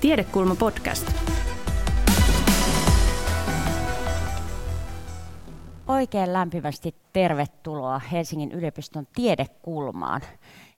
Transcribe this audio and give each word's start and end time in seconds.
Tiedekulma 0.00 0.54
podcast. 0.54 1.12
Oikein 5.86 6.32
lämpimästi 6.32 6.94
tervetuloa 7.12 7.98
Helsingin 7.98 8.52
yliopiston 8.52 9.06
tiedekulmaan. 9.14 10.20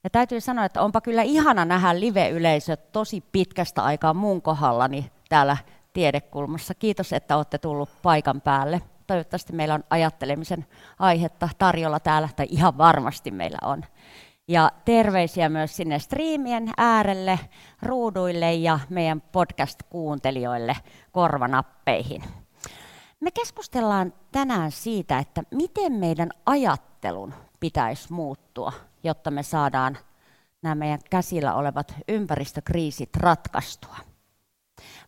Ja 0.05 0.11
täytyy 0.11 0.41
sanoa, 0.41 0.65
että 0.65 0.83
onpa 0.83 1.01
kyllä 1.01 1.23
ihana 1.23 1.65
nähdä 1.65 2.01
live-yleisö 2.01 2.77
tosi 2.77 3.25
pitkästä 3.33 3.83
aikaa 3.83 4.15
muun 4.15 4.43
kohdallani 4.43 5.11
täällä 5.29 5.57
tiedekulmassa. 5.93 6.75
Kiitos, 6.75 7.13
että 7.13 7.37
olette 7.37 7.59
tullut 7.59 7.91
paikan 8.03 8.41
päälle. 8.41 8.83
Toivottavasti 9.07 9.53
meillä 9.53 9.75
on 9.75 9.85
ajattelemisen 9.91 10.67
aihetta 10.99 11.49
tarjolla 11.59 12.01
täällä, 12.01 12.29
tai 12.37 12.47
ihan 12.51 12.79
varmasti 12.79 13.31
meillä 13.31 13.59
on. 13.63 13.85
Ja 14.49 14.71
terveisiä 14.85 15.49
myös 15.49 15.77
sinne 15.77 15.99
striimien 15.99 16.71
äärelle, 16.77 17.39
ruuduille 17.83 18.55
ja 18.55 18.79
meidän 18.91 19.21
podcast-kuuntelijoille 19.21 20.77
korvanappeihin. 21.13 22.23
Me 23.21 23.31
keskustellaan 23.31 24.13
tänään 24.33 24.71
siitä, 24.71 25.19
että 25.19 25.43
miten 25.55 25.93
meidän 25.93 26.31
ajattelun 26.47 27.35
pitäisi 27.61 28.13
muuttua, 28.13 28.73
jotta 29.05 29.31
me 29.31 29.43
saadaan 29.43 29.99
nämä 30.63 30.75
meidän 30.75 31.01
käsillä 31.11 31.55
olevat 31.55 31.95
ympäristökriisit 32.09 33.17
ratkaistua. 33.17 33.97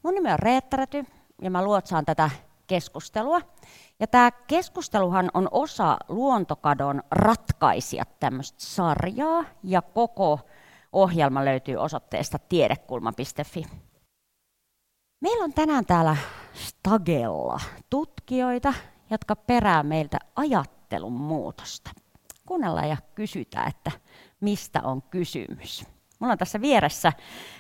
Mun 0.03 0.15
nimi 0.15 0.33
on 0.33 0.39
Reetta 0.39 0.77
Räty, 0.77 1.05
ja 1.43 1.51
mä 1.51 1.65
luotsaan 1.65 2.05
tätä 2.05 2.31
keskustelua. 2.67 3.41
Ja 4.01 4.07
tämä 4.07 4.31
keskusteluhan 4.31 5.31
on 5.35 5.49
osa 5.51 5.97
luontokadon 6.09 7.03
ratkaisijat 7.11 8.21
tämmöistä 8.21 8.59
sarjaa, 8.61 9.45
ja 9.63 9.83
koko 9.83 10.41
ohjelma 10.93 11.45
löytyy 11.45 11.77
osoitteesta 11.77 12.39
tiedekulma.fi. 12.39 13.65
Meillä 15.21 15.45
on 15.45 15.53
tänään 15.53 15.87
täällä 15.87 16.17
Stagella 16.55 17.61
tutkijoita, 17.91 18.75
jotka 19.11 19.37
perää 19.37 19.83
meiltä 19.83 20.19
ajattelun 20.37 21.13
muutosta. 21.13 21.91
Kuunnellaan 22.47 22.89
ja 22.89 22.97
kysytään, 23.15 23.69
että 23.69 23.91
mistä 24.41 24.83
on 24.83 25.03
kysymys. 25.03 25.87
Mulla 26.19 26.33
on 26.33 26.39
tässä 26.39 26.61
vieressä 26.61 27.13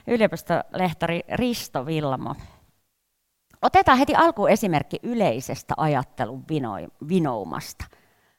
yliopistolehtori 0.07 1.21
Risto 1.33 1.87
Villamo. 1.87 2.35
Otetaan 3.63 3.99
heti 3.99 4.15
alkuun 4.15 4.51
esimerkki 4.51 4.99
yleisestä 5.03 5.75
ajattelun 5.77 6.45
vinoumasta. 7.09 7.85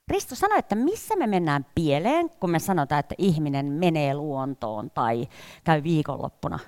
Risto 0.08 0.36
sanoi, 0.36 0.60
että 0.60 0.76
missä 0.76 1.16
me 1.16 1.28
mennään 1.28 1.66
pieleen, 1.76 2.30
kun 2.30 2.50
me 2.50 2.60
sanotaan, 2.60 3.00
että 3.00 3.16
ihminen 3.18 3.66
menee 3.66 4.14
luontoon 4.14 4.92
tai 4.92 5.28
käy 5.64 5.84
viikonloppuna 5.84 6.60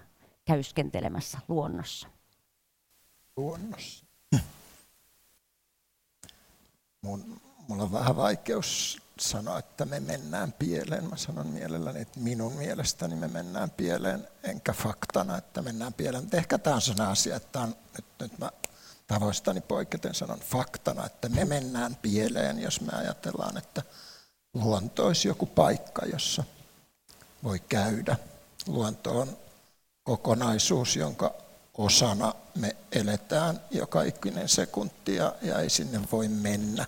käyskentelemässä 0.46 1.40
luonnossa. 1.48 2.08
Luonnossa. 3.38 4.06
Mun, 7.02 7.42
mulla 7.68 7.84
on 7.84 7.92
vähän 7.92 8.16
vaikeus 8.16 9.02
sanoa, 9.20 9.60
että 9.60 9.86
me 9.86 10.00
mennään 10.00 10.54
pieleen. 10.54 11.10
Mä 11.10 11.18
sanon 11.18 11.48
mielelläni, 11.48 12.02
että 12.02 12.20
minun 12.20 12.54
mielestäni 12.54 13.16
me 13.16 13.28
mennään 13.28 13.70
pieleen, 13.70 14.28
enkä 14.44 14.74
faktana, 14.74 15.38
että 15.38 15.62
mennään 15.62 15.94
pieleen. 15.94 16.28
Ehkä 16.34 16.58
tämä 16.58 16.76
on 16.76 16.82
sellainen 16.82 17.12
asia, 17.12 17.36
että 17.36 17.60
on, 17.60 17.76
nyt, 17.98 18.06
nyt 18.22 18.40
mä 18.40 18.52
tavoistani 19.08 19.62
poiketen 19.62 20.16
sanon 20.16 20.40
faktana, 20.40 21.06
että 21.06 21.30
me 21.30 21.46
mennään 21.46 21.96
pieleen, 21.96 22.60
jos 22.60 22.82
me 22.82 22.92
ajatellaan, 22.94 23.58
että 23.58 23.84
luonto 24.54 25.06
olisi 25.08 25.28
joku 25.28 25.46
paikka, 25.46 26.06
jossa 26.06 26.44
voi 27.44 27.60
käydä. 27.60 28.18
Luonto 28.68 29.20
on 29.20 29.38
kokonaisuus, 30.04 30.96
jonka 30.96 31.34
osana 31.74 32.34
me 32.56 32.76
eletään 32.92 33.62
joka 33.72 34.02
ikinen 34.02 34.50
sekunti 34.50 35.16
ja, 35.16 35.36
ja 35.42 35.60
ei 35.60 35.70
sinne 35.70 36.00
voi 36.12 36.28
mennä 36.28 36.86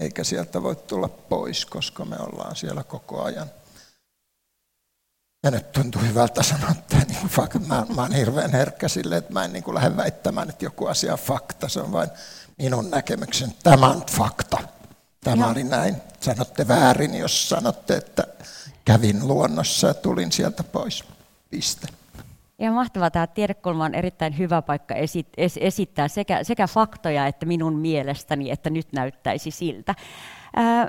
eikä 0.00 0.24
sieltä 0.24 0.62
voi 0.62 0.76
tulla 0.76 1.08
pois, 1.08 1.66
koska 1.66 2.04
me 2.04 2.16
ollaan 2.18 2.56
siellä 2.56 2.84
koko 2.84 3.22
ajan. 3.22 3.50
Ja 5.42 5.50
nyt 5.50 5.72
tuntuu 5.72 6.02
hyvältä 6.02 6.42
sanoa, 6.42 6.70
että 6.70 6.96
niin 6.96 7.28
fakta, 7.28 7.58
mä, 7.58 7.86
mä 7.94 8.02
olen 8.02 8.12
hirveän 8.12 8.52
herkkä 8.52 8.88
sille, 8.88 9.16
että 9.16 9.32
mä 9.32 9.44
en 9.44 9.52
niin 9.52 9.74
lähde 9.74 9.96
väittämään, 9.96 10.50
että 10.50 10.64
joku 10.64 10.86
asia 10.86 11.12
on 11.12 11.18
fakta, 11.18 11.68
se 11.68 11.80
on 11.80 11.92
vain 11.92 12.10
minun 12.58 12.90
näkemyksen. 12.90 13.54
Tämä 13.62 13.88
on 13.88 14.04
fakta. 14.10 14.58
Tämä 15.24 15.46
oli 15.46 15.64
näin. 15.64 15.96
Sanotte 16.20 16.68
väärin, 16.68 17.14
jos 17.14 17.48
sanotte, 17.48 17.96
että 17.96 18.26
kävin 18.84 19.28
luonnossa 19.28 19.86
ja 19.86 19.94
tulin 19.94 20.32
sieltä 20.32 20.64
pois. 20.64 21.04
Piste. 21.50 21.88
Ja 22.58 22.70
mahtavaa, 22.70 23.10
tämä 23.10 23.26
tiedekulma 23.26 23.84
on 23.84 23.94
erittäin 23.94 24.38
hyvä 24.38 24.62
paikka 24.62 24.94
esit, 24.94 25.28
es, 25.36 25.58
esittää 25.60 26.08
sekä, 26.08 26.44
sekä 26.44 26.66
faktoja 26.66 27.26
että 27.26 27.46
minun 27.46 27.76
mielestäni, 27.76 28.50
että 28.50 28.70
nyt 28.70 28.92
näyttäisi 28.92 29.50
siltä. 29.50 29.94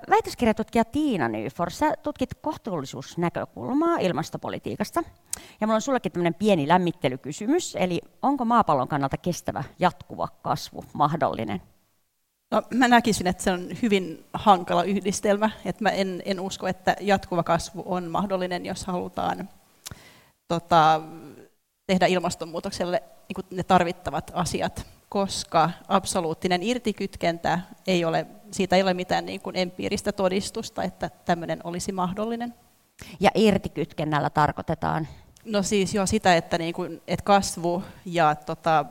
Väitöskirjatutkija 0.09 0.85
Tiina 0.85 1.29
Nyfor, 1.29 1.71
sä 1.71 1.93
tutkit 2.03 2.29
kohtuullisuusnäkökulmaa 2.33 3.97
ilmastopolitiikasta. 3.97 5.03
Ja 5.35 5.67
minulla 5.67 5.75
on 5.75 5.81
sullekin 5.81 6.11
tämmöinen 6.11 6.33
pieni 6.33 6.67
lämmittelykysymys, 6.67 7.75
eli 7.75 8.01
onko 8.21 8.45
maapallon 8.45 8.87
kannalta 8.87 9.17
kestävä 9.17 9.63
jatkuva 9.79 10.27
kasvu 10.41 10.85
mahdollinen? 10.93 11.61
No, 12.51 12.61
mä 12.73 12.87
näkisin, 12.87 13.27
että 13.27 13.43
se 13.43 13.51
on 13.51 13.69
hyvin 13.81 14.25
hankala 14.33 14.83
yhdistelmä. 14.83 15.49
Että 15.65 15.83
mä 15.83 15.89
en, 15.89 16.21
en 16.25 16.39
usko, 16.39 16.67
että 16.67 16.95
jatkuva 17.01 17.43
kasvu 17.43 17.83
on 17.85 18.03
mahdollinen, 18.03 18.65
jos 18.65 18.85
halutaan 18.85 19.49
tota, 20.47 21.01
tehdä 21.87 22.05
ilmastonmuutokselle 22.05 23.03
niin 23.29 23.45
ne 23.57 23.63
tarvittavat 23.63 24.31
asiat, 24.33 24.85
koska 25.09 25.69
absoluuttinen 25.87 26.63
irtikytkentä 26.63 27.59
ei 27.87 28.05
ole, 28.05 28.25
siitä 28.51 28.75
ei 28.75 28.81
ole 28.81 28.93
mitään 28.93 29.25
niin 29.25 29.41
kuin 29.41 29.55
empiiristä 29.55 30.11
todistusta, 30.11 30.83
että 30.83 31.09
tämmöinen 31.25 31.59
olisi 31.63 31.91
mahdollinen. 31.91 32.53
Ja 33.19 33.31
irtikytkennällä 33.35 34.29
tarkoitetaan? 34.29 35.07
No 35.45 35.63
siis 35.63 35.93
jo 35.93 36.05
sitä, 36.05 36.35
että, 36.35 36.57
niin 36.57 36.73
kuin, 36.73 37.01
että 37.07 37.23
kasvu 37.23 37.83
ja 38.05 38.35
tota, 38.35 38.85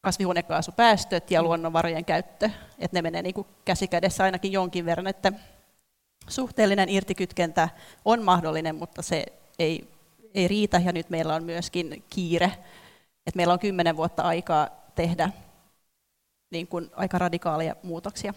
kasvihuonekaasupäästöt 0.00 1.30
ja 1.30 1.42
luonnonvarojen 1.42 2.04
käyttö, 2.04 2.50
että 2.78 2.96
ne 2.96 3.02
menee 3.02 3.22
niin 3.22 3.34
kuin 3.34 3.46
käsikädessä 3.64 4.24
ainakin 4.24 4.52
jonkin 4.52 4.84
verran, 4.84 5.06
että 5.06 5.32
suhteellinen 6.28 6.88
irtikytkentä 6.88 7.68
on 8.04 8.22
mahdollinen, 8.22 8.76
mutta 8.76 9.02
se 9.02 9.26
ei 9.58 9.91
ei 10.34 10.48
riitä 10.48 10.78
ja 10.84 10.92
nyt 10.92 11.10
meillä 11.10 11.34
on 11.34 11.44
myöskin 11.44 12.04
kiire, 12.10 12.52
että 13.26 13.36
meillä 13.36 13.52
on 13.52 13.58
kymmenen 13.58 13.96
vuotta 13.96 14.22
aikaa 14.22 14.68
tehdä 14.94 15.30
niin 16.50 16.66
kuin 16.66 16.90
aika 16.96 17.18
radikaaleja 17.18 17.76
muutoksia. 17.82 18.34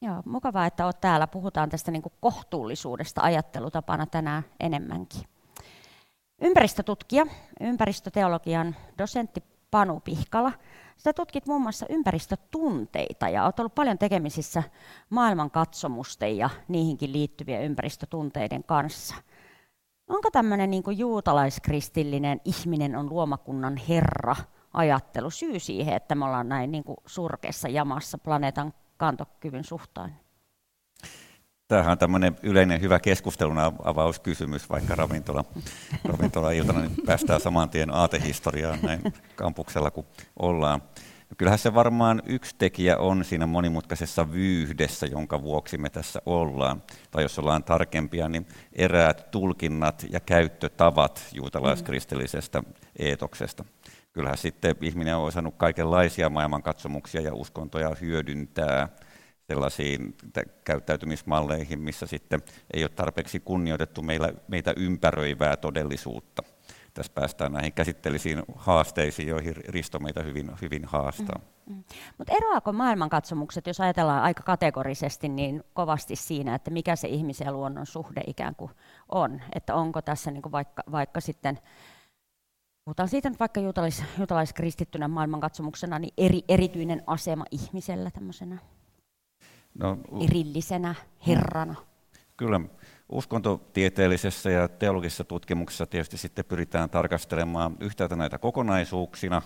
Joo, 0.00 0.22
mukavaa, 0.24 0.66
että 0.66 0.84
olet 0.84 1.00
täällä. 1.00 1.26
Puhutaan 1.26 1.68
tästä 1.68 1.90
niin 1.90 2.02
kuin 2.02 2.12
kohtuullisuudesta 2.20 3.20
ajattelutapana 3.20 4.06
tänään 4.06 4.42
enemmänkin. 4.60 5.22
Ympäristötutkija, 6.42 7.26
ympäristöteologian 7.60 8.76
dosentti 8.98 9.42
Panu 9.70 10.00
Pihkala. 10.00 10.52
Sä 10.96 11.12
tutkit 11.12 11.46
muun 11.46 11.62
muassa 11.62 11.86
ympäristötunteita 11.88 13.28
ja 13.28 13.44
olet 13.44 13.60
ollut 13.60 13.74
paljon 13.74 13.98
tekemisissä 13.98 14.62
maailmankatsomusten 15.10 16.36
ja 16.36 16.50
niihinkin 16.68 17.12
liittyvien 17.12 17.62
ympäristötunteiden 17.62 18.64
kanssa. 18.64 19.14
Onko 20.08 20.30
tämmöinen 20.30 20.70
niin 20.70 20.82
juutalaiskristillinen 20.88 22.40
ihminen 22.44 22.96
on 22.96 23.10
luomakunnan 23.10 23.76
herra 23.88 24.36
ajattelu 24.72 25.30
syy 25.30 25.60
siihen, 25.60 25.94
että 25.94 26.14
me 26.14 26.24
ollaan 26.24 26.48
näin 26.48 26.70
niin 26.70 26.84
surkeassa 27.06 27.68
jamassa 27.68 28.18
planeetan 28.18 28.72
kantokyvyn 28.96 29.64
suhtaan? 29.64 30.12
Tämähän 31.68 31.92
on 31.92 31.98
tämmöinen 31.98 32.36
yleinen 32.42 32.80
hyvä 32.80 32.98
keskustelun 32.98 33.58
avauskysymys, 33.84 34.70
vaikka 34.70 34.94
ravintola, 34.94 35.44
ravintola-iltana 36.04 36.80
niin 36.80 36.96
päästään 37.06 37.40
saman 37.40 37.70
tien 37.70 37.94
aatehistoriaan 37.94 38.78
näin 38.82 39.00
kampuksella, 39.34 39.90
kun 39.90 40.06
ollaan. 40.38 40.82
Kyllähän 41.36 41.58
se 41.58 41.74
varmaan 41.74 42.22
yksi 42.26 42.54
tekijä 42.58 42.96
on 42.98 43.24
siinä 43.24 43.46
monimutkaisessa 43.46 44.32
vyyhdessä, 44.32 45.06
jonka 45.06 45.42
vuoksi 45.42 45.78
me 45.78 45.90
tässä 45.90 46.22
ollaan. 46.26 46.82
Tai 47.10 47.22
jos 47.22 47.38
ollaan 47.38 47.64
tarkempia, 47.64 48.28
niin 48.28 48.46
eräät 48.72 49.30
tulkinnat 49.30 50.06
ja 50.10 50.20
käyttötavat 50.20 51.26
juutalaiskristillisestä 51.32 52.62
eetoksesta. 52.98 53.64
Kyllähän 54.12 54.38
sitten 54.38 54.76
ihminen 54.82 55.16
on 55.16 55.24
osannut 55.24 55.54
kaikenlaisia 55.56 56.30
maailmankatsomuksia 56.30 57.20
ja 57.20 57.34
uskontoja 57.34 57.96
hyödyntää 58.00 58.88
sellaisiin 59.46 60.16
käyttäytymismalleihin, 60.64 61.80
missä 61.80 62.06
sitten 62.06 62.42
ei 62.74 62.82
ole 62.82 62.88
tarpeeksi 62.88 63.40
kunnioitettu 63.40 64.02
meitä 64.48 64.72
ympäröivää 64.76 65.56
todellisuutta 65.56 66.42
tässä 66.98 67.12
päästään 67.14 67.52
näihin 67.52 67.72
käsittelisiin 67.72 68.42
haasteisiin, 68.56 69.28
joihin 69.28 69.54
Risto 69.68 69.98
meitä 69.98 70.22
hyvin, 70.22 70.50
hyvin 70.62 70.84
haastaa. 70.84 71.40
Mm, 71.66 71.74
mm. 71.74 71.84
Mutta 72.18 72.32
eroako 72.36 72.72
maailmankatsomukset, 72.72 73.66
jos 73.66 73.80
ajatellaan 73.80 74.22
aika 74.22 74.42
kategorisesti, 74.42 75.28
niin 75.28 75.64
kovasti 75.74 76.16
siinä, 76.16 76.54
että 76.54 76.70
mikä 76.70 76.96
se 76.96 77.08
ihmisen 77.08 77.44
ja 77.44 77.52
luonnon 77.52 77.86
suhde 77.86 78.20
ikään 78.26 78.54
kuin 78.54 78.70
on? 79.08 79.40
Että 79.54 79.74
onko 79.74 80.02
tässä 80.02 80.30
niin 80.30 80.42
kuin 80.42 80.52
vaikka, 80.52 80.82
vaikka 80.92 81.20
sitten 81.20 81.58
puhutaan 82.84 83.08
siitä 83.08 83.30
nyt 83.30 83.40
vaikka 83.40 83.60
juutalais, 83.60 84.04
juutalaiskristittynä 84.18 85.08
maailmankatsomuksena, 85.08 85.98
niin 85.98 86.14
eri, 86.18 86.42
erityinen 86.48 87.02
asema 87.06 87.44
ihmisellä 87.50 88.10
tämmöisenä 88.10 88.58
no, 89.78 89.98
erillisenä 90.24 90.94
herrana. 91.26 91.74
Kyllä, 92.36 92.60
uskontotieteellisessä 93.12 94.50
ja 94.50 94.68
teologisessa 94.68 95.24
tutkimuksessa 95.24 95.86
tietysti 95.86 96.18
sitten 96.18 96.44
pyritään 96.44 96.90
tarkastelemaan 96.90 97.76
yhtäältä 97.80 98.16
näitä 98.16 98.38
kokonaisuuksina, 98.38 99.42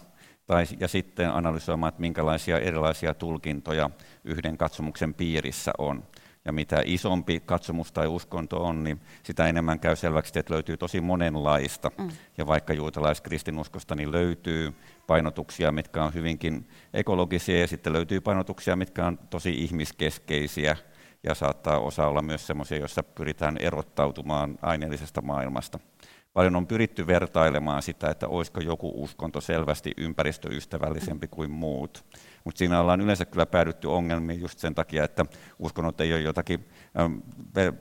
tai, 0.46 0.64
ja 0.80 0.88
sitten 0.88 1.30
analysoimaan, 1.30 1.88
että 1.88 2.00
minkälaisia 2.00 2.58
erilaisia 2.58 3.14
tulkintoja 3.14 3.90
yhden 4.24 4.58
katsomuksen 4.58 5.14
piirissä 5.14 5.72
on 5.78 6.04
ja 6.44 6.52
mitä 6.52 6.82
isompi 6.84 7.40
katsomus 7.40 7.92
tai 7.92 8.06
uskonto 8.06 8.64
on, 8.64 8.84
niin 8.84 9.00
sitä 9.22 9.48
enemmän 9.48 9.80
käy 9.80 9.96
selväksi, 9.96 10.38
että 10.38 10.54
löytyy 10.54 10.76
tosi 10.76 11.00
monenlaista. 11.00 11.90
Mm. 11.98 12.10
Ja 12.38 12.46
vaikka 12.46 12.72
juutalaiskristinuskosta 12.72 13.94
niin 13.94 14.12
löytyy 14.12 14.72
painotuksia, 15.06 15.72
mitkä 15.72 16.04
on 16.04 16.14
hyvinkin 16.14 16.68
ekologisia, 16.94 17.60
ja 17.60 17.66
sitten 17.66 17.92
löytyy 17.92 18.20
painotuksia, 18.20 18.76
mitkä 18.76 19.06
on 19.06 19.18
tosi 19.30 19.50
ihmiskeskeisiä, 19.50 20.76
ja 21.22 21.34
saattaa 21.34 21.78
osa 21.80 22.06
olla 22.06 22.22
myös 22.22 22.46
sellaisia, 22.46 22.78
joissa 22.78 23.02
pyritään 23.02 23.56
erottautumaan 23.60 24.58
aineellisesta 24.62 25.22
maailmasta. 25.22 25.78
Paljon 26.32 26.56
on 26.56 26.66
pyritty 26.66 27.06
vertailemaan 27.06 27.82
sitä, 27.82 28.10
että 28.10 28.28
olisiko 28.28 28.60
joku 28.60 28.92
uskonto 28.94 29.40
selvästi 29.40 29.92
ympäristöystävällisempi 29.96 31.28
kuin 31.28 31.50
muut. 31.50 32.04
Mutta 32.44 32.58
siinä 32.58 32.80
ollaan 32.80 33.00
yleensä 33.00 33.24
kyllä 33.24 33.46
päädytty 33.46 33.86
ongelmiin 33.86 34.40
just 34.40 34.58
sen 34.58 34.74
takia, 34.74 35.04
että 35.04 35.26
uskonnot 35.58 36.00
ei 36.00 36.12
ole 36.12 36.20
jotakin 36.20 36.68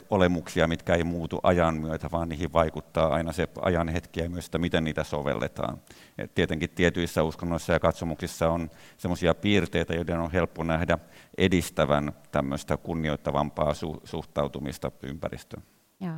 olemuksia, 0.09 0.68
mitkä 0.68 0.95
ei 0.95 1.03
muutu 1.03 1.39
ajan 1.44 1.75
myötä, 1.75 2.09
vaan 2.12 2.30
niihin 2.30 2.53
vaikuttaa 2.53 3.13
aina 3.13 3.31
se 3.31 3.48
ajan 3.62 3.89
hetki 3.89 4.19
ja 4.19 4.30
myös 4.30 4.45
sitä, 4.45 4.57
miten 4.57 4.83
niitä 4.83 5.04
sovelletaan. 5.04 5.81
Et 6.18 6.36
tietenkin 6.36 6.69
tietyissä 6.69 7.24
uskonnoissa 7.24 7.74
ja 7.74 7.80
katsomuksissa 7.80 8.50
on 8.50 8.69
sellaisia 8.97 9.33
piirteitä, 9.33 9.94
joiden 9.94 10.19
on 10.19 10.31
helppo 10.31 10.63
nähdä 10.63 10.97
edistävän 11.38 12.12
tämmöistä 12.31 12.77
kunnioittavampaa 12.77 13.71
su- 13.74 14.01
suhtautumista 14.04 14.92
ympäristöön. 15.04 15.63
Joo. 16.00 16.15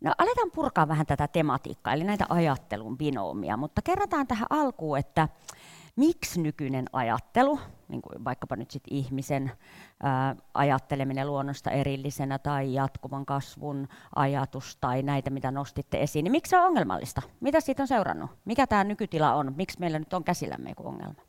No 0.00 0.14
aletaan 0.18 0.50
purkaa 0.50 0.88
vähän 0.88 1.06
tätä 1.06 1.28
tematiikkaa, 1.28 1.92
eli 1.92 2.04
näitä 2.04 2.26
ajattelun 2.28 2.98
binoomia, 2.98 3.56
mutta 3.56 3.82
kerrotaan 3.82 4.26
tähän 4.26 4.46
alkuun, 4.50 4.98
että 4.98 5.28
miksi 5.96 6.40
nykyinen 6.40 6.86
ajattelu, 6.92 7.60
niin 7.88 8.02
kuin 8.02 8.24
vaikkapa 8.24 8.56
nyt 8.56 8.70
sit 8.70 8.82
ihmisen 8.90 9.52
ää, 10.02 10.36
ajatteleminen 10.54 11.26
luonnosta 11.26 11.70
erillisenä 11.70 12.38
tai 12.38 12.74
jatkuvan 12.74 13.26
kasvun 13.26 13.88
ajatus 14.16 14.76
tai 14.80 15.02
näitä, 15.02 15.30
mitä 15.30 15.50
nostitte 15.50 16.02
esiin, 16.02 16.24
niin 16.24 16.32
miksi 16.32 16.50
se 16.50 16.58
on 16.58 16.66
ongelmallista? 16.66 17.22
Mitä 17.40 17.60
siitä 17.60 17.82
on 17.82 17.88
seurannut? 17.88 18.30
Mikä 18.44 18.66
tämä 18.66 18.84
nykytila 18.84 19.34
on? 19.34 19.54
Miksi 19.56 19.80
meillä 19.80 19.98
nyt 19.98 20.12
on 20.12 20.24
käsillämme 20.24 20.68
joku 20.68 20.88
ongelma? 20.88 21.22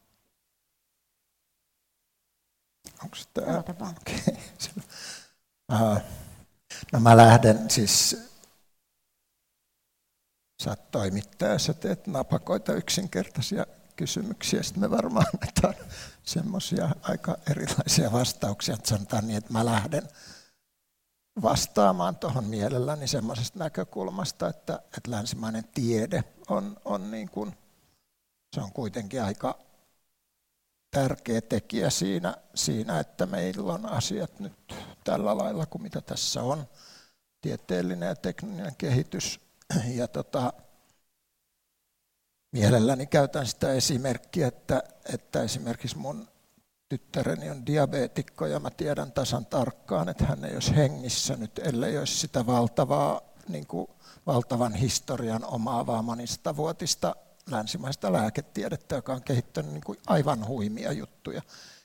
Onko 3.03 3.15
tämä? 3.33 3.57
Okay. 3.57 4.35
No 6.93 6.99
mä 6.99 7.17
lähden 7.17 7.69
siis 7.69 8.28
sä 10.63 10.75
toimittaja, 10.91 11.59
sä 11.59 11.73
teet 11.73 12.07
napakoita 12.07 12.73
yksinkertaisia 12.73 13.65
kysymyksiä, 13.95 14.63
sitten 14.63 14.81
me 14.81 14.91
varmaan 14.91 15.25
annetaan 15.33 15.75
semmoisia 16.23 16.89
aika 17.01 17.37
erilaisia 17.51 18.11
vastauksia, 18.11 18.75
että 18.75 18.89
sanotaan 18.89 19.27
niin, 19.27 19.37
että 19.37 19.53
mä 19.53 19.65
lähden 19.65 20.09
vastaamaan 21.41 22.15
tuohon 22.15 22.45
mielelläni 22.45 23.07
semmoisesta 23.07 23.59
näkökulmasta, 23.59 24.47
että, 24.47 24.79
että 24.97 25.11
länsimainen 25.11 25.63
tiede 25.73 26.23
on, 26.49 26.77
on 26.85 27.11
niin 27.11 27.29
kuin, 27.29 27.57
se 28.55 28.61
on 28.61 28.71
kuitenkin 28.71 29.23
aika 29.23 29.59
tärkeä 30.91 31.41
tekijä 31.41 31.89
siinä, 31.89 32.37
siinä, 32.55 32.99
että 32.99 33.25
meillä 33.25 33.73
on 33.73 33.85
asiat 33.85 34.39
nyt 34.39 34.75
tällä 35.03 35.37
lailla 35.37 35.65
kuin 35.65 35.81
mitä 35.81 36.01
tässä 36.01 36.43
on. 36.43 36.67
Tieteellinen 37.41 38.07
ja 38.07 38.15
tekninen 38.15 38.75
kehitys 38.77 39.48
ja 39.99 40.07
tota, 40.07 40.53
mielelläni 42.51 43.05
käytän 43.05 43.47
sitä 43.47 43.73
esimerkkiä, 43.73 44.47
että, 44.47 44.83
että 45.13 45.43
esimerkiksi 45.43 45.97
mun 45.97 46.27
tyttäreni 46.89 47.49
on 47.49 47.65
diabeetikko 47.65 48.45
ja 48.45 48.59
mä 48.59 48.69
tiedän 48.69 49.11
tasan 49.11 49.45
tarkkaan, 49.45 50.09
että 50.09 50.25
hän 50.25 50.45
ei 50.45 50.53
olisi 50.53 50.75
hengissä 50.75 51.35
nyt, 51.35 51.59
ellei 51.59 51.97
olisi 51.97 52.17
sitä 52.17 52.45
valtavaa, 52.45 53.21
niin 53.47 53.67
kuin, 53.67 53.87
valtavan 54.27 54.73
historian 54.73 55.45
omaavaa 55.45 56.01
monista 56.01 56.55
vuotista 56.55 57.15
länsimaista 57.51 58.13
lääketiedettä, 58.13 58.95
joka 58.95 59.13
on 59.13 59.23
kehittänyt 59.23 59.71
niin 59.71 59.83
kuin 59.83 59.99
aivan 60.07 60.47
huimia 60.47 60.91
juttuja 60.91 61.41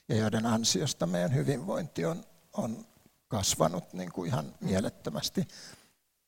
ja 0.09 0.15
joiden 0.15 0.45
ansiosta 0.45 1.05
meidän 1.05 1.35
hyvinvointi 1.35 2.05
on, 2.05 2.23
on 2.53 2.85
kasvanut 3.27 3.93
niin 3.93 4.11
kuin 4.11 4.27
ihan 4.27 4.53
mielettömästi. 4.61 5.47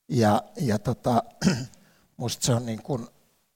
Ja, 0.08 0.42
ja 0.60 0.78
tota, 0.78 1.22
musta 2.16 2.46
se 2.46 2.54
on 2.54 2.66
niin 2.66 2.82
kuin 2.82 3.08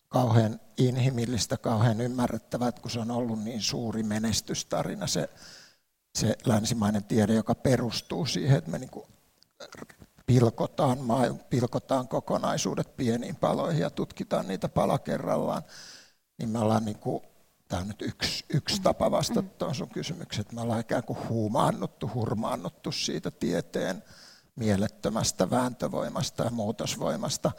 kauhean 0.08 0.60
inhimillistä, 0.78 1.56
kauhean 1.56 2.00
ymmärrettävää, 2.00 2.68
että 2.68 2.82
kun 2.82 2.90
se 2.90 3.00
on 3.00 3.10
ollut 3.10 3.44
niin 3.44 3.62
suuri 3.62 4.02
menestystarina, 4.02 5.06
se, 5.06 5.28
se 6.18 6.36
länsimainen 6.46 7.04
tiede, 7.04 7.34
joka 7.34 7.54
perustuu 7.54 8.26
siihen, 8.26 8.58
että 8.58 8.70
me 8.70 8.78
niin 8.78 8.90
kuin 8.90 9.06
pilkotaan, 10.26 10.98
pilkotaan 11.50 12.08
kokonaisuudet 12.08 12.96
pieniin 12.96 13.36
paloihin 13.36 13.80
ja 13.80 13.90
tutkitaan 13.90 14.48
niitä 14.48 14.68
pala 14.68 14.98
kerrallaan, 14.98 15.62
niin 16.38 16.48
me 16.48 16.58
ollaan 16.58 16.84
niin 16.84 16.98
kuin, 16.98 17.22
tämä 17.68 17.82
on 17.82 17.88
nyt 17.88 18.02
yksi, 18.02 18.44
yksi 18.48 18.82
tapa 18.82 19.10
vastata 19.10 19.42
tuon 19.42 19.74
sun 19.74 19.88
kysymykseen, 19.88 20.40
että 20.40 20.54
me 20.54 20.60
ollaan 20.60 20.80
ikään 20.80 21.04
kuin 21.04 21.28
huumaannuttu, 21.28 22.10
hurmaannuttu 22.14 22.92
siitä 22.92 23.30
tieteen 23.30 24.04
mielettömästä 24.56 25.50
vääntövoimasta 25.50 26.44
ja 26.44 26.50
muutosvoimasta. 26.50 27.50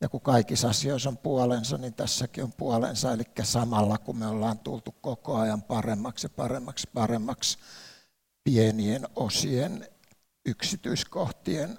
Ja 0.00 0.08
kun 0.08 0.20
kaikissa 0.20 0.68
asioissa 0.68 1.08
on 1.08 1.18
puolensa, 1.18 1.78
niin 1.78 1.94
tässäkin 1.94 2.44
on 2.44 2.52
puolensa. 2.52 3.12
Eli 3.12 3.22
samalla 3.42 3.98
kun 3.98 4.18
me 4.18 4.26
ollaan 4.26 4.58
tultu 4.58 4.94
koko 5.00 5.36
ajan 5.36 5.62
paremmaksi 5.62 6.26
ja 6.26 6.30
paremmaksi 6.30 6.88
paremmaksi 6.94 7.58
pienien 8.44 9.08
osien 9.16 9.88
yksityiskohtien 10.46 11.78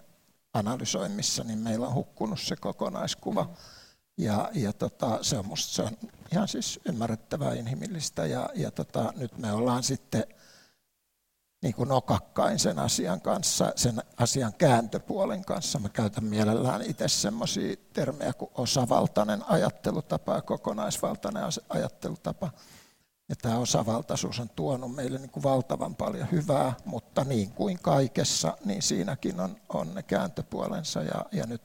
analysoimissa, 0.54 1.44
niin 1.44 1.60
meillä 1.60 1.88
on 1.88 1.94
hukkunut 1.94 2.40
se 2.40 2.56
kokonaiskuva. 2.56 3.50
Ja, 4.18 4.52
ja 4.54 4.74
tota, 4.74 5.20
se 5.22 5.38
on 5.38 5.46
musta 5.46 5.74
se 5.74 5.81
on 5.81 5.98
ihan 6.31 6.48
siis 6.48 6.80
ymmärrettävää 6.86 7.54
inhimillistä. 7.54 8.25
Ja, 8.25 8.50
ja 8.56 8.72
tota, 8.72 9.13
nyt 9.15 9.38
me 9.38 9.51
ollaan 9.53 9.84
sitten 9.84 10.24
niin 11.63 11.75
kuin 11.75 11.89
nokakkain 11.89 12.60
sen 12.60 12.79
asian 12.79 13.22
kanssa, 13.22 13.74
sen 13.75 14.01
asian 14.17 14.53
kääntöpuolen 14.53 15.46
kanssa. 15.46 15.79
Mä 15.79 15.89
käytän 15.89 16.24
mielellään 16.24 16.82
itse 16.82 17.08
semmoisia 17.08 17.75
termejä 17.93 18.34
kuin 18.34 18.51
osavaltainen 18.55 19.43
ajattelutapa 19.48 20.36
ja 20.36 20.41
kokonaisvaltainen 20.41 21.43
ajattelutapa. 21.70 22.50
Ja 23.29 23.36
tämä 23.36 23.58
osavaltaisuus 23.58 24.39
on 24.39 24.50
tuonut 24.50 24.96
meille 24.96 25.20
niin 25.20 25.29
kuin 25.29 25.43
valtavan 25.43 25.96
paljon 25.96 26.32
hyvää, 26.32 26.74
mutta 26.86 27.24
niin 27.24 27.51
kuin 27.51 27.79
kaikessa, 27.82 28.58
niin 28.65 28.82
siinäkin 28.82 29.39
on, 29.39 29.55
on 29.70 29.96
ne 29.96 30.03
kääntöpuolensa. 30.03 31.01
Ja, 31.03 31.25
ja 31.32 31.46
nyt, 31.46 31.62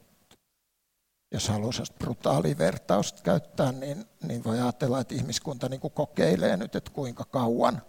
jos 1.33 1.49
haluaa 1.49 1.73
brutaalia 1.99 2.59
vertausta 2.59 3.23
käyttää, 3.23 3.73
niin, 3.73 4.05
niin 4.23 4.45
voi 4.45 4.61
ajatella, 4.61 5.01
että 5.01 5.15
ihmiskunta 5.15 5.69
niin 5.69 5.81
kuin 5.81 5.93
kokeilee 5.93 6.57
nyt, 6.57 6.77
että 6.77 6.91
kuinka 6.91 7.25
kauan– 7.25 7.83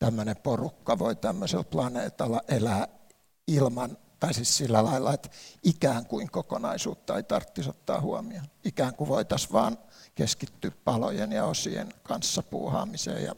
tämmöinen 0.00 0.36
porukka 0.36 0.98
voi 0.98 1.16
tämmöisellä 1.16 1.64
planeetalla 1.64 2.40
elää 2.48 2.88
ilman, 3.46 3.96
tai 4.20 4.34
siis 4.34 4.56
sillä 4.56 4.84
lailla, 4.84 5.14
että 5.14 5.28
ikään 5.62 6.06
kuin 6.06 6.30
kokonaisuutta 6.30 7.16
ei 7.16 7.22
tarvitsisi 7.22 7.70
ottaa 7.70 8.00
huomioon. 8.00 8.46
Ikään 8.64 8.94
kuin 8.94 9.08
voitaisiin 9.08 9.52
vaan 9.52 9.78
keskittyä 10.14 10.70
palojen 10.84 11.32
ja 11.32 11.44
osien 11.44 11.88
kanssa 12.02 12.42
puuhaamiseen 12.42 13.24
ja 13.24 13.34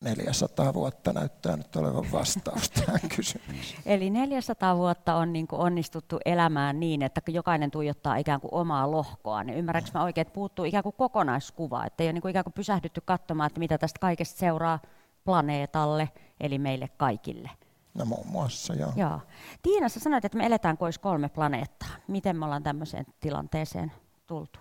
400 0.00 0.74
vuotta 0.74 1.12
näyttää 1.12 1.56
nyt 1.56 1.76
olevan 1.76 2.12
vastaus 2.12 2.70
tähän 2.70 3.00
kysymykseen. 3.16 3.82
Eli 3.86 4.10
400 4.10 4.76
vuotta 4.76 5.14
on 5.14 5.32
niin 5.32 5.46
kuin 5.46 5.60
onnistuttu 5.60 6.18
elämään 6.24 6.80
niin, 6.80 7.02
että 7.02 7.20
jokainen 7.28 7.70
tuijottaa 7.70 8.16
ikään 8.16 8.40
kuin 8.40 8.54
omaa 8.54 8.90
lohkoa. 8.90 9.44
Niin 9.44 9.58
ymmärrätkö 9.58 9.90
mä 9.94 10.04
oikein, 10.04 10.26
että 10.26 10.34
puuttuu 10.34 10.64
ikään 10.64 10.82
kuin 10.82 10.94
kokonaiskuva, 10.98 11.86
että 11.86 12.02
ei 12.02 12.06
ole 12.06 12.12
niin 12.12 12.22
kuin 12.22 12.30
ikään 12.30 12.44
kuin 12.44 12.52
pysähdytty 12.52 13.00
katsomaan, 13.04 13.46
että 13.46 13.60
mitä 13.60 13.78
tästä 13.78 13.98
kaikesta 14.00 14.38
seuraa 14.38 14.78
planeetalle, 15.26 16.08
eli 16.40 16.58
meille 16.58 16.88
kaikille. 16.96 17.50
No 17.94 18.04
muun 18.04 18.26
muassa, 18.26 18.74
joo. 18.74 18.92
joo. 18.96 19.20
Tiina, 19.62 19.88
sä 19.88 20.00
sanoit, 20.00 20.24
että 20.24 20.38
me 20.38 20.46
eletään 20.46 20.78
kois 20.78 20.98
kolme 20.98 21.28
planeettaa. 21.28 21.88
Miten 22.08 22.36
me 22.36 22.44
ollaan 22.44 22.62
tämmöiseen 22.62 23.06
tilanteeseen 23.20 23.92
tultu? 24.26 24.58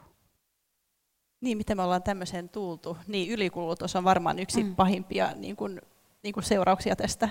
Niin, 1.41 1.57
miten 1.57 1.77
me 1.77 1.83
ollaan 1.83 2.03
tämmöiseen 2.03 2.49
tultu? 2.49 2.97
Niin, 3.07 3.31
ylikulutus 3.31 3.95
on 3.95 4.03
varmaan 4.03 4.39
yksi 4.39 4.63
mm. 4.63 4.75
pahimpia 4.75 5.31
niin 5.35 5.55
kuin, 5.55 5.81
niin 6.23 6.33
kuin 6.33 6.43
seurauksia 6.43 6.95
tästä. 6.95 7.29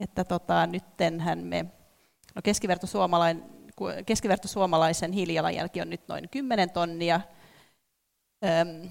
Että 0.00 0.24
tota, 0.24 0.66
nyttenhän 0.66 1.38
me, 1.38 1.66
no 2.34 2.42
keskiverto, 2.44 2.86
suomalainen, 2.86 3.44
keskiverto 4.06 4.48
suomalaisen 4.48 5.12
hiilijalanjälki 5.12 5.80
on 5.80 5.90
nyt 5.90 6.08
noin 6.08 6.28
10 6.30 6.70
tonnia, 6.70 7.20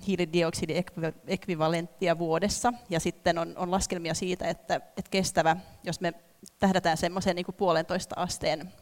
hiilidioksidiekvivalenttia 0.07 2.17
vuodessa. 2.17 2.74
Ja 2.89 3.00
sitten 3.00 3.38
on, 3.38 3.53
on 3.57 3.72
laskelmia 3.72 4.13
siitä, 4.13 4.48
että, 4.48 4.75
että 4.75 5.12
kestävä, 5.12 5.57
jos 5.83 6.01
me 6.01 6.13
tähdätään 6.60 6.98
semmoiseen 6.98 7.36
niin 7.36 7.45
puolentoista 7.57 8.15
asteen 8.17 8.74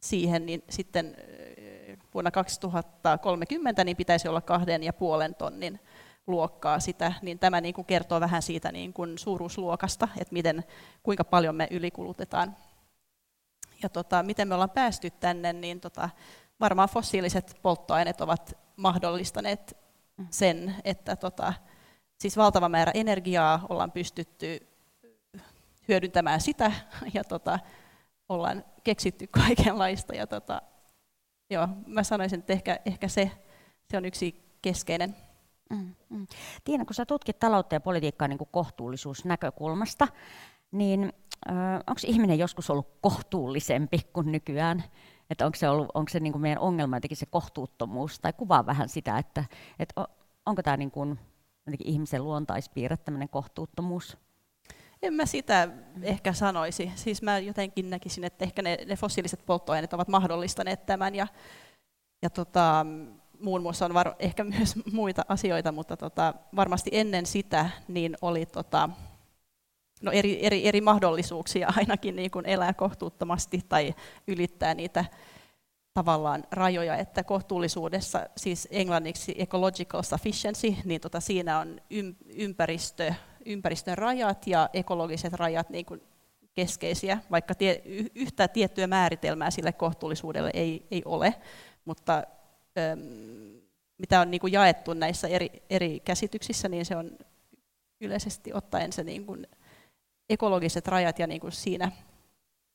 siihen, 0.00 0.46
niin 0.46 0.62
sitten 0.70 1.16
vuonna 2.14 2.30
2030 2.30 3.84
niin 3.84 3.96
pitäisi 3.96 4.28
olla 4.28 4.40
kahden 4.40 4.82
ja 4.82 4.92
puolen 4.92 5.34
tonnin 5.34 5.80
luokkaa 6.26 6.80
sitä, 6.80 7.12
niin 7.22 7.38
tämä 7.38 7.60
niin 7.60 7.74
kuin 7.74 7.84
kertoo 7.84 8.20
vähän 8.20 8.42
siitä 8.42 8.72
niin 8.72 8.92
kuin 8.92 9.18
suuruusluokasta, 9.18 10.08
että 10.18 10.32
miten, 10.32 10.64
kuinka 11.02 11.24
paljon 11.24 11.54
me 11.54 11.68
ylikulutetaan. 11.70 12.56
Ja 13.82 13.88
tota, 13.88 14.22
miten 14.22 14.48
me 14.48 14.54
ollaan 14.54 14.70
päästy 14.70 15.10
tänne, 15.10 15.52
niin 15.52 15.80
tota, 15.80 16.10
varmaan 16.60 16.88
fossiiliset 16.88 17.58
polttoaineet 17.62 18.20
ovat 18.20 18.63
mahdollistaneet 18.76 19.76
sen, 20.30 20.74
että 20.84 21.16
tota, 21.16 21.54
siis 22.18 22.36
valtava 22.36 22.68
määrä 22.68 22.92
energiaa 22.94 23.66
ollaan 23.68 23.92
pystytty 23.92 24.66
hyödyntämään 25.88 26.40
sitä 26.40 26.72
ja 27.14 27.24
tota, 27.24 27.58
ollaan 28.28 28.64
keksitty 28.84 29.26
kaikenlaista. 29.26 30.14
Ja 30.14 30.26
tota, 30.26 30.62
joo, 31.50 31.68
mä 31.86 32.02
sanoisin, 32.02 32.38
että 32.38 32.52
ehkä, 32.52 32.80
ehkä 32.84 33.08
se, 33.08 33.30
se 33.90 33.96
on 33.96 34.04
yksi 34.04 34.44
keskeinen. 34.62 35.16
Mm, 35.70 35.94
mm. 36.08 36.26
Tiina, 36.64 36.84
kun 36.84 36.94
sä 36.94 37.06
tutkit 37.06 37.38
taloutta 37.38 37.74
ja 37.74 37.80
politiikkaa 37.80 38.28
niin 38.28 38.38
kohtuullisuusnäkökulmasta, 38.50 40.08
niin 40.72 41.12
onko 41.86 42.00
ihminen 42.06 42.38
joskus 42.38 42.70
ollut 42.70 42.88
kohtuullisempi 43.00 43.98
kuin 44.12 44.32
nykyään? 44.32 44.84
Että 45.34 45.46
onko 45.46 45.56
se, 45.56 45.68
ollut, 45.68 45.88
onko 45.94 46.08
se 46.08 46.20
niin 46.20 46.32
kuin 46.32 46.42
meidän 46.42 46.58
ongelma 46.58 46.96
jotenkin 46.96 47.16
se 47.16 47.26
kohtuuttomuus, 47.26 48.20
tai 48.20 48.32
kuvaa 48.32 48.66
vähän 48.66 48.88
sitä, 48.88 49.18
että, 49.18 49.44
että 49.78 50.06
onko 50.46 50.62
tämä 50.62 50.76
niin 50.76 50.90
kuin 50.90 51.18
ihmisen 51.84 52.24
luontaispiirre, 52.24 52.96
tämmöinen 52.96 53.28
kohtuuttomuus? 53.28 54.16
En 55.02 55.14
mä 55.14 55.26
sitä 55.26 55.68
ehkä 56.02 56.32
sanoisi. 56.32 56.92
Siis 56.94 57.22
mä 57.22 57.38
jotenkin 57.38 57.90
näkisin, 57.90 58.24
että 58.24 58.44
ehkä 58.44 58.62
ne, 58.62 58.78
ne 58.86 58.96
fossiiliset 58.96 59.46
polttoaineet 59.46 59.92
ovat 59.92 60.08
mahdollistaneet 60.08 60.86
tämän, 60.86 61.14
ja, 61.14 61.26
ja 62.22 62.30
tota, 62.30 62.86
muun 63.40 63.62
muassa 63.62 63.84
on 63.84 63.94
var, 63.94 64.14
ehkä 64.18 64.44
myös 64.44 64.74
muita 64.92 65.24
asioita, 65.28 65.72
mutta 65.72 65.96
tota, 65.96 66.34
varmasti 66.56 66.90
ennen 66.92 67.26
sitä 67.26 67.70
niin 67.88 68.16
oli 68.22 68.46
tota, 68.46 68.90
no 70.04 70.12
eri, 70.12 70.46
eri, 70.46 70.68
eri 70.68 70.80
mahdollisuuksia 70.80 71.72
ainakin 71.76 72.16
niin 72.16 72.30
kuin 72.30 72.46
elää 72.46 72.72
kohtuuttomasti 72.72 73.60
tai 73.68 73.94
ylittää 74.26 74.74
niitä 74.74 75.04
tavallaan 75.94 76.44
rajoja, 76.50 76.96
että 76.96 77.24
kohtuullisuudessa, 77.24 78.26
siis 78.36 78.68
englanniksi 78.70 79.34
ecological 79.38 80.02
sufficiency, 80.02 80.74
niin 80.84 81.00
tota, 81.00 81.20
siinä 81.20 81.58
on 81.58 81.80
ympäristö, 82.26 83.14
ympäristön 83.44 83.98
rajat 83.98 84.46
ja 84.46 84.70
ekologiset 84.72 85.32
rajat 85.32 85.70
niin 85.70 85.84
kuin 85.84 86.02
keskeisiä, 86.54 87.18
vaikka 87.30 87.54
tie, 87.54 87.82
yhtä 88.14 88.48
tiettyä 88.48 88.86
määritelmää 88.86 89.50
sille 89.50 89.72
kohtuullisuudelle 89.72 90.50
ei, 90.54 90.86
ei 90.90 91.02
ole, 91.04 91.34
mutta 91.84 92.22
äm, 92.92 93.00
mitä 93.98 94.20
on 94.20 94.30
niin 94.30 94.40
kuin 94.40 94.52
jaettu 94.52 94.94
näissä 94.94 95.28
eri, 95.28 95.50
eri 95.70 96.00
käsityksissä, 96.00 96.68
niin 96.68 96.86
se 96.86 96.96
on 96.96 97.18
yleisesti 98.00 98.52
ottaen 98.52 98.92
se 98.92 99.04
niin 99.04 99.26
kuin 99.26 99.46
ekologiset 100.28 100.88
rajat 100.88 101.18
ja 101.18 101.26
niin 101.26 101.40
kuin 101.40 101.52
siinä 101.52 101.92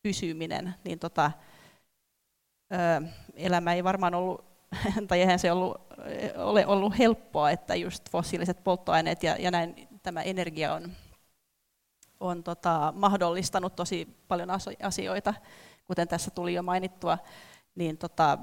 pysyminen, 0.01 0.75
niin 0.83 0.99
tota, 0.99 1.31
ö, 2.73 3.07
elämä 3.33 3.73
ei 3.73 3.83
varmaan 3.83 4.15
ollut, 4.15 4.45
tai 5.07 5.19
eihän 5.19 5.39
se 5.39 5.51
ollut, 5.51 5.77
ole 6.37 6.65
ollut 6.65 6.97
helppoa, 6.99 7.51
että 7.51 7.75
just 7.75 8.09
fossiiliset 8.09 8.63
polttoaineet 8.63 9.23
ja, 9.23 9.35
ja 9.39 9.51
näin 9.51 9.87
tämä 10.03 10.21
energia 10.21 10.73
on, 10.73 10.91
on 12.19 12.43
tota, 12.43 12.93
mahdollistanut 12.95 13.75
tosi 13.75 14.07
paljon 14.27 14.49
asioita, 14.83 15.33
kuten 15.87 16.07
tässä 16.07 16.31
tuli 16.31 16.53
jo 16.53 16.63
mainittua, 16.63 17.17
niin 17.75 17.97
tota, 17.97 18.37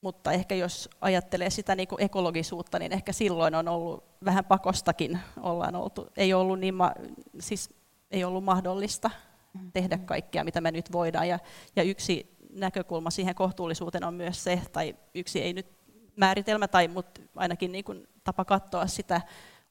mutta 0.00 0.32
ehkä 0.32 0.54
jos 0.54 0.90
ajattelee 1.00 1.50
sitä 1.50 1.74
niin 1.74 1.88
kuin 1.88 2.02
ekologisuutta, 2.02 2.78
niin 2.78 2.92
ehkä 2.92 3.12
silloin 3.12 3.54
on 3.54 3.68
ollut 3.68 4.04
vähän 4.24 4.44
pakostakin, 4.44 5.18
ollaan 5.40 5.76
oltu, 5.76 6.06
ei 6.16 6.34
ollut 6.34 6.60
niin, 6.60 6.74
ma, 6.74 6.92
siis 7.40 7.70
ei 8.14 8.24
ollut 8.24 8.44
mahdollista 8.44 9.10
tehdä 9.72 9.98
kaikkea, 9.98 10.44
mitä 10.44 10.60
me 10.60 10.70
nyt 10.70 10.92
voidaan. 10.92 11.28
Ja, 11.28 11.38
ja 11.76 11.82
yksi 11.82 12.36
näkökulma 12.50 13.10
siihen 13.10 13.34
kohtuullisuuteen 13.34 14.04
on 14.04 14.14
myös 14.14 14.44
se, 14.44 14.62
tai 14.72 14.96
yksi 15.14 15.42
ei 15.42 15.52
nyt 15.52 15.66
määritelmä, 16.16 16.68
tai 16.68 16.88
mutta 16.88 17.20
ainakin 17.36 17.72
niin 17.72 17.84
kuin 17.84 18.08
tapa 18.24 18.44
katsoa 18.44 18.86
sitä, 18.86 19.20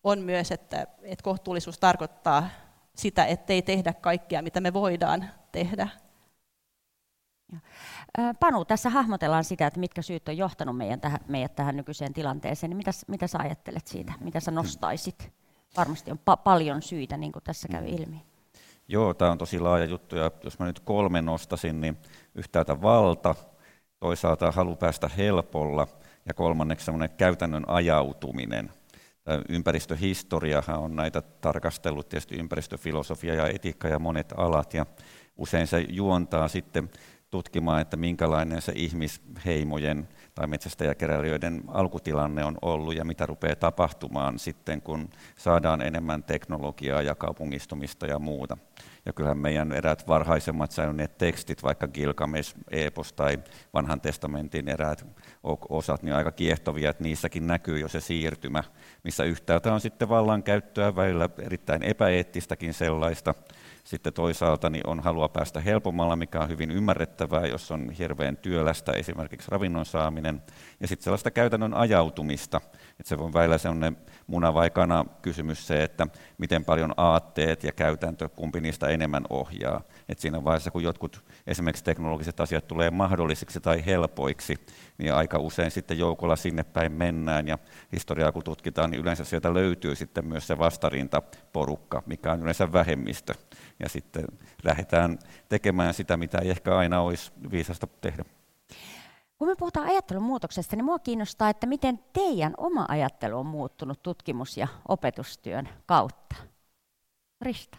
on 0.04 0.20
myös, 0.20 0.52
että, 0.52 0.88
että 1.02 1.24
kohtuullisuus 1.24 1.80
tarkoittaa 1.80 2.50
sitä, 2.96 3.26
ettei 3.26 3.62
tehdä 3.62 3.94
kaikkea, 3.94 4.42
mitä 4.42 4.62
me 4.62 4.74
voidaan 4.74 5.30
tehdä. 5.52 5.88
Panu, 8.40 8.66
tässä 8.66 8.90
hahmotellaan 8.90 9.44
sitä, 9.44 9.68
että 9.68 9.80
mitkä 9.80 10.02
syyt 10.02 10.28
on 10.28 10.38
johtanut 10.38 10.78
meidän 10.78 11.02
tähän, 11.02 11.20
meidät 11.28 11.56
tähän 11.56 11.78
nykyiseen 11.78 12.14
tilanteeseen. 12.14 12.70
Niin 12.70 12.78
mitä, 12.78 12.92
mitä 13.08 13.28
sä 13.28 13.38
ajattelet 13.38 13.88
siitä? 13.88 14.14
Mitä 14.20 14.40
sä 14.40 14.52
nostaisit? 14.52 15.32
Varmasti 15.78 16.12
on 16.12 16.18
pa- 16.18 16.44
paljon 16.44 16.82
syitä, 16.82 17.18
niin 17.18 17.32
kuin 17.32 17.44
tässä 17.44 17.68
käy 17.68 17.86
ilmi. 17.88 18.33
Joo, 18.94 19.14
tämä 19.14 19.32
on 19.32 19.38
tosi 19.38 19.60
laaja 19.60 19.86
juttu, 19.86 20.16
ja 20.16 20.32
jos 20.44 20.60
mä 20.60 20.66
nyt 20.66 20.80
kolme 20.80 21.22
nostasin, 21.22 21.82
niin 21.82 21.98
yhtäältä 22.36 22.82
valta, 22.82 23.36
toisaalta 24.00 24.52
halu 24.52 24.76
päästä 24.76 25.10
helpolla, 25.18 25.88
ja 26.26 26.34
kolmanneksi 26.34 26.86
semmoinen 26.86 27.10
käytännön 27.18 27.64
ajautuminen. 27.68 28.72
Tämä 29.24 29.42
ympäristöhistoriahan 29.50 30.80
on 30.80 30.96
näitä 30.96 31.22
tarkastellut, 31.22 32.10
tietysti 32.10 32.36
ympäristöfilosofia 32.36 33.34
ja 33.34 33.48
etiikka 33.48 33.88
ja 33.88 34.00
monet 34.00 34.34
alat, 34.38 34.74
ja 34.74 34.86
usein 35.38 35.68
se 35.68 35.86
juontaa 35.90 36.48
sitten 36.48 36.90
tutkimaan, 37.30 37.82
että 37.82 37.98
minkälainen 37.98 38.62
se 38.62 38.74
ihmisheimojen 38.76 40.08
tai 40.36 40.48
metsästäjäkeräilijöiden 40.48 41.64
alkutilanne 41.68 42.46
on 42.46 42.58
ollut 42.62 42.96
ja 42.96 43.06
mitä 43.06 43.26
rupeaa 43.26 43.56
tapahtumaan 43.56 44.40
sitten, 44.40 44.82
kun 44.82 45.10
saadaan 45.36 45.82
enemmän 45.82 46.24
teknologiaa 46.24 47.02
ja 47.02 47.16
kaupungistumista 47.16 48.08
ja 48.08 48.20
muuta. 48.20 48.58
Ja 49.06 49.14
kyllähän 49.14 49.38
meidän 49.38 49.72
eräät 49.72 50.08
varhaisemmat 50.08 50.72
säilyneet 50.72 51.18
tekstit, 51.18 51.64
vaikka 51.64 51.88
Gilgamesh, 51.88 52.56
Epos 52.72 53.14
tai 53.14 53.40
vanhan 53.74 54.02
testamentin 54.02 54.70
eräät 54.70 55.06
osat, 55.70 56.04
niin 56.04 56.16
aika 56.16 56.32
kiehtovia, 56.32 56.90
että 56.90 57.04
niissäkin 57.04 57.48
näkyy 57.48 57.80
jo 57.80 57.88
se 57.88 58.02
siirtymä, 58.02 58.64
missä 59.04 59.24
yhtäältä 59.24 59.74
on 59.74 59.82
sitten 59.82 60.10
vallankäyttöä 60.10 60.96
välillä 60.96 61.30
erittäin 61.40 61.84
epäeettistäkin 61.84 62.74
sellaista, 62.74 63.36
sitten 63.84 64.14
toisaalta 64.14 64.70
niin 64.70 64.88
on 64.88 65.00
halua 65.00 65.30
päästä 65.30 65.62
helpommalla, 65.62 66.16
mikä 66.16 66.40
on 66.40 66.50
hyvin 66.50 66.72
ymmärrettävää, 66.72 67.48
jos 67.48 67.72
on 67.72 67.92
hirveän 67.92 68.38
työlästä 68.38 68.92
esimerkiksi 68.92 69.52
ravinnon 69.52 69.86
saaminen. 69.86 70.44
Ja 70.80 70.88
sitten 70.88 71.04
sellaista 71.04 71.32
käytännön 71.32 71.74
ajautumista, 71.74 72.62
että 73.00 73.10
se 73.10 73.16
on 73.16 73.34
välillä 73.34 73.58
sellainen 73.58 73.98
muna 74.28 74.54
vai 74.54 74.70
kana 74.70 75.06
kysymys 75.22 75.68
se, 75.68 75.84
että 75.84 76.08
miten 76.38 76.66
paljon 76.66 76.94
aatteet 76.98 77.64
ja 77.64 77.72
käytäntö, 77.72 78.30
kumpi 78.30 78.62
niistä 78.62 78.88
enemmän 78.88 79.24
ohjaa. 79.30 79.82
Et 80.10 80.20
siinä 80.20 80.44
vaiheessa, 80.44 80.72
kun 80.72 80.84
jotkut 80.84 81.24
esimerkiksi 81.48 81.84
teknologiset 81.84 82.40
asiat 82.40 82.68
tulee 82.68 82.90
mahdollisiksi 82.90 83.60
tai 83.60 83.86
helpoiksi, 83.86 84.56
niin 84.98 85.14
aika 85.14 85.40
usein 85.40 85.72
sitten 85.72 85.98
joukolla 86.00 86.36
sinne 86.36 86.64
päin 86.64 86.92
mennään. 86.92 87.48
Ja 87.48 87.58
historiaa 87.92 88.32
kun 88.32 88.44
tutkitaan, 88.44 88.92
niin 88.92 89.02
yleensä 89.02 89.24
sieltä 89.24 89.54
löytyy 89.54 89.96
sitten 89.96 90.26
myös 90.26 90.48
se 90.48 90.58
vastarintaporukka, 90.58 92.04
mikä 92.06 92.32
on 92.32 92.42
yleensä 92.42 92.74
vähemmistö. 92.74 93.34
Ja 93.80 93.90
sitten 93.90 94.26
lähdetään 94.64 95.20
tekemään 95.50 95.94
sitä, 95.94 96.18
mitä 96.18 96.38
ei 96.38 96.50
ehkä 96.50 96.78
aina 96.78 97.02
olisi 97.02 97.32
viisasta 97.52 97.88
tehdä. 97.88 98.26
Kun 99.38 99.48
me 99.48 99.56
puhutaan 99.56 99.88
ajattelun 99.88 100.24
muutoksesta, 100.24 100.76
niin 100.76 100.86
minua 100.86 101.00
kiinnostaa, 101.00 101.50
että 101.50 101.68
miten 101.68 102.00
teidän 102.14 102.54
oma 102.58 102.86
ajattelu 102.90 103.40
on 103.40 103.46
muuttunut 103.46 104.04
tutkimus- 104.04 104.58
ja 104.58 104.68
opetustyön 104.88 105.70
kautta. 105.86 106.36
Rista. 107.42 107.78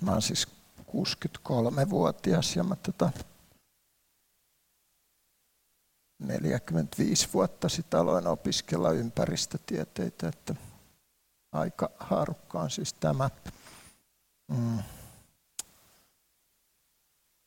Mä 0.00 0.10
olen 0.10 0.22
siis 0.22 0.48
63-vuotias 0.86 2.56
ja 2.56 2.64
mä 2.64 2.76
tota 2.76 3.10
45 6.18 7.28
vuotta 7.34 7.68
sitten 7.68 8.00
aloin 8.00 8.26
opiskella 8.26 8.90
ympäristötieteitä, 8.90 10.28
että 10.28 10.54
aika 11.52 11.90
haarukka 12.00 12.60
on 12.60 12.70
siis 12.70 12.92
tämä. 12.94 13.30
Mm. 14.48 14.78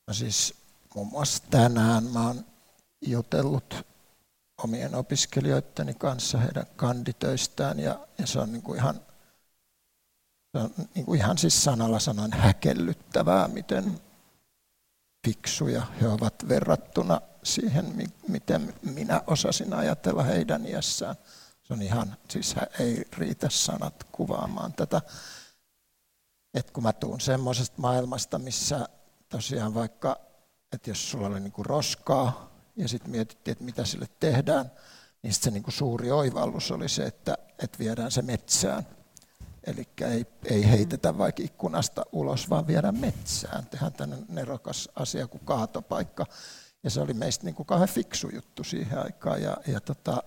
No 0.08 0.14
siis 0.14 0.54
muun 0.96 1.08
muassa 1.08 1.44
tänään 1.50 2.04
mä 2.04 2.28
oon 2.28 2.46
jutellut 3.02 3.86
omien 4.64 4.96
opiskelijoitteni 4.96 5.94
kanssa 5.94 6.38
heidän 6.38 6.66
kanditöistään 6.76 7.80
ja, 7.80 8.08
ja 8.18 8.28
se 8.28 8.40
on 8.40 8.52
niin 8.52 8.62
kuin 8.62 8.80
ihan, 8.80 8.96
se 10.52 10.64
on 10.64 10.74
niin 10.96 11.06
kuin 11.06 11.20
ihan 11.20 11.38
siis 11.38 11.64
sanalla 11.64 12.00
sanoen 12.00 12.34
häkellyttävää, 12.34 13.48
miten 13.48 14.02
fiksuja 15.26 15.82
he 16.02 16.08
ovat 16.08 16.48
verrattuna 16.48 17.22
siihen, 17.44 18.12
miten 18.28 18.74
minä 18.82 19.22
osasin 19.28 19.74
ajatella 19.74 20.24
heidän 20.24 20.66
iässään. 20.66 21.16
Se 21.68 21.74
on 21.74 21.82
ihan, 21.82 22.18
siis 22.30 22.56
ei 22.80 23.06
riitä 23.18 23.50
sanat 23.50 24.04
kuvaamaan 24.12 24.74
tätä. 24.74 25.02
että 26.54 26.74
kun 26.74 26.84
mä 26.84 26.94
tuun 26.94 27.22
semmoisesta 27.22 27.82
maailmasta, 27.82 28.40
missä 28.40 28.90
tosiaan 29.30 29.74
vaikka, 29.74 30.20
että 30.74 30.90
jos 30.90 31.12
sulla 31.12 31.28
oli 31.28 31.40
niinku 31.40 31.64
roskaa 31.64 32.52
ja 32.76 32.88
sitten 32.88 33.12
mietittiin, 33.12 33.52
että 33.52 33.64
mitä 33.64 33.86
sille 33.86 34.08
tehdään, 34.20 34.72
niin 35.22 35.34
se 35.34 35.52
niinku 35.52 35.72
suuri 35.72 36.12
oivallus 36.12 36.72
oli 36.72 36.90
se, 36.90 37.06
että, 37.06 37.38
että 37.64 37.80
viedään 37.80 38.12
se 38.12 38.22
metsään. 38.22 38.88
Eli 39.64 39.88
ei, 40.02 40.26
ei 40.44 40.70
heitetä 40.70 41.18
vaikka 41.18 41.44
ikkunasta 41.44 42.06
ulos, 42.12 42.50
vaan 42.50 42.68
viedään 42.68 43.00
metsään. 43.00 43.66
Tehdään 43.66 43.94
tämmöinen 43.94 44.26
nerokas 44.30 44.90
asia 44.96 45.28
kuin 45.28 45.46
kaatopaikka. 45.46 46.26
Ja 46.84 46.90
se 46.90 47.02
oli 47.02 47.14
meistä 47.14 47.46
niin 47.46 47.56
kuin 47.56 47.66
kauhean 47.66 47.90
fiksu 47.90 48.30
juttu 48.30 48.64
siihen 48.64 49.00
aikaan. 49.00 49.42
Ja, 49.42 49.58
ja 49.68 49.82
tota, 49.82 50.24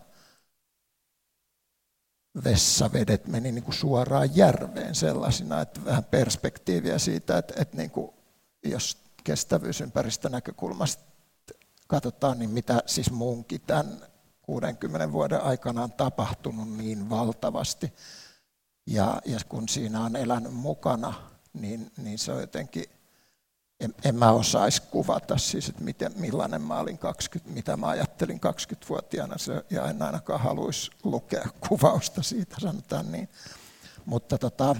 vessavedet 2.45 3.27
meni 3.27 3.53
niin 3.53 3.65
kuin 3.65 3.75
suoraan 3.75 4.37
järveen 4.37 4.95
sellaisina, 4.95 5.61
että 5.61 5.85
vähän 5.85 6.05
perspektiiviä 6.05 6.99
siitä, 6.99 7.39
että, 7.39 7.55
että 7.57 7.77
niin 7.77 7.91
kuin, 7.91 8.11
jos 8.65 8.99
kestävyysympäristön 9.25 10.33
näkökulmasta 10.33 11.05
katsotaan, 11.87 12.39
niin 12.39 12.51
mitä 12.51 12.83
siis 12.87 13.11
muunkin 13.11 13.61
tämän 13.61 14.01
60 14.43 15.13
vuoden 15.13 15.43
aikana 15.43 15.83
on 15.83 15.93
tapahtunut 15.93 16.77
niin 16.77 17.11
valtavasti. 17.11 17.93
Ja, 18.87 19.23
ja 19.25 19.39
kun 19.49 19.69
siinä 19.69 20.05
on 20.05 20.17
elänyt 20.17 20.53
mukana, 20.53 21.15
niin, 21.53 21.93
niin 21.97 22.19
se 22.19 22.33
on 22.33 22.41
jotenkin, 22.41 22.85
en, 23.81 23.95
en 24.05 24.15
mä 24.15 24.33
osaisi 24.33 24.83
kuvata 24.83 25.39
siis, 25.39 25.69
että 25.69 25.85
miten, 25.85 26.13
millainen 26.17 26.63
mä 26.63 26.81
olin 26.81 26.99
20, 26.99 27.55
mitä 27.55 27.77
mä 27.77 27.89
ajattelin 27.89 28.41
20-vuotiaana, 28.47 29.39
se, 29.39 29.65
ja 29.71 29.87
en 29.87 30.03
ainakaan 30.03 30.41
haluaisi 30.41 30.91
lukea 31.05 31.49
kuvausta 31.69 32.23
siitä, 32.23 32.57
sanotaan 32.61 33.13
niin. 33.13 33.29
Mutta 34.05 34.39
tota, 34.39 34.77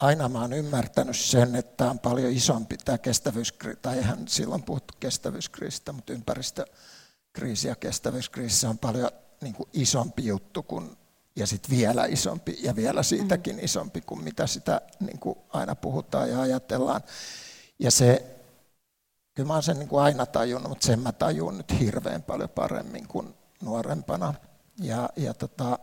aina 0.00 0.28
mä 0.28 0.40
oon 0.40 0.52
ymmärtänyt 0.52 1.16
sen, 1.16 1.56
että 1.56 1.76
tämä 1.76 1.90
on 1.90 1.98
paljon 1.98 2.32
isompi, 2.32 2.76
tämä 2.76 2.98
kestävyyskriisi, 2.98 3.78
tai 3.82 3.96
eihän 3.96 4.28
silloin 4.28 4.62
puhuttu 4.62 4.94
kestävyyskriisistä, 5.00 5.92
mutta 5.92 6.12
ympäristökriisi 6.12 7.68
ja 7.68 7.76
kestävyyskriisi 7.76 8.66
on 8.66 8.78
paljon 8.78 9.10
niin 9.40 9.54
kuin 9.54 9.68
isompi 9.72 10.26
juttu 10.26 10.62
kuin 10.62 10.96
ja 11.36 11.46
sitten 11.46 11.76
vielä 11.76 12.04
isompi 12.04 12.58
ja 12.62 12.76
vielä 12.76 13.02
siitäkin 13.02 13.64
isompi 13.64 14.00
kuin 14.00 14.24
mitä 14.24 14.46
sitä 14.46 14.80
niin 15.00 15.18
kuin 15.18 15.38
aina 15.48 15.74
puhutaan 15.74 16.30
ja 16.30 16.40
ajatellaan. 16.40 17.00
Ja 17.78 17.90
se, 17.90 18.36
kyllä 19.34 19.46
mä 19.46 19.52
oon 19.52 19.62
sen 19.62 19.78
niin 19.78 19.88
kuin 19.88 20.02
aina 20.02 20.26
tajunnut, 20.26 20.68
mutta 20.68 20.86
sen 20.86 21.00
mä 21.00 21.12
tajun 21.12 21.56
nyt 21.56 21.80
hirveän 21.80 22.22
paljon 22.22 22.48
paremmin 22.48 23.08
kuin 23.08 23.34
nuorempana. 23.62 24.34
Ja, 24.80 25.08
ja, 25.16 25.34
tota, 25.34 25.78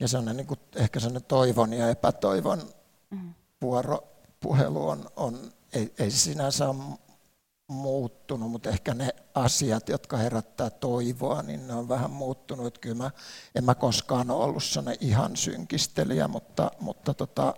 ja 0.00 0.08
sellainen, 0.08 0.36
niin 0.36 0.46
kuin, 0.46 0.60
ehkä 0.76 1.00
sellainen 1.00 1.28
toivon 1.28 1.72
ja 1.72 1.90
epätoivon 1.90 2.62
mm. 3.10 3.34
vuoropuhelu 3.62 4.88
on, 4.88 5.10
on 5.16 5.52
ei, 5.72 5.94
ei 5.98 6.10
se 6.10 6.18
sinänsä 6.18 6.68
ole 6.68 6.98
muuttunut, 7.68 8.50
mutta 8.50 8.70
ehkä 8.70 8.94
ne 8.94 9.14
asiat, 9.34 9.88
jotka 9.88 10.16
herättää 10.16 10.70
toivoa, 10.70 11.42
niin 11.42 11.66
ne 11.66 11.74
on 11.74 11.88
vähän 11.88 12.10
muuttunut. 12.10 12.66
Että 12.66 12.80
kyllä 12.80 12.96
mä, 12.96 13.10
en 13.54 13.64
mä 13.64 13.74
koskaan 13.74 14.30
ole 14.30 14.44
ollut 14.44 14.64
sellainen 14.64 15.06
ihan 15.06 15.36
synkistelijä, 15.36 16.28
mutta, 16.28 16.70
mutta, 16.80 17.14
tota, 17.14 17.54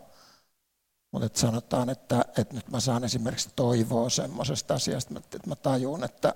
mutta 1.12 1.26
että 1.26 1.40
sanotaan, 1.40 1.90
että, 1.90 2.25
että 2.38 2.54
nyt 2.54 2.70
mä 2.70 2.80
saan 2.80 3.04
esimerkiksi 3.04 3.50
toivoa 3.56 4.10
semmoisesta 4.10 4.75
asiasta, 4.75 5.18
että 5.18 5.38
mä 5.46 5.56
tajun, 5.56 6.04
että 6.04 6.34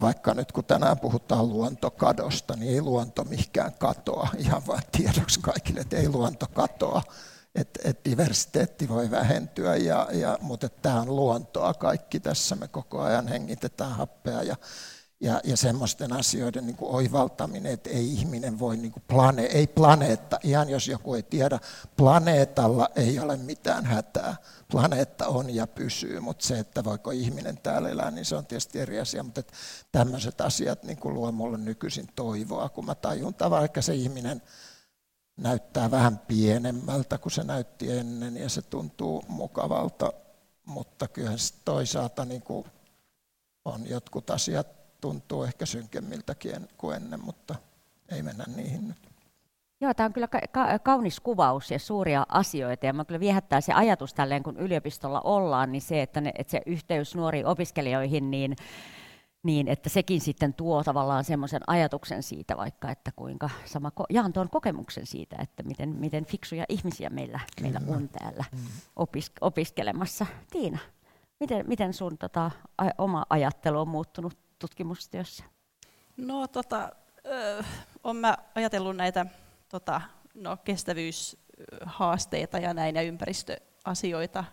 vaikka 0.00 0.34
nyt 0.34 0.52
kun 0.52 0.64
tänään 0.64 0.98
puhutaan 0.98 1.48
luontokadosta, 1.48 2.56
niin 2.56 2.74
ei 2.74 2.82
luonto 2.82 3.24
mihinkään 3.24 3.72
katoa, 3.72 4.28
ihan 4.36 4.66
vain 4.66 4.82
tiedoksi 4.92 5.40
kaikille, 5.40 5.80
että 5.80 5.96
ei 5.96 6.08
luonto 6.08 6.46
katoa 6.46 7.02
että 7.60 7.80
et 7.84 8.04
diversiteetti 8.04 8.88
voi 8.88 9.10
vähentyä, 9.10 9.76
ja, 9.76 10.08
ja, 10.12 10.38
mutta 10.40 10.68
tämä 10.68 11.00
on 11.00 11.16
luontoa. 11.16 11.74
Kaikki 11.74 12.20
tässä, 12.20 12.56
me 12.56 12.68
koko 12.68 13.00
ajan 13.00 13.28
hengitetään 13.28 13.92
happea 13.92 14.42
ja, 14.42 14.56
ja, 15.20 15.40
ja 15.44 15.56
semmoisten 15.56 16.12
asioiden 16.12 16.66
niin 16.66 16.76
kuin 16.76 16.94
oivaltaminen, 16.94 17.72
että 17.72 17.90
ei 17.90 18.12
ihminen 18.12 18.58
voi, 18.58 18.76
niin 18.76 18.92
kuin 18.92 19.02
plane, 19.06 19.42
ei 19.42 19.66
planeetta, 19.66 20.38
ihan 20.42 20.68
jos 20.68 20.88
joku 20.88 21.14
ei 21.14 21.22
tiedä, 21.22 21.58
planeetalla 21.96 22.88
ei 22.96 23.20
ole 23.20 23.36
mitään 23.36 23.84
hätää. 23.84 24.36
Planeetta 24.70 25.26
on 25.26 25.54
ja 25.54 25.66
pysyy, 25.66 26.20
mutta 26.20 26.46
se, 26.46 26.58
että 26.58 26.84
voiko 26.84 27.10
ihminen 27.10 27.58
täällä 27.58 27.88
elää, 27.88 28.10
niin 28.10 28.24
se 28.24 28.36
on 28.36 28.46
tietysti 28.46 28.80
eri 28.80 29.00
asia, 29.00 29.22
mutta 29.22 29.42
tämmöiset 29.92 30.40
asiat 30.40 30.82
niin 30.84 30.98
kuin 30.98 31.14
luo 31.14 31.32
mulle 31.32 31.58
nykyisin 31.58 32.08
toivoa, 32.16 32.68
kun 32.68 32.86
mä 32.86 32.94
tajun 32.94 33.34
vaikka 33.50 33.82
se 33.82 33.94
ihminen 33.94 34.42
näyttää 35.38 35.90
vähän 35.90 36.18
pienemmältä 36.18 37.18
kuin 37.18 37.32
se 37.32 37.44
näytti 37.44 37.92
ennen 37.92 38.36
ja 38.36 38.48
se 38.48 38.62
tuntuu 38.62 39.24
mukavalta, 39.28 40.12
mutta 40.64 41.08
kyllähän 41.08 41.38
toisaalta 41.64 42.24
niin 42.24 42.42
kuin 42.42 42.66
on 43.64 43.88
jotkut 43.88 44.30
asiat 44.30 44.66
tuntuu 45.00 45.42
ehkä 45.42 45.66
synkemmiltäkin 45.66 46.68
kuin 46.78 46.96
ennen, 46.96 47.20
mutta 47.24 47.54
ei 48.08 48.22
mennä 48.22 48.44
niihin 48.56 48.88
nyt. 48.88 48.96
Joo, 49.80 49.94
tämä 49.94 50.04
on 50.04 50.12
kyllä 50.12 50.28
ka- 50.28 50.78
kaunis 50.82 51.20
kuvaus 51.20 51.70
ja 51.70 51.78
suuria 51.78 52.26
asioita, 52.28 52.86
ja 52.86 52.92
mä 52.92 53.04
kyllä 53.04 53.20
viehättää 53.20 53.60
se 53.60 53.72
ajatus 53.72 54.14
tälleen, 54.14 54.42
kun 54.42 54.56
yliopistolla 54.56 55.20
ollaan, 55.20 55.72
niin 55.72 55.82
se, 55.82 56.02
että, 56.02 56.20
ne, 56.20 56.32
että 56.38 56.50
se 56.50 56.62
yhteys 56.66 57.14
nuoriin 57.14 57.46
opiskelijoihin, 57.46 58.30
niin 58.30 58.56
niin 59.42 59.68
että 59.68 59.88
sekin 59.88 60.20
sitten 60.20 60.54
tuo 60.54 60.84
tavallaan 60.84 61.24
semmoisen 61.24 61.60
ajatuksen 61.66 62.22
siitä 62.22 62.56
vaikka, 62.56 62.90
että 62.90 63.10
kuinka 63.16 63.50
sama, 63.64 63.92
jaan 64.10 64.32
tuon 64.32 64.50
kokemuksen 64.50 65.06
siitä, 65.06 65.36
että 65.40 65.62
miten, 65.62 65.88
miten 65.88 66.24
fiksuja 66.24 66.64
ihmisiä 66.68 67.10
meillä, 67.10 67.40
meillä 67.60 67.80
on 67.88 68.08
täällä 68.08 68.44
mm. 68.52 68.58
opis, 68.96 69.32
opiskelemassa. 69.40 70.26
Tiina, 70.50 70.78
miten, 71.40 71.68
miten 71.68 71.94
sun 71.94 72.18
tota, 72.18 72.50
a, 72.78 72.84
oma 72.98 73.26
ajattelu 73.30 73.80
on 73.80 73.88
muuttunut 73.88 74.38
tutkimustyössä? 74.58 75.44
No 76.16 76.48
tota, 76.48 76.92
ö, 77.26 77.64
on 78.04 78.16
mä 78.16 78.36
ajatellut 78.54 78.96
näitä 78.96 79.26
tota, 79.68 80.00
no, 80.34 80.56
kestävyyshaasteita 80.56 82.58
ja 82.58 82.74
näin 82.74 82.96
ja 82.96 83.02
ympäristöasioita 83.02 84.44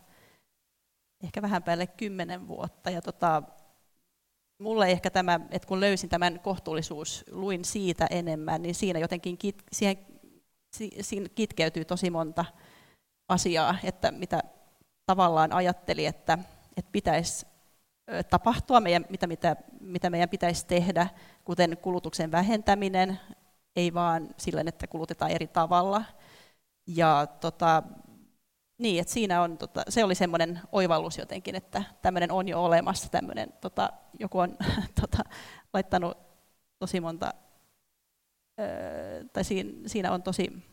ehkä 1.23 1.41
vähän 1.41 1.63
päälle 1.63 1.87
kymmenen 1.87 2.47
vuotta. 2.47 2.89
Ja 2.89 3.01
tota, 3.01 3.43
mulle 4.59 4.91
ehkä 4.91 5.09
tämä, 5.09 5.39
että 5.51 5.67
kun 5.67 5.79
löysin 5.79 6.09
tämän 6.09 6.39
kohtuullisuus, 6.39 7.25
luin 7.31 7.65
siitä 7.65 8.07
enemmän, 8.09 8.61
niin 8.61 8.75
siinä 8.75 8.99
jotenkin 8.99 9.37
kit, 9.37 9.63
siihen, 9.71 9.97
siinä 11.01 11.29
kitkeytyy 11.35 11.85
tosi 11.85 12.09
monta 12.09 12.45
asiaa, 13.29 13.75
että 13.83 14.11
mitä 14.11 14.43
tavallaan 15.05 15.53
ajatteli, 15.53 16.05
että, 16.05 16.37
että 16.77 16.91
pitäisi 16.91 17.45
tapahtua, 18.29 18.79
meidän, 18.79 19.05
mitä, 19.09 19.27
mitä, 19.27 19.55
mitä 19.79 20.09
meidän 20.09 20.29
pitäisi 20.29 20.67
tehdä, 20.67 21.07
kuten 21.43 21.77
kulutuksen 21.77 22.31
vähentäminen, 22.31 23.19
ei 23.75 23.93
vaan 23.93 24.29
sillä, 24.37 24.63
että 24.67 24.87
kulutetaan 24.87 25.31
eri 25.31 25.47
tavalla. 25.47 26.03
Ja 26.87 27.27
tota, 27.39 27.83
niin, 28.77 29.01
että 29.01 29.13
siinä 29.13 29.41
on, 29.41 29.57
tota, 29.57 29.83
se 29.89 30.03
oli 30.03 30.15
semmoinen 30.15 30.59
oivallus 30.71 31.17
jotenkin, 31.17 31.55
että 31.55 31.83
tämmöinen 32.01 32.31
on 32.31 32.47
jo 32.47 32.63
olemassa, 32.63 33.09
tämmöinen, 33.09 33.53
tota, 33.61 33.89
joku 34.19 34.39
on 34.39 34.57
tota, 35.01 35.23
laittanut 35.73 36.17
tosi 36.79 36.99
monta, 36.99 37.33
öö, 38.59 39.23
tai 39.33 39.43
siinä, 39.43 39.71
siinä 39.85 40.11
on 40.11 40.23
tosi 40.23 40.63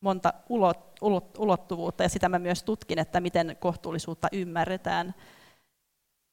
monta 0.00 0.34
ulot, 0.48 0.92
ulot, 1.00 1.38
ulottuvuutta, 1.38 2.02
ja 2.02 2.08
sitä 2.08 2.28
mä 2.28 2.38
myös 2.38 2.62
tutkin, 2.62 2.98
että 2.98 3.20
miten 3.20 3.56
kohtuullisuutta 3.60 4.28
ymmärretään 4.32 5.14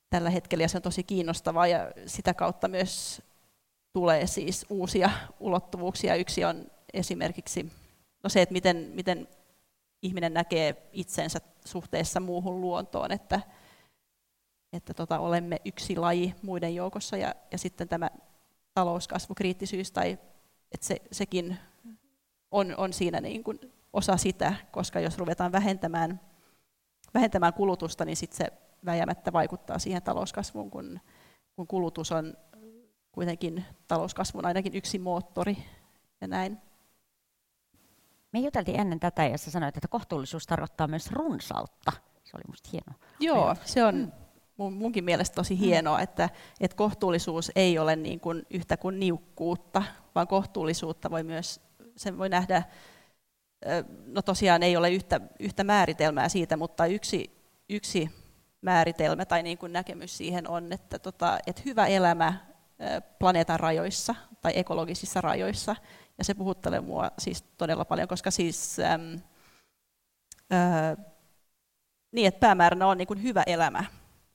tällä 0.10 0.30
hetkellä, 0.30 0.64
ja 0.64 0.68
se 0.70 0.78
on 0.78 0.82
tosi 0.82 1.04
kiinnostavaa, 1.04 1.68
ja 1.68 1.92
sitä 2.06 2.34
kautta 2.34 2.68
myös 2.68 3.22
tulee 3.94 4.28
siis 4.28 4.66
uusia 4.70 5.10
ulottuvuuksia. 5.40 6.16
Yksi 6.16 6.46
on 6.46 6.66
esimerkiksi 6.94 7.72
no 8.24 8.30
se, 8.30 8.42
että 8.42 8.54
miten, 8.54 8.92
miten 8.94 9.28
ihminen 10.04 10.34
näkee 10.34 10.90
itsensä 10.94 11.40
suhteessa 11.66 12.20
muuhun 12.20 12.62
luontoon, 12.62 13.12
että, 13.12 13.40
että 14.74 14.94
tota, 14.94 15.20
olemme 15.20 15.62
yksi 15.66 15.96
laji 15.96 16.36
muiden 16.42 16.76
joukossa 16.76 17.18
ja, 17.18 17.36
ja 17.52 17.58
sitten 17.58 17.88
tämä 17.90 18.10
talouskasvukriittisyys, 18.74 19.92
tai 19.92 20.18
että 20.72 20.88
se, 20.88 21.02
sekin 21.12 21.58
on, 22.52 22.74
on 22.78 22.94
siinä 22.94 23.22
niin 23.22 23.44
kuin 23.44 23.60
osa 23.94 24.18
sitä, 24.18 24.56
koska 24.72 25.00
jos 25.00 25.18
ruvetaan 25.18 25.52
vähentämään, 25.52 26.22
vähentämään 27.14 27.54
kulutusta, 27.54 28.06
niin 28.06 28.18
sitten 28.18 28.38
se 28.38 28.54
väjämättä 28.86 29.34
vaikuttaa 29.34 29.80
siihen 29.80 30.02
talouskasvuun, 30.02 30.72
kun, 30.72 31.00
kun 31.56 31.68
kulutus 31.68 32.12
on 32.12 32.38
kuitenkin 33.12 33.66
talouskasvun 33.88 34.46
ainakin 34.46 34.76
yksi 34.76 35.00
moottori 35.00 35.58
ja 36.22 36.28
näin. 36.28 36.58
Me 38.34 38.40
juteltiin 38.40 38.80
ennen 38.80 39.00
tätä 39.00 39.26
ja 39.26 39.38
sä 39.38 39.52
sanoit, 39.52 39.78
että 39.78 39.88
kohtuullisuus 39.88 40.48
tarkoittaa 40.48 40.88
myös 40.88 41.12
runsautta. 41.12 41.92
Se 42.24 42.38
oli 42.38 42.44
musta 42.48 42.70
hieno. 42.72 42.94
Joo, 43.20 43.56
se 43.66 43.86
on, 43.86 44.14
mun, 44.58 44.74
munkin 44.74 45.04
mielestä 45.04 45.36
tosi 45.36 45.54
mm. 45.54 45.60
hienoa, 45.60 46.02
että, 46.02 46.30
että 46.60 46.78
kohtuullisuus 46.78 47.52
ei 47.56 47.80
ole 47.80 47.96
niin 47.96 48.20
kuin 48.20 48.44
yhtä 48.50 48.78
kuin 48.78 49.00
niukkuutta, 49.00 49.84
vaan 50.16 50.28
kohtuullisuutta 50.28 51.12
voi 51.12 51.24
myös, 51.24 51.62
sen 51.96 52.18
voi 52.18 52.30
nähdä, 52.30 52.64
no 54.06 54.22
tosiaan 54.22 54.64
ei 54.64 54.78
ole 54.78 54.92
yhtä, 54.92 55.22
yhtä 55.40 55.64
määritelmää 55.64 56.30
siitä, 56.30 56.58
mutta 56.58 56.86
yksi, 56.86 57.32
yksi 57.70 58.10
määritelmä 58.62 59.26
tai 59.26 59.44
niin 59.44 59.58
kuin 59.58 59.74
näkemys 59.74 60.18
siihen 60.18 60.48
on, 60.50 60.74
että, 60.74 61.00
tota, 61.00 61.40
että 61.48 61.62
hyvä 61.66 61.88
elämä 61.88 62.34
planeetan 63.20 63.60
rajoissa 63.60 64.16
tai 64.42 64.54
ekologisissa 64.56 65.22
rajoissa, 65.22 65.76
ja 66.18 66.24
se 66.24 66.34
puhuttelee 66.34 66.82
mua 66.82 67.12
siis 67.18 67.42
todella 67.42 67.86
paljon, 67.86 68.08
koska 68.08 68.32
siis 68.32 68.80
äm, 68.80 69.20
ää, 70.52 70.98
niin, 72.12 72.28
että 72.28 72.40
päämääränä 72.40 72.88
on 72.88 72.98
niin 72.98 73.08
kuin 73.08 73.24
hyvä 73.24 73.44
elämä, 73.48 73.84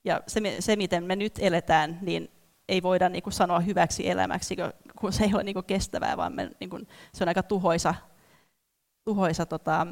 ja 0.05 0.23
se, 0.27 0.41
se, 0.61 0.77
miten 0.77 1.05
me 1.05 1.17
nyt 1.17 1.39
eletään, 1.39 1.99
niin 2.03 2.31
ei 2.69 2.83
voida 2.83 3.09
niin 3.09 3.23
kuin 3.23 3.33
sanoa 3.33 3.61
hyväksi 3.61 4.11
elämäksi, 4.11 4.57
kun 5.01 5.13
se 5.13 5.25
ei 5.25 5.35
ole 5.35 5.43
niin 5.43 5.55
kuin 5.55 5.67
kestävää, 5.67 6.17
vaan 6.17 6.33
me, 6.33 6.51
niin 6.61 6.71
kuin, 6.71 6.89
se 7.15 7.25
on 7.25 7.29
aika 7.29 7.43
tuhoisa, 7.43 7.95
tuhoisa, 9.05 9.47
tota, 9.47 9.87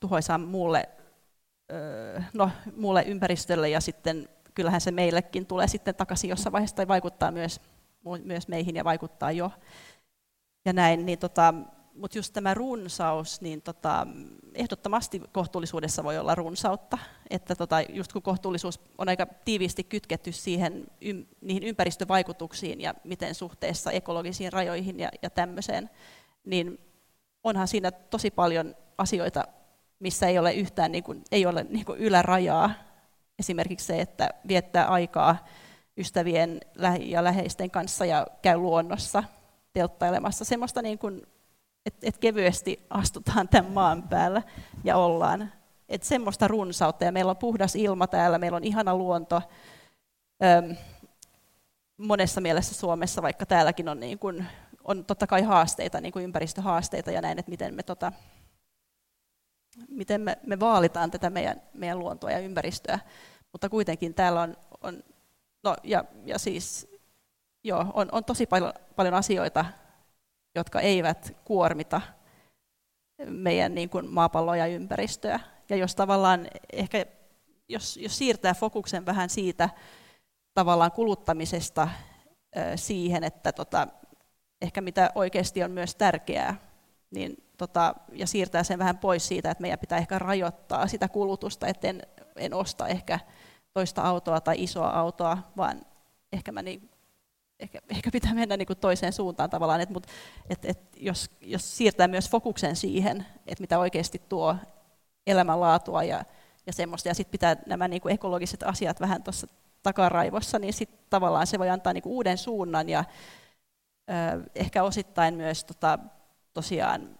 tuhoisa 0.00 0.38
muulle, 0.38 0.88
no, 2.34 2.50
muulle 2.76 3.02
ympäristölle 3.02 3.68
ja 3.68 3.80
sitten 3.80 4.28
kyllähän 4.54 4.80
se 4.80 4.90
meillekin 4.90 5.46
tulee 5.46 5.68
sitten 5.68 5.94
takaisin 5.94 6.30
jossain 6.30 6.52
vaiheessa 6.52 6.76
tai 6.76 6.88
vaikuttaa 6.88 7.30
myös, 7.30 7.60
myös 8.24 8.48
meihin 8.48 8.76
ja 8.76 8.84
vaikuttaa 8.84 9.32
jo. 9.32 9.52
Ja 10.64 10.72
näin, 10.72 11.06
niin 11.06 11.18
tota, 11.18 11.54
mutta 11.94 12.18
just 12.18 12.32
tämä 12.32 12.54
runsaus, 12.54 13.40
niin 13.40 13.62
tota, 13.62 14.06
ehdottomasti 14.54 15.22
kohtuullisuudessa 15.32 16.04
voi 16.04 16.18
olla 16.18 16.34
runsautta. 16.34 16.98
Että 17.30 17.54
tota, 17.54 17.80
just 17.80 18.12
kun 18.12 18.22
kohtuullisuus 18.22 18.80
on 18.98 19.08
aika 19.08 19.26
tiiviisti 19.26 19.84
kytketty 19.84 20.32
siihen, 20.32 20.86
ym, 21.04 21.26
niihin 21.40 21.62
ympäristövaikutuksiin 21.62 22.80
ja 22.80 22.94
miten 23.04 23.34
suhteessa 23.34 23.90
ekologisiin 23.90 24.52
rajoihin 24.52 25.00
ja, 25.00 25.08
ja 25.22 25.30
tämmöiseen, 25.30 25.90
niin 26.44 26.78
onhan 27.44 27.68
siinä 27.68 27.90
tosi 27.90 28.30
paljon 28.30 28.76
asioita, 28.98 29.44
missä 29.98 30.28
ei 30.28 30.38
ole 30.38 30.52
yhtään 30.52 30.92
niin 30.92 31.04
kuin, 31.04 31.22
ei 31.32 31.46
ole 31.46 31.66
niin 31.68 31.84
kuin 31.84 31.98
ylärajaa. 31.98 32.74
Esimerkiksi 33.38 33.86
se, 33.86 34.00
että 34.00 34.28
viettää 34.48 34.86
aikaa 34.86 35.46
ystävien 35.96 36.60
ja 37.00 37.24
läheisten 37.24 37.70
kanssa 37.70 38.04
ja 38.04 38.26
käy 38.42 38.56
luonnossa 38.56 39.24
telttailemassa. 39.72 40.44
Semmoista 40.44 40.82
niin 40.82 40.98
kuin 40.98 41.26
että 41.86 42.06
et 42.08 42.18
kevyesti 42.18 42.86
astutaan 42.90 43.48
tämän 43.48 43.72
maan 43.72 44.02
päällä 44.02 44.42
ja 44.84 44.96
ollaan. 44.96 45.52
Että 45.88 46.06
semmoista 46.06 46.48
runsautta 46.48 47.04
ja 47.04 47.12
meillä 47.12 47.30
on 47.30 47.36
puhdas 47.36 47.76
ilma 47.76 48.06
täällä, 48.06 48.38
meillä 48.38 48.56
on 48.56 48.64
ihana 48.64 48.96
luonto. 48.96 49.42
Öm, 50.44 50.76
monessa 51.96 52.40
mielessä 52.40 52.74
Suomessa, 52.74 53.22
vaikka 53.22 53.46
täälläkin 53.46 53.88
on, 53.88 54.00
niin 54.00 54.18
kuin, 54.18 54.46
on 54.84 55.04
totta 55.04 55.26
kai 55.26 55.42
haasteita, 55.42 56.00
niin 56.00 56.12
kuin 56.12 56.24
ympäristöhaasteita 56.24 57.10
ja 57.10 57.20
näin, 57.20 57.38
että 57.38 57.50
miten 57.50 57.74
me, 57.74 57.82
tota, 57.82 58.12
miten 59.88 60.20
me, 60.20 60.38
me 60.46 60.60
vaalitaan 60.60 61.10
tätä 61.10 61.30
meidän, 61.30 61.62
meidän 61.74 61.98
luontoa 61.98 62.30
ja 62.30 62.38
ympäristöä. 62.38 62.98
Mutta 63.52 63.68
kuitenkin 63.68 64.14
täällä 64.14 64.40
on, 64.40 64.56
on 64.82 65.02
no, 65.62 65.76
ja, 65.82 66.04
ja 66.24 66.38
siis, 66.38 66.89
joo, 67.64 67.86
on, 67.94 68.08
on 68.12 68.24
tosi 68.24 68.46
paljon, 68.46 68.72
paljon 68.96 69.14
asioita, 69.14 69.64
jotka 70.54 70.80
eivät 70.80 71.36
kuormita 71.44 72.00
meidän 73.26 73.74
niin 73.74 73.90
kuin 73.90 74.06
maapalloa 74.08 74.56
ja 74.56 74.66
ympäristöä. 74.66 75.40
Ja 75.68 75.76
jos 75.76 75.94
tavallaan 75.94 76.48
ehkä, 76.72 77.06
jos, 77.68 77.96
jos 77.96 78.18
siirtää 78.18 78.54
fokuksen 78.54 79.06
vähän 79.06 79.30
siitä 79.30 79.70
tavallaan 80.54 80.92
kuluttamisesta 80.92 81.88
siihen, 82.76 83.24
että 83.24 83.52
tota, 83.52 83.88
ehkä 84.62 84.80
mitä 84.80 85.10
oikeasti 85.14 85.62
on 85.62 85.70
myös 85.70 85.94
tärkeää, 85.94 86.56
niin 87.10 87.36
tota, 87.56 87.94
ja 88.12 88.26
siirtää 88.26 88.62
sen 88.62 88.78
vähän 88.78 88.98
pois 88.98 89.28
siitä, 89.28 89.50
että 89.50 89.62
meidän 89.62 89.78
pitää 89.78 89.98
ehkä 89.98 90.18
rajoittaa 90.18 90.86
sitä 90.86 91.08
kulutusta, 91.08 91.66
että 91.66 91.88
en, 91.88 92.02
en 92.36 92.54
osta 92.54 92.88
ehkä 92.88 93.20
toista 93.74 94.02
autoa 94.02 94.40
tai 94.40 94.62
isoa 94.62 94.90
autoa, 94.90 95.38
vaan 95.56 95.86
ehkä 96.32 96.52
mä 96.52 96.62
niin 96.62 96.89
ehkä, 97.60 97.78
ehkä 97.88 98.10
pitää 98.10 98.34
mennä 98.34 98.56
niin 98.56 98.66
kuin 98.66 98.78
toiseen 98.78 99.12
suuntaan 99.12 99.50
tavallaan, 99.50 99.80
että, 99.80 99.92
mutta, 99.92 100.08
että, 100.50 100.68
että 100.68 100.98
jos, 101.00 101.30
jos 101.40 101.76
siirtää 101.76 102.08
myös 102.08 102.30
fokuksen 102.30 102.76
siihen, 102.76 103.26
että 103.46 103.62
mitä 103.62 103.78
oikeasti 103.78 104.22
tuo 104.28 104.56
elämänlaatua 105.26 106.02
ja, 106.04 106.24
ja 106.66 106.72
semmoista, 106.72 107.08
ja 107.08 107.14
sitten 107.14 107.32
pitää 107.32 107.56
nämä 107.66 107.88
niin 107.88 108.02
kuin 108.02 108.14
ekologiset 108.14 108.62
asiat 108.62 109.00
vähän 109.00 109.22
tuossa 109.22 109.46
takaraivossa, 109.82 110.58
niin 110.58 110.72
sitten 110.72 111.00
tavallaan 111.10 111.46
se 111.46 111.58
voi 111.58 111.70
antaa 111.70 111.92
niin 111.92 112.02
kuin 112.02 112.12
uuden 112.12 112.38
suunnan 112.38 112.88
ja 112.88 113.04
ö, 114.10 114.50
ehkä 114.54 114.82
osittain 114.82 115.34
myös 115.34 115.64
tota, 115.64 115.98
tosiaan 116.54 117.18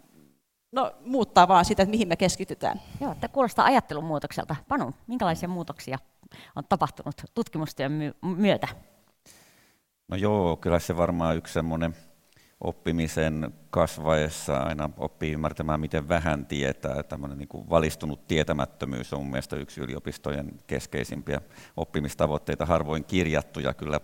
no, 0.72 0.92
muuttaa 1.04 1.48
vaan 1.48 1.64
sitä, 1.64 1.82
että 1.82 1.90
mihin 1.90 2.08
me 2.08 2.16
keskitytään. 2.16 2.80
Joo, 3.00 3.14
tämä 3.14 3.32
kuulostaa 3.32 3.64
ajattelun 3.64 4.04
muutokselta. 4.04 4.56
Panu, 4.68 4.94
minkälaisia 5.06 5.48
muutoksia 5.48 5.98
on 6.56 6.64
tapahtunut 6.68 7.22
tutkimustyön 7.34 7.92
myötä? 8.22 8.68
No 10.10 10.16
joo, 10.16 10.56
kyllä 10.56 10.78
se 10.78 10.96
varmaan 10.96 11.36
yksi 11.36 11.52
semmoinen 11.52 11.96
oppimisen 12.60 13.52
kasvaessa 13.70 14.56
aina 14.56 14.90
oppii 14.96 15.32
ymmärtämään, 15.32 15.80
miten 15.80 16.08
vähän 16.08 16.46
tietää. 16.46 17.02
Tämmöinen 17.02 17.38
niin 17.38 17.48
kuin 17.48 17.70
valistunut 17.70 18.26
tietämättömyys 18.26 19.12
on 19.12 19.26
mielestäni 19.26 19.62
yksi 19.62 19.80
yliopistojen 19.80 20.60
keskeisimpiä 20.66 21.40
oppimistavoitteita, 21.76 22.66
harvoin 22.66 23.04
kirjattuja 23.04 23.74
kyllä 23.74 24.00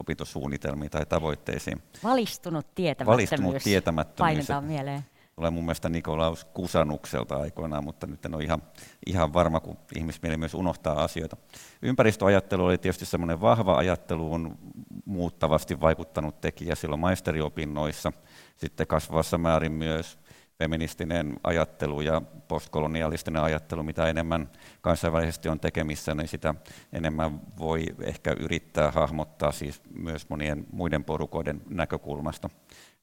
opintosuunnitelmiin 0.00 0.90
tai 0.90 1.06
tavoitteisiin. 1.06 1.82
Valistunut 2.04 2.74
tietämättömyys, 2.74 3.30
Valistunut 3.30 3.62
tietämättömyys. 3.62 4.18
painetaan 4.18 4.64
mieleen 4.64 5.04
tulee 5.40 5.50
mun 5.50 5.64
mielestä 5.64 5.88
Nikolaus 5.88 6.44
Kusanukselta 6.44 7.36
aikoinaan, 7.36 7.84
mutta 7.84 8.06
nyt 8.06 8.24
en 8.24 8.34
ole 8.34 8.44
ihan, 8.44 8.62
ihan 9.06 9.32
varma, 9.32 9.60
kun 9.60 9.76
ihmismieli 9.96 10.36
myös 10.36 10.54
unohtaa 10.54 11.04
asioita. 11.04 11.36
Ympäristöajattelu 11.82 12.64
oli 12.64 12.78
tietysti 12.78 13.06
semmoinen 13.06 13.40
vahva 13.40 13.76
ajattelu, 13.76 14.34
on 14.34 14.58
muuttavasti 15.04 15.80
vaikuttanut 15.80 16.40
tekijä 16.40 16.74
silloin 16.74 17.00
maisteriopinnoissa, 17.00 18.12
sitten 18.56 18.86
kasvavassa 18.86 19.38
määrin 19.38 19.72
myös 19.72 20.18
feministinen 20.58 21.36
ajattelu 21.44 22.00
ja 22.00 22.22
postkolonialistinen 22.48 23.42
ajattelu, 23.42 23.82
mitä 23.82 24.08
enemmän 24.08 24.50
kansainvälisesti 24.80 25.48
on 25.48 25.60
tekemissä, 25.60 26.14
niin 26.14 26.28
sitä 26.28 26.54
enemmän 26.92 27.40
voi 27.58 27.84
ehkä 28.02 28.34
yrittää 28.40 28.90
hahmottaa 28.90 29.52
siis 29.52 29.82
myös 29.94 30.28
monien 30.28 30.66
muiden 30.72 31.04
porukoiden 31.04 31.62
näkökulmasta. 31.68 32.50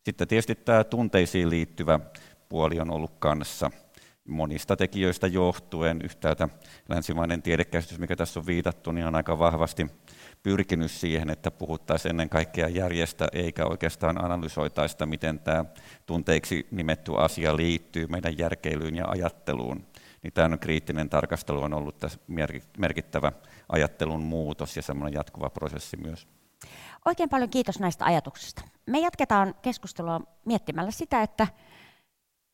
Sitten 0.08 0.28
tietysti 0.28 0.56
tämä 0.56 0.84
tunteisiin 0.84 1.50
liittyvä 1.50 2.00
puoli 2.50 2.80
on 2.80 2.92
ollut 2.92 3.14
kanssa 3.20 3.72
monista 4.28 4.76
tekijöistä 4.76 5.28
johtuen. 5.28 6.02
Yhtäältä 6.04 6.50
länsimainen 6.90 7.42
tiedekäsitys, 7.42 8.00
mikä 8.00 8.16
tässä 8.16 8.40
on 8.40 8.46
viitattu, 8.46 8.92
niin 8.92 9.08
on 9.08 9.16
aika 9.16 9.40
vahvasti 9.40 9.88
pyrkinyt 10.44 10.92
siihen, 10.92 11.30
että 11.30 11.52
puhuttaisiin 11.52 12.10
ennen 12.10 12.30
kaikkea 12.30 12.68
järjestä, 12.68 13.28
eikä 13.32 13.66
oikeastaan 13.66 14.26
analysoitaisi 14.26 14.92
sitä, 14.92 15.06
miten 15.06 15.40
tämä 15.40 15.66
tunteiksi 16.06 16.68
nimetty 16.72 17.12
asia 17.18 17.56
liittyy 17.56 18.08
meidän 18.08 18.38
järkeilyyn 18.38 18.96
ja 18.96 19.06
ajatteluun. 19.08 19.88
Niin 20.24 20.34
tämä 20.34 20.58
kriittinen 20.58 21.10
tarkastelu 21.10 21.62
on 21.62 21.74
ollut 21.74 21.98
tässä 21.98 22.20
merkittävä 22.78 23.32
ajattelun 23.70 24.24
muutos 24.24 24.76
ja 24.76 24.82
semmoinen 24.82 25.14
jatkuva 25.14 25.50
prosessi 25.50 25.98
myös. 25.98 26.28
Oikein 27.06 27.30
paljon 27.30 27.50
kiitos 27.50 27.80
näistä 27.80 28.06
ajatuksista. 28.06 28.62
Me 28.86 29.00
jatketaan 29.00 29.56
keskustelua 29.62 30.22
miettimällä 30.46 30.92
sitä, 30.92 31.22
että 31.22 31.48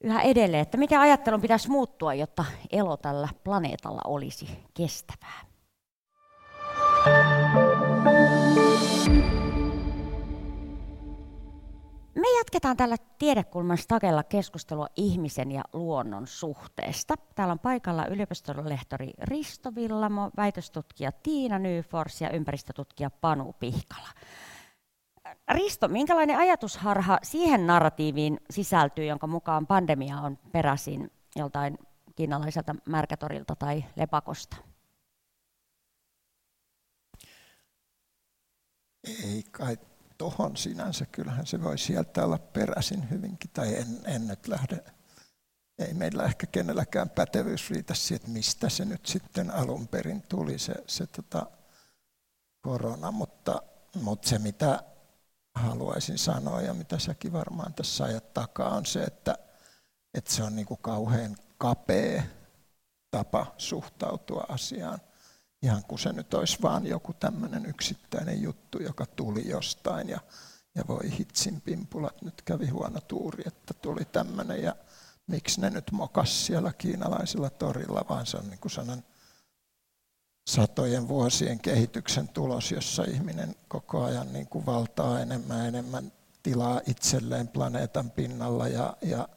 yhä 0.03 0.21
edelleen, 0.21 0.61
että 0.61 0.77
mikä 0.77 1.01
ajattelun 1.01 1.41
pitäisi 1.41 1.69
muuttua, 1.69 2.13
jotta 2.13 2.45
elo 2.71 2.97
tällä 2.97 3.29
planeetalla 3.43 4.01
olisi 4.05 4.47
kestävää. 4.73 5.41
Me 12.15 12.37
jatketaan 12.37 12.77
tällä 12.77 12.95
tiedekulman 13.19 13.77
stakella 13.77 14.23
keskustelua 14.23 14.87
ihmisen 14.95 15.51
ja 15.51 15.63
luonnon 15.73 16.27
suhteesta. 16.27 17.15
Täällä 17.35 17.51
on 17.51 17.59
paikalla 17.59 18.05
yliopiston 18.05 18.69
lehtori 18.69 19.11
Risto 19.21 19.75
Villamo, 19.75 20.29
väitöstutkija 20.37 21.11
Tiina 21.11 21.59
Nyfors 21.59 22.21
ja 22.21 22.29
ympäristötutkija 22.29 23.09
Panu 23.09 23.53
Pihkala. 23.59 24.09
Risto, 25.52 25.88
minkälainen 25.88 26.38
ajatusharha 26.38 27.19
siihen 27.24 27.67
narratiiviin 27.67 28.39
sisältyy, 28.50 29.06
jonka 29.06 29.28
mukaan 29.28 29.67
pandemia 29.67 30.17
on 30.17 30.38
peräisin 30.52 31.12
joltain 31.36 31.78
kiinalaiselta 32.15 32.76
märkätorilta 32.86 33.56
tai 33.56 33.86
lepakosta? 33.96 34.58
Ei 39.04 39.43
kai 39.52 39.78
tohon 40.17 40.58
sinänsä, 40.58 41.06
kyllähän 41.06 41.46
se 41.46 41.63
voi 41.63 41.78
sieltä 41.78 42.26
olla 42.26 42.38
peräisin 42.38 43.10
hyvinkin, 43.10 43.50
tai 43.54 43.76
en, 43.76 43.88
en 44.06 44.28
nyt 44.28 44.48
lähde, 44.48 44.84
ei 45.80 45.93
meillä 45.93 46.24
ehkä 46.24 46.48
kenelläkään 46.48 47.10
pätevyys 47.10 47.69
riitä 47.69 47.93
siihen, 47.93 48.15
että 48.15 48.32
mistä 48.32 48.69
se 48.69 48.86
nyt 48.86 49.06
sitten 49.06 49.52
alun 49.52 49.88
perin 49.88 50.22
tuli. 50.30 50.60
Se, 50.60 50.74
se 50.88 51.08
tota, 51.08 51.46
korona, 52.62 53.12
mutta, 53.12 53.62
mutta 54.02 54.30
se 54.30 54.39
mitä 54.39 54.84
haluaisin 55.55 56.17
sanoa 56.17 56.61
ja 56.61 56.73
mitä 56.73 56.99
säkin 56.99 57.33
varmaan 57.33 57.73
tässä 57.73 58.03
ajat 58.03 58.33
takaa 58.33 58.75
on 58.75 58.85
se, 58.85 59.03
että, 59.03 59.37
että 60.13 60.31
se 60.31 60.43
on 60.43 60.55
niin 60.55 60.65
kuin 60.65 60.79
kauhean 60.81 61.35
kapea 61.57 62.23
tapa 63.11 63.53
suhtautua 63.57 64.45
asiaan. 64.49 64.99
Ihan 65.61 65.83
kuin 65.83 65.99
se 65.99 66.13
nyt 66.13 66.33
olisi 66.33 66.57
vaan 66.61 66.87
joku 66.87 67.13
tämmöinen 67.13 67.65
yksittäinen 67.65 68.41
juttu, 68.41 68.83
joka 68.83 69.05
tuli 69.05 69.49
jostain 69.49 70.09
ja, 70.09 70.19
ja 70.75 70.83
voi 70.87 71.17
hitsin 71.19 71.61
pimpulat, 71.61 72.21
nyt 72.21 72.41
kävi 72.41 72.69
huono 72.69 73.01
tuuri, 73.01 73.43
että 73.47 73.73
tuli 73.73 74.05
tämmöinen 74.05 74.63
ja 74.63 74.75
miksi 75.27 75.61
ne 75.61 75.69
nyt 75.69 75.91
mokas 75.91 76.45
siellä 76.45 76.73
kiinalaisilla 76.73 77.49
torilla, 77.49 78.05
vaan 78.09 78.25
se 78.25 78.37
on 78.37 78.49
niin 78.49 78.59
kuin 78.59 78.71
sanon, 78.71 79.03
satojen 80.47 81.08
vuosien 81.08 81.60
kehityksen 81.60 82.27
tulos, 82.27 82.71
jossa 82.71 83.03
ihminen 83.03 83.56
koko 83.67 84.03
ajan 84.03 84.34
niin 84.34 84.47
kuin 84.47 84.65
valtaa 84.65 85.19
enemmän 85.19 85.65
enemmän 85.65 86.12
tilaa 86.43 86.82
itselleen 86.88 87.47
planeetan 87.47 88.12
pinnalla 88.12 88.67
ja, 88.67 88.97
ja 89.01 89.27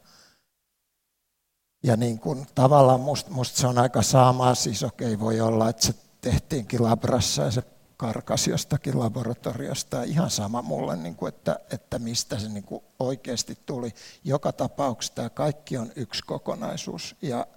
ja 1.83 1.97
niin 1.97 2.19
kuin, 2.19 2.47
tavallaan 2.55 2.99
musta 2.99 3.31
must 3.31 3.55
se 3.55 3.67
on 3.67 3.77
aika 3.77 4.01
sama, 4.01 4.55
siis 4.55 4.83
okei 4.83 5.19
voi 5.19 5.41
olla, 5.41 5.69
että 5.69 5.85
se 5.85 5.93
tehtiinkin 6.21 6.83
labrassa 6.83 7.43
ja 7.43 7.51
se 7.51 7.63
karkas 7.97 8.47
jostakin 8.47 8.99
laboratoriosta. 8.99 10.03
Ihan 10.03 10.29
sama 10.29 10.61
mulle, 10.61 10.95
niin 10.95 11.15
kuin, 11.15 11.29
että, 11.29 11.59
että 11.71 11.99
mistä 11.99 12.39
se 12.39 12.49
niin 12.49 12.63
kuin 12.63 12.83
oikeasti 12.99 13.57
tuli. 13.65 13.93
Joka 14.23 14.51
tapauksessa 14.51 15.15
tämä 15.15 15.29
kaikki 15.29 15.77
on 15.77 15.91
yksi 15.95 16.23
kokonaisuus 16.25 17.15
ja 17.21 17.47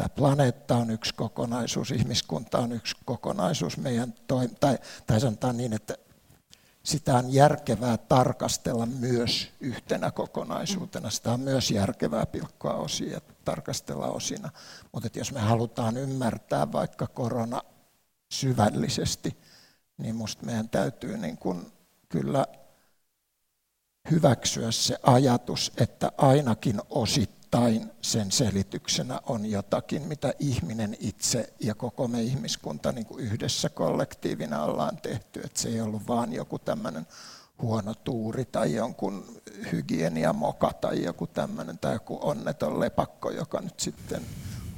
tämä 0.00 0.08
planeetta 0.08 0.76
on 0.76 0.90
yksi 0.90 1.14
kokonaisuus, 1.14 1.90
ihmiskunta 1.90 2.58
on 2.58 2.72
yksi 2.72 2.96
kokonaisuus. 3.04 3.76
Meidän 3.76 4.14
toi, 4.26 4.48
tai, 4.48 4.78
tai 5.06 5.20
sanotaan 5.20 5.56
niin, 5.56 5.72
että 5.72 5.94
sitä 6.82 7.16
on 7.16 7.32
järkevää 7.32 7.96
tarkastella 7.96 8.86
myös 8.86 9.50
yhtenä 9.60 10.10
kokonaisuutena. 10.10 11.10
Sitä 11.10 11.32
on 11.32 11.40
myös 11.40 11.70
järkevää 11.70 12.26
pilkkoa 12.26 12.74
osia 12.74 13.20
tarkastella 13.44 14.06
osina. 14.06 14.50
Mutta 14.92 15.18
jos 15.18 15.32
me 15.32 15.40
halutaan 15.40 15.96
ymmärtää 15.96 16.72
vaikka 16.72 17.06
korona 17.06 17.62
syvällisesti, 18.32 19.36
niin 19.98 20.14
minusta 20.14 20.46
meidän 20.46 20.68
täytyy 20.68 21.16
niin 21.16 21.38
kun 21.38 21.72
kyllä 22.08 22.46
hyväksyä 24.10 24.70
se 24.70 24.96
ajatus, 25.02 25.72
että 25.76 26.12
ainakin 26.18 26.80
osittain 26.90 27.39
osittain 27.58 27.90
sen 28.00 28.32
selityksenä 28.32 29.20
on 29.26 29.46
jotakin, 29.46 30.02
mitä 30.02 30.34
ihminen 30.38 30.96
itse 31.00 31.52
ja 31.60 31.74
koko 31.74 32.08
me 32.08 32.22
ihmiskunta 32.22 32.92
niin 32.92 33.06
kuin 33.06 33.24
yhdessä 33.24 33.68
kollektiivina 33.68 34.64
ollaan 34.64 34.96
tehty. 34.96 35.40
Että 35.44 35.60
se 35.60 35.68
ei 35.68 35.80
ollut 35.80 36.08
vaan 36.08 36.32
joku 36.32 36.58
tämmöinen 36.58 37.06
huono 37.62 37.94
tuuri 37.94 38.44
tai 38.44 38.74
jonkun 38.74 39.24
hygieniamoka 39.72 40.72
tai 40.80 41.02
joku 41.02 41.26
tämmöinen 41.26 41.78
tai 41.78 41.92
joku 41.92 42.18
onneton 42.22 42.80
lepakko, 42.80 43.30
joka 43.30 43.60
nyt 43.60 43.80
sitten 43.80 44.22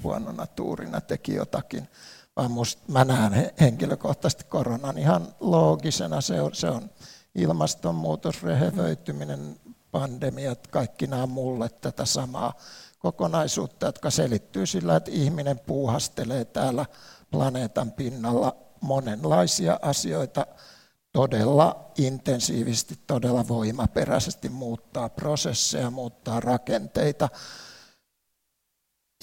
huonona 0.02 0.46
tuurina 0.46 1.00
teki 1.00 1.35
jotakin. 1.35 1.88
Vaan 2.37 2.50
musta, 2.50 2.82
mä 2.92 3.04
näen 3.04 3.50
henkilökohtaisesti 3.61 4.44
koronan 4.44 4.98
ihan 4.98 5.35
loogisena. 5.40 6.20
Se 6.20 6.40
on, 6.40 6.54
se 6.54 6.68
on 6.68 6.90
ilmastonmuutos, 7.35 8.42
rehevöityminen, 8.42 9.56
pandemiat, 9.92 10.66
kaikki 10.66 11.07
nämä 11.07 11.26
mulle 11.26 11.68
tätä 11.68 12.05
samaa 12.05 12.55
kokonaisuutta, 12.98 13.87
jotka 13.87 14.11
selittyy 14.11 14.66
sillä, 14.66 14.96
että 14.96 15.11
ihminen 15.11 15.59
puuhastelee 15.59 16.44
täällä 16.44 16.87
planeetan 17.31 17.92
pinnalla 17.92 18.57
monenlaisia 18.81 19.78
asioita 19.83 20.46
todella 21.12 21.92
intensiivisesti, 21.98 22.98
todella 23.07 23.48
voimaperäisesti, 23.48 24.48
muuttaa 24.48 25.09
prosesseja, 25.09 25.90
muuttaa 25.90 26.40
rakenteita. 26.40 27.28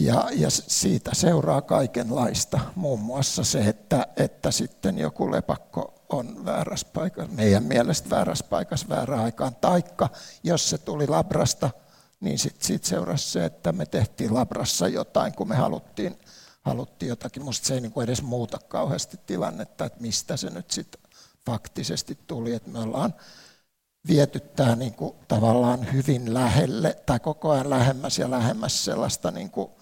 Ja, 0.02 0.30
ja 0.32 0.50
siitä 0.50 1.12
seuraa 1.14 1.62
kaikenlaista, 1.62 2.60
muun 2.76 3.00
muassa 3.00 3.44
se, 3.44 3.60
että, 3.60 4.08
että 4.18 4.52
sitten 4.52 4.98
joku 4.98 5.32
lepakko 5.32 5.99
on 6.10 6.46
väärässä 6.46 6.88
paikassa, 6.94 7.32
meidän 7.34 7.64
mielestä 7.64 8.10
väärässä 8.10 8.46
paikassa 8.50 8.90
väärään 8.90 9.24
aikaan. 9.24 9.56
Taikka 9.56 10.10
jos 10.44 10.70
se 10.70 10.78
tuli 10.78 11.08
labrasta, 11.08 11.70
niin 12.20 12.40
sitten 12.40 12.68
sit 12.68 12.84
seurasi 12.84 13.32
se, 13.32 13.46
että 13.46 13.72
me 13.72 13.86
tehtiin 13.86 14.34
labrassa 14.34 14.88
jotain, 14.88 15.34
kun 15.34 15.48
me 15.48 15.56
haluttiin, 15.56 16.20
haluttiin 16.62 17.10
jotakin. 17.10 17.44
Musta 17.44 17.68
se 17.68 17.74
ei 17.74 17.82
niinku 17.82 18.02
edes 18.02 18.22
muuta 18.22 18.60
kauheasti 18.68 19.18
tilannetta, 19.26 19.86
että 19.86 20.02
mistä 20.02 20.38
se 20.38 20.50
nyt 20.50 20.72
sitten 20.72 21.02
faktisesti 21.46 22.20
tuli. 22.28 22.54
Että 22.54 22.70
me 22.70 22.80
ollaan 22.80 23.14
viety 24.08 24.40
tämä 24.40 24.76
niinku 24.76 25.16
tavallaan 25.28 25.94
hyvin 25.94 26.34
lähelle 26.34 26.98
tai 27.06 27.20
koko 27.20 27.50
ajan 27.50 27.70
lähemmäs 27.70 28.20
ja 28.20 28.32
lähemmäs 28.32 28.86
sellaista 28.86 29.32
niinku 29.32 29.80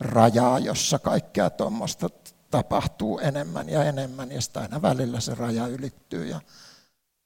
rajaa, 0.00 0.58
jossa 0.58 0.98
kaikkea 0.98 1.50
tuommoista 1.50 2.10
tapahtuu 2.50 3.18
enemmän 3.18 3.68
ja 3.68 3.84
enemmän 3.84 4.32
ja 4.32 4.40
sitten 4.40 4.62
aina 4.62 4.82
välillä 4.82 5.20
se 5.20 5.34
raja 5.34 5.66
ylittyy 5.66 6.26
ja, 6.26 6.40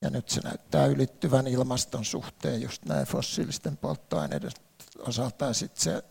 ja 0.02 0.10
nyt 0.10 0.28
se 0.28 0.40
näyttää 0.40 0.86
ylittyvän 0.86 1.46
ilmaston 1.46 2.04
suhteen 2.04 2.62
just 2.62 2.84
näin 2.84 3.06
fossiilisten 3.06 3.76
polttoaineiden 3.76 4.52
osalta 4.98 5.44
ja 5.44 5.52
sitten 5.52 5.82
se 5.82 6.02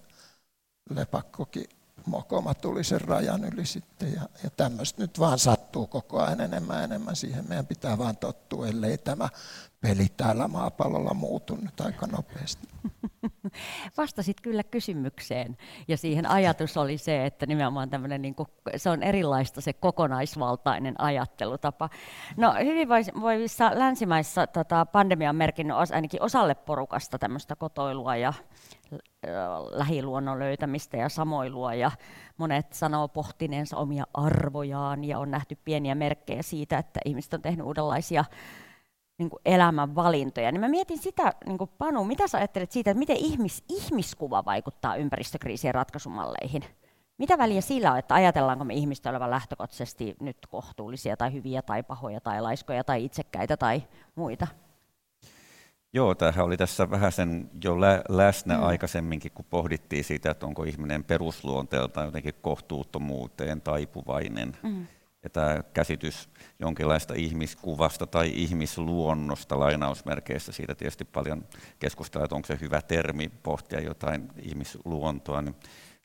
lepakkokin 0.90 1.66
mokoma 2.06 2.54
tuli 2.54 2.84
sen 2.84 3.02
rajan 3.02 3.46
yli 3.46 3.66
sitten 3.66 4.14
ja, 4.14 4.22
ja 4.44 4.50
tämmöistä 4.50 5.02
nyt 5.02 5.20
vaan 5.20 5.40
sattuu 5.40 5.88
koko 5.88 6.22
ajan 6.22 6.42
enemmän 6.42 6.78
ja 6.78 6.84
enemmän 6.84 7.16
siihen. 7.16 7.46
Meidän 7.48 7.68
pitää 7.68 7.98
vaan 7.98 8.18
tottua, 8.18 8.68
ellei 8.68 8.98
tämä 8.98 9.30
peli 9.82 10.08
täällä 10.18 10.48
maapallolla 10.48 11.14
muutu 11.14 11.56
nyt 11.56 11.82
aika 11.82 12.08
nopeasti. 12.08 12.68
Vastasit 13.98 14.42
kyllä 14.42 14.64
kysymykseen 14.64 15.58
ja 15.88 15.98
siihen 15.98 16.30
ajatus 16.30 16.78
oli 16.78 16.98
se, 16.98 17.26
että 17.26 17.46
nimenomaan 17.46 17.90
tämmöinen, 17.90 18.22
niin 18.22 18.36
kuin, 18.36 18.48
se 18.76 18.90
on 18.90 19.04
erilaista 19.04 19.62
se 19.62 19.74
kokonaisvaltainen 19.74 21.02
ajattelutapa. 21.02 21.90
No 22.38 22.54
hyvinvoivissa 22.64 23.72
länsimaissa 23.74 24.48
tota, 24.48 24.86
pandemia 24.86 25.30
on 25.30 25.36
merkinnyt 25.36 25.78
ainakin 25.94 26.22
osalle 26.22 26.56
porukasta 26.56 27.20
tämmöistä 27.20 27.56
kotoilua 27.56 28.16
ja 28.16 28.34
lähiluonnon 29.72 30.40
löytämistä 30.40 30.98
ja 30.98 31.10
samoilua 31.10 31.74
ja 31.74 31.92
monet 32.38 32.74
sanoo 32.74 33.08
pohtineensa 33.08 33.78
omia 33.78 34.04
arvojaan 34.14 35.04
ja 35.04 35.20
on 35.20 35.32
nähty 35.32 35.58
pieniä 35.66 35.96
merkkejä 35.96 36.42
siitä, 36.42 36.78
että 36.78 37.00
ihmiset 37.06 37.34
on 37.34 37.42
tehnyt 37.42 37.66
uudenlaisia 37.66 38.26
niin 39.18 39.30
kuin 39.30 39.42
elämän 39.46 39.96
valintoja. 39.96 40.52
Niin 40.52 40.62
mä 40.62 40.68
mietin 40.68 40.98
sitä, 40.98 41.34
niin 41.46 41.58
kuin 41.58 41.70
Panu, 41.78 42.04
mitä 42.04 42.28
sä 42.28 42.38
ajattelet 42.38 42.72
siitä, 42.72 42.92
että 42.92 43.00
miten 43.00 43.18
ihmis, 43.18 43.64
ihmiskuva 43.70 44.46
vaikuttaa 44.46 44.96
ympäristökriisien 44.96 45.76
ratkaisumalleihin? 45.76 46.64
Mitä 47.18 47.38
väliä 47.38 47.62
sillä 47.62 47.92
on, 47.92 48.00
että 48.00 48.16
ajatellaanko 48.16 48.64
me 48.64 48.74
ihmistä 48.74 49.10
olevan 49.10 49.32
lähtökohtaisesti 49.32 50.16
nyt 50.20 50.38
kohtuullisia 50.50 51.18
tai 51.18 51.34
hyviä 51.34 51.62
tai 51.62 51.84
pahoja 51.84 52.22
tai 52.22 52.42
laiskoja 52.42 52.84
tai 52.84 53.06
itsekkäitä 53.06 53.58
tai 53.58 53.84
muita? 54.16 54.48
Joo, 55.94 56.16
tämähän 56.16 56.46
oli 56.46 56.58
tässä 56.58 56.90
vähän 56.90 57.12
sen 57.12 57.50
jo 57.64 57.82
lä- 57.82 58.04
läsnä 58.10 58.58
mm. 58.58 58.64
aikaisemminkin, 58.64 59.32
kun 59.32 59.46
pohdittiin 59.50 60.04
siitä, 60.04 60.32
että 60.32 60.46
onko 60.46 60.64
ihminen 60.64 61.04
perusluonteeltaan 61.04 62.06
jotenkin 62.06 62.34
kohtuuttomuuteen 62.42 63.62
taipuvainen. 63.62 64.58
Mm. 64.64 64.88
Ja 65.24 65.30
tämä 65.30 65.64
käsitys 65.74 66.30
jonkinlaista 66.60 67.14
ihmiskuvasta 67.14 68.08
tai 68.08 68.32
ihmisluonnosta 68.36 69.60
lainausmerkeissä, 69.60 70.52
siitä 70.52 70.76
tietysti 70.76 71.06
paljon 71.06 71.46
keskustellaan, 71.80 72.26
että 72.26 72.36
onko 72.36 72.48
se 72.48 72.58
hyvä 72.62 72.82
termi 72.82 73.32
pohtia 73.44 73.82
jotain 73.82 74.30
ihmisluontoa, 74.42 75.42
niin 75.42 75.56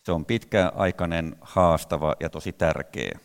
se 0.03 0.13
on 0.13 0.25
pitkäaikainen, 0.25 1.37
haastava 1.41 2.15
ja 2.21 2.31
tosi 2.31 2.53
tärkeä. 2.53 3.19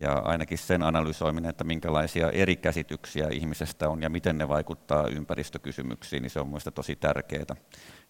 Ja 0.00 0.12
ainakin 0.12 0.58
sen 0.58 0.82
analysoiminen, 0.82 1.50
että 1.50 1.64
minkälaisia 1.64 2.30
eri 2.30 2.56
käsityksiä 2.56 3.28
ihmisestä 3.32 3.88
on 3.88 4.02
ja 4.02 4.10
miten 4.10 4.38
ne 4.38 4.48
vaikuttaa 4.48 5.08
ympäristökysymyksiin, 5.08 6.22
niin 6.22 6.30
se 6.30 6.40
on 6.40 6.46
mielestäni 6.46 6.74
tosi 6.74 6.96
tärkeää. 6.96 7.56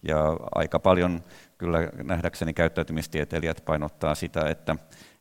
Ja 0.03 0.37
aika 0.55 0.79
paljon 0.79 1.23
kyllä 1.59 1.79
nähdäkseni 2.03 2.55
käyttäytymistieteilijät 2.55 3.63
painottaa 3.65 4.15
sitä, 4.15 4.49
että 4.49 4.77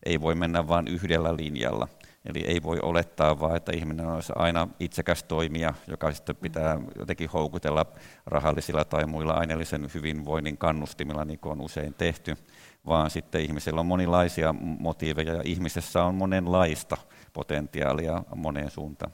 ei 0.06 0.22
voi 0.22 0.36
mennä 0.36 0.68
vain 0.68 0.88
yhdellä 0.88 1.36
linjalla. 1.38 1.88
Eli 2.28 2.44
ei 2.48 2.64
voi 2.64 2.80
olettaa 2.82 3.40
vaan, 3.40 3.56
että 3.56 3.72
ihminen 3.72 4.08
olisi 4.08 4.34
aina 4.36 4.68
itsekäs 4.80 5.24
toimija, 5.24 5.74
joka 5.88 6.12
sitten 6.12 6.36
pitää 6.36 6.80
jotenkin 7.00 7.30
houkutella 7.30 7.86
rahallisilla 8.26 8.86
tai 8.86 9.06
muilla 9.06 9.34
aineellisen 9.34 9.90
hyvinvoinnin 9.94 10.58
kannustimilla, 10.58 11.26
niin 11.26 11.40
kuin 11.40 11.52
on 11.52 11.62
usein 11.62 11.94
tehty, 11.94 12.38
vaan 12.86 13.10
sitten 13.10 13.42
ihmisellä 13.42 13.80
on 13.80 13.86
monilaisia 13.86 14.54
motiiveja 14.60 15.34
ja 15.34 15.42
ihmisessä 15.46 16.04
on 16.04 16.16
monenlaista 16.16 16.98
potentiaalia 17.34 18.24
moneen 18.36 18.72
suuntaan. 18.72 19.12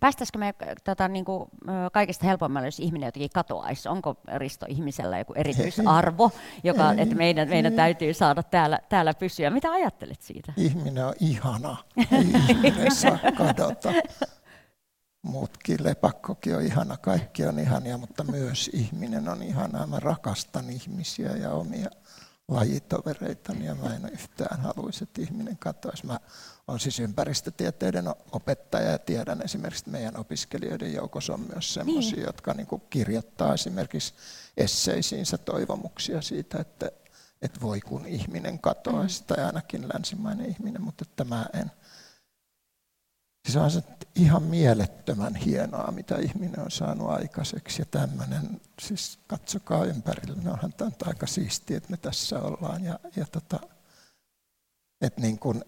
Päästäisikö 0.00 0.38
me 0.38 0.54
tota, 0.84 1.08
niin 1.08 1.24
kuin, 1.24 1.50
kaikista 1.92 2.26
helpommalle, 2.26 2.68
jos 2.68 2.80
ihminen 2.80 3.06
jotenkin 3.06 3.30
katoaisi? 3.34 3.88
Onko 3.88 4.16
Risto 4.36 4.66
ihmisellä 4.68 5.18
joku 5.18 5.32
erityisarvo, 5.36 6.30
joka, 6.64 6.92
että 6.92 7.14
meidän, 7.14 7.48
meidän 7.48 7.72
täytyy 7.72 8.14
saada 8.14 8.42
täällä, 8.42 8.78
täällä 8.88 9.14
pysyä? 9.14 9.50
Mitä 9.50 9.72
ajattelet 9.72 10.22
siitä? 10.22 10.52
Ihminen 10.56 11.06
on 11.06 11.14
ihana. 11.20 11.76
Ihminen 12.48 12.94
saa 12.94 13.18
kadota. 13.36 13.92
Muutkin, 15.22 15.84
lepakkokin 15.84 16.56
on 16.56 16.62
ihana, 16.62 16.96
kaikki 16.96 17.46
on 17.46 17.58
ihania, 17.58 17.98
mutta 17.98 18.24
myös 18.24 18.70
ihminen 18.72 19.28
on 19.28 19.42
ihana. 19.42 19.86
Mä 19.86 20.00
rakastan 20.00 20.70
ihmisiä 20.70 21.30
ja 21.30 21.50
omia 21.50 21.90
lajitovereitani 22.48 23.66
ja 23.66 23.74
mä 23.74 23.94
en 23.94 24.08
yhtään 24.12 24.60
haluaisi, 24.60 25.04
että 25.04 25.22
ihminen 25.22 25.58
katoaisi. 25.58 26.06
Mä 26.06 26.20
olen 26.70 26.80
siis 26.80 27.00
ympäristötieteiden 27.00 28.04
opettaja 28.32 28.90
ja 28.90 28.98
tiedän 28.98 29.42
esimerkiksi, 29.42 29.80
että 29.80 29.90
meidän 29.90 30.16
opiskelijoiden 30.16 30.94
joukossa 30.94 31.34
on 31.34 31.40
myös 31.52 31.74
sellaisia, 31.74 32.16
niin. 32.16 32.26
jotka 32.26 32.54
niin 32.54 32.66
kuin 32.66 32.82
kirjoittaa 32.90 33.54
esimerkiksi 33.54 34.14
esseisiinsä 34.56 35.38
toivomuksia 35.38 36.22
siitä, 36.22 36.58
että, 36.58 36.90
että 37.42 37.60
voi 37.60 37.80
kun 37.80 38.06
ihminen 38.06 38.58
katoaisi, 38.58 39.20
mm. 39.20 39.26
tai 39.26 39.44
ainakin 39.44 39.88
länsimainen 39.94 40.50
ihminen, 40.50 40.82
mutta 40.82 41.04
että 41.08 41.24
mä 41.24 41.46
en. 41.54 41.70
Siis 43.44 43.56
on 43.56 43.70
se 43.70 43.82
ihan 44.14 44.42
mielettömän 44.42 45.34
hienoa, 45.34 45.90
mitä 45.90 46.16
ihminen 46.16 46.60
on 46.60 46.70
saanut 46.70 47.10
aikaiseksi. 47.10 47.82
Ja 47.82 47.86
tämmöinen, 47.86 48.60
siis 48.82 49.18
katsokaa 49.26 49.84
ympärille, 49.84 50.42
no 50.42 50.52
onhan 50.52 50.72
tämä 50.72 50.90
aika 51.06 51.26
siistiä, 51.26 51.76
että 51.76 51.90
me 51.90 51.96
tässä 51.96 52.40
ollaan. 52.40 52.84
Ja, 52.84 52.98
ja 53.16 53.26
tota, 53.32 53.60
että 55.00 55.20
niin 55.20 55.38
kuin, 55.38 55.64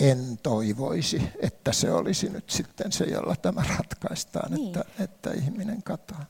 en 0.00 0.38
toivoisi, 0.42 1.22
että 1.42 1.72
se 1.72 1.92
olisi 1.92 2.28
nyt 2.28 2.50
sitten 2.50 2.92
se, 2.92 3.04
jolla 3.04 3.36
tämä 3.36 3.62
ratkaistaan, 3.78 4.52
niin. 4.52 4.66
että, 4.66 4.84
että 5.04 5.30
ihminen 5.32 5.82
katoaa. 5.82 6.26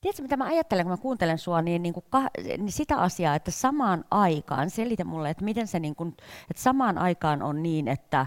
Tiedätkö, 0.00 0.22
mitä 0.22 0.36
mä 0.36 0.44
ajattelen, 0.44 0.84
kun 0.84 0.90
mä 0.90 0.96
kuuntelen 0.96 1.38
sua, 1.38 1.62
niin, 1.62 1.82
niin, 1.82 1.94
kuin 1.94 2.04
niin 2.58 2.72
sitä 2.72 2.96
asiaa, 2.96 3.34
että 3.34 3.50
samaan 3.50 4.04
aikaan, 4.10 4.70
selitä 4.70 5.04
mulle, 5.04 5.30
että 5.30 5.44
miten 5.44 5.66
se, 5.66 5.80
niin 5.80 5.94
kuin, 5.94 6.08
että 6.50 6.62
samaan 6.62 6.98
aikaan 6.98 7.42
on 7.42 7.62
niin, 7.62 7.88
että, 7.88 8.26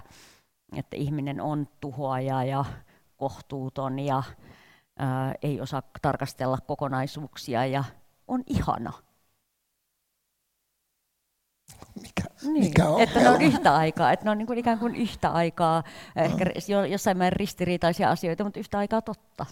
että 0.75 0.97
ihminen 0.97 1.41
on 1.41 1.67
tuhoaja 1.81 2.43
ja 2.43 2.65
kohtuuton 3.17 3.99
ja 3.99 4.23
ää, 4.97 5.35
ei 5.41 5.61
osaa 5.61 5.83
tarkastella 6.01 6.57
kokonaisuuksia 6.67 7.65
ja 7.65 7.83
on 8.27 8.43
ihana. 8.47 8.93
Mikä, 12.01 12.23
niin, 12.41 12.63
mikä 12.65 12.89
on 12.89 13.01
Että 13.01 13.19
ne 13.19 13.29
on 13.29 13.41
yhtä 13.41 13.75
aikaa, 13.75 14.11
että 14.11 14.25
ne 14.25 14.31
on 14.31 14.37
niin 14.37 14.47
kuin 14.47 14.59
ikään 14.59 14.79
kuin 14.79 14.95
yhtä 14.95 15.29
aikaa, 15.29 15.83
no. 16.15 16.23
ehkä 16.23 16.45
jossain 16.89 17.17
määrin 17.17 17.39
ristiriitaisia 17.39 18.09
asioita, 18.09 18.43
mutta 18.43 18.59
yhtä 18.59 18.77
aikaa 18.77 19.01
totta. 19.01 19.45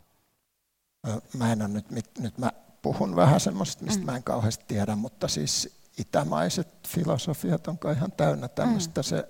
Mä 1.37 1.51
en 1.51 1.61
ole 1.61 1.69
nyt, 1.69 2.19
nyt 2.19 2.37
mä 2.37 2.51
puhun 2.81 3.15
vähän 3.15 3.39
semmoista, 3.39 3.83
mistä 3.83 3.99
mm. 3.99 4.05
mä 4.05 4.15
en 4.15 4.23
kauheasti 4.23 4.65
tiedä, 4.67 4.95
mutta 4.95 5.27
siis 5.27 5.79
itämaiset 5.97 6.67
filosofiat 6.87 7.67
onko 7.67 7.91
ihan 7.91 8.11
täynnä 8.11 8.47
tämmöistä 8.47 9.01
mm. 9.01 9.03
se 9.03 9.27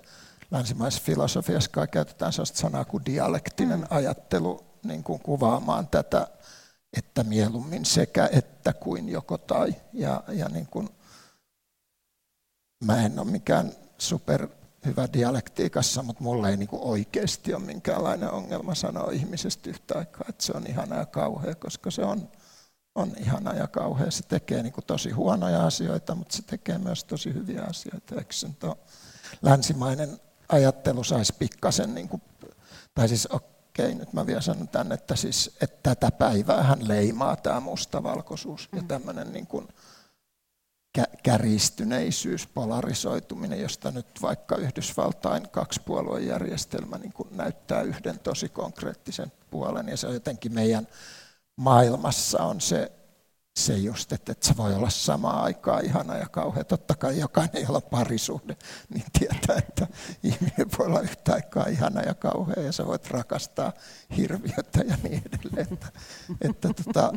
länsimaisessa 0.50 1.04
filosofiassa 1.04 1.70
käytetään 1.92 2.32
sellaista 2.32 2.58
sanaa 2.58 2.84
kuin 2.84 3.04
dialektinen 3.04 3.80
mm. 3.80 3.86
ajattelu 3.90 4.64
niin 4.82 5.02
kuin 5.02 5.20
kuvaamaan 5.20 5.88
tätä, 5.88 6.28
että 6.96 7.24
mieluummin 7.24 7.84
sekä 7.84 8.28
että 8.32 8.72
kuin 8.72 9.08
joko 9.08 9.38
tai. 9.38 9.74
Ja, 9.92 10.22
ja 10.28 10.48
niin 10.48 10.66
kuin, 10.66 10.88
mä 12.84 13.04
en 13.04 13.18
ole 13.18 13.30
mikään 13.30 13.72
super 13.98 14.48
hyvä 14.86 15.08
dialektiikassa, 15.12 16.02
mutta 16.02 16.22
mulla 16.22 16.48
ei 16.48 16.56
niin 16.56 16.68
kuin 16.68 16.82
oikeasti 16.82 17.54
ole 17.54 17.62
minkäänlainen 17.62 18.30
ongelma 18.30 18.74
sanoa 18.74 19.10
ihmisestä 19.10 19.70
yhtä 19.70 19.98
aikaa, 19.98 20.26
että 20.28 20.44
se 20.44 20.52
on 20.52 20.66
ihana 20.66 20.96
ja 20.96 21.06
kauhea, 21.06 21.54
koska 21.54 21.90
se 21.90 22.04
on, 22.04 22.28
on 22.94 23.12
ihana 23.18 23.54
ja 23.54 23.66
kauhea. 23.66 24.10
Se 24.10 24.22
tekee 24.22 24.62
niin 24.62 24.72
kuin 24.72 24.84
tosi 24.84 25.10
huonoja 25.10 25.66
asioita, 25.66 26.14
mutta 26.14 26.36
se 26.36 26.42
tekee 26.42 26.78
myös 26.78 27.04
tosi 27.04 27.34
hyviä 27.34 27.62
asioita. 27.62 28.14
Eikö 28.14 28.32
se 28.32 28.48
länsimainen 29.42 30.20
ajattelu 30.48 31.04
saisi 31.04 31.34
pikkasen, 31.38 31.94
niin 31.94 32.08
kuin, 32.08 32.22
tai 32.94 33.08
siis 33.08 33.26
okei, 33.26 33.94
nyt 33.94 34.12
mä 34.12 34.26
vielä 34.26 34.40
sanon 34.40 34.68
tämän, 34.68 34.92
että, 34.92 35.16
siis, 35.16 35.56
että 35.60 35.94
tätä 35.94 36.10
päivää 36.10 36.62
hän 36.62 36.88
leimaa 36.88 37.36
tämä 37.36 37.60
mustavalkoisuus 37.60 38.68
mm. 38.72 38.78
ja 38.78 38.84
tämmöinen 38.88 39.32
niin 39.32 39.46
kuin, 39.46 39.68
käristyneisyys, 41.22 42.46
polarisoituminen, 42.46 43.60
josta 43.60 43.90
nyt 43.90 44.06
vaikka 44.22 44.56
Yhdysvaltain 44.56 45.48
kaksipuoluejärjestelmä 45.48 46.98
niin 46.98 47.12
kuin 47.12 47.28
näyttää 47.36 47.82
yhden 47.82 48.18
tosi 48.18 48.48
konkreettisen 48.48 49.32
puolen, 49.50 49.88
ja 49.88 49.96
se 49.96 50.06
on 50.06 50.14
jotenkin 50.14 50.54
meidän 50.54 50.88
maailmassa 51.56 52.44
on 52.44 52.60
se 52.60 52.92
se 53.56 53.76
just, 53.76 54.12
että, 54.12 54.32
että 54.32 54.48
se 54.48 54.56
voi 54.56 54.74
olla 54.74 54.90
samaan 54.90 55.44
aikaan 55.44 55.84
ihana 55.84 56.16
ja 56.16 56.26
kauhea. 56.26 56.64
Totta 56.64 56.94
kai 56.94 57.18
jokainen, 57.18 57.62
jolla 57.62 57.76
on 57.76 57.90
parisuhde, 57.90 58.56
niin 58.94 59.04
tietää, 59.18 59.56
että 59.56 59.86
ihminen 60.22 60.66
voi 60.78 60.86
olla 60.86 61.00
yhtä 61.00 61.34
aikaa 61.34 61.66
ihana 61.66 62.02
ja 62.02 62.14
kauhea 62.14 62.62
ja 62.62 62.72
sä 62.72 62.86
voit 62.86 63.10
rakastaa 63.10 63.72
hirviötä 64.16 64.80
ja 64.88 64.96
niin 65.02 65.22
edelleen. 65.26 65.68
Että, 65.72 65.88
että 66.40 66.68
tota, 66.84 67.12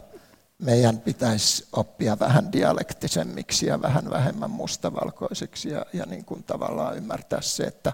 meidän 0.59 0.99
pitäisi 0.99 1.67
oppia 1.71 2.19
vähän 2.19 2.51
dialektisemmiksi 2.51 3.65
ja 3.65 3.81
vähän 3.81 4.09
vähemmän 4.09 4.51
mustavalkoiseksi 4.51 5.69
ja, 5.69 5.85
ja 5.93 6.05
niin 6.05 6.25
kuin 6.25 6.43
tavallaan 6.43 6.97
ymmärtää 6.97 7.41
se, 7.41 7.63
että, 7.63 7.93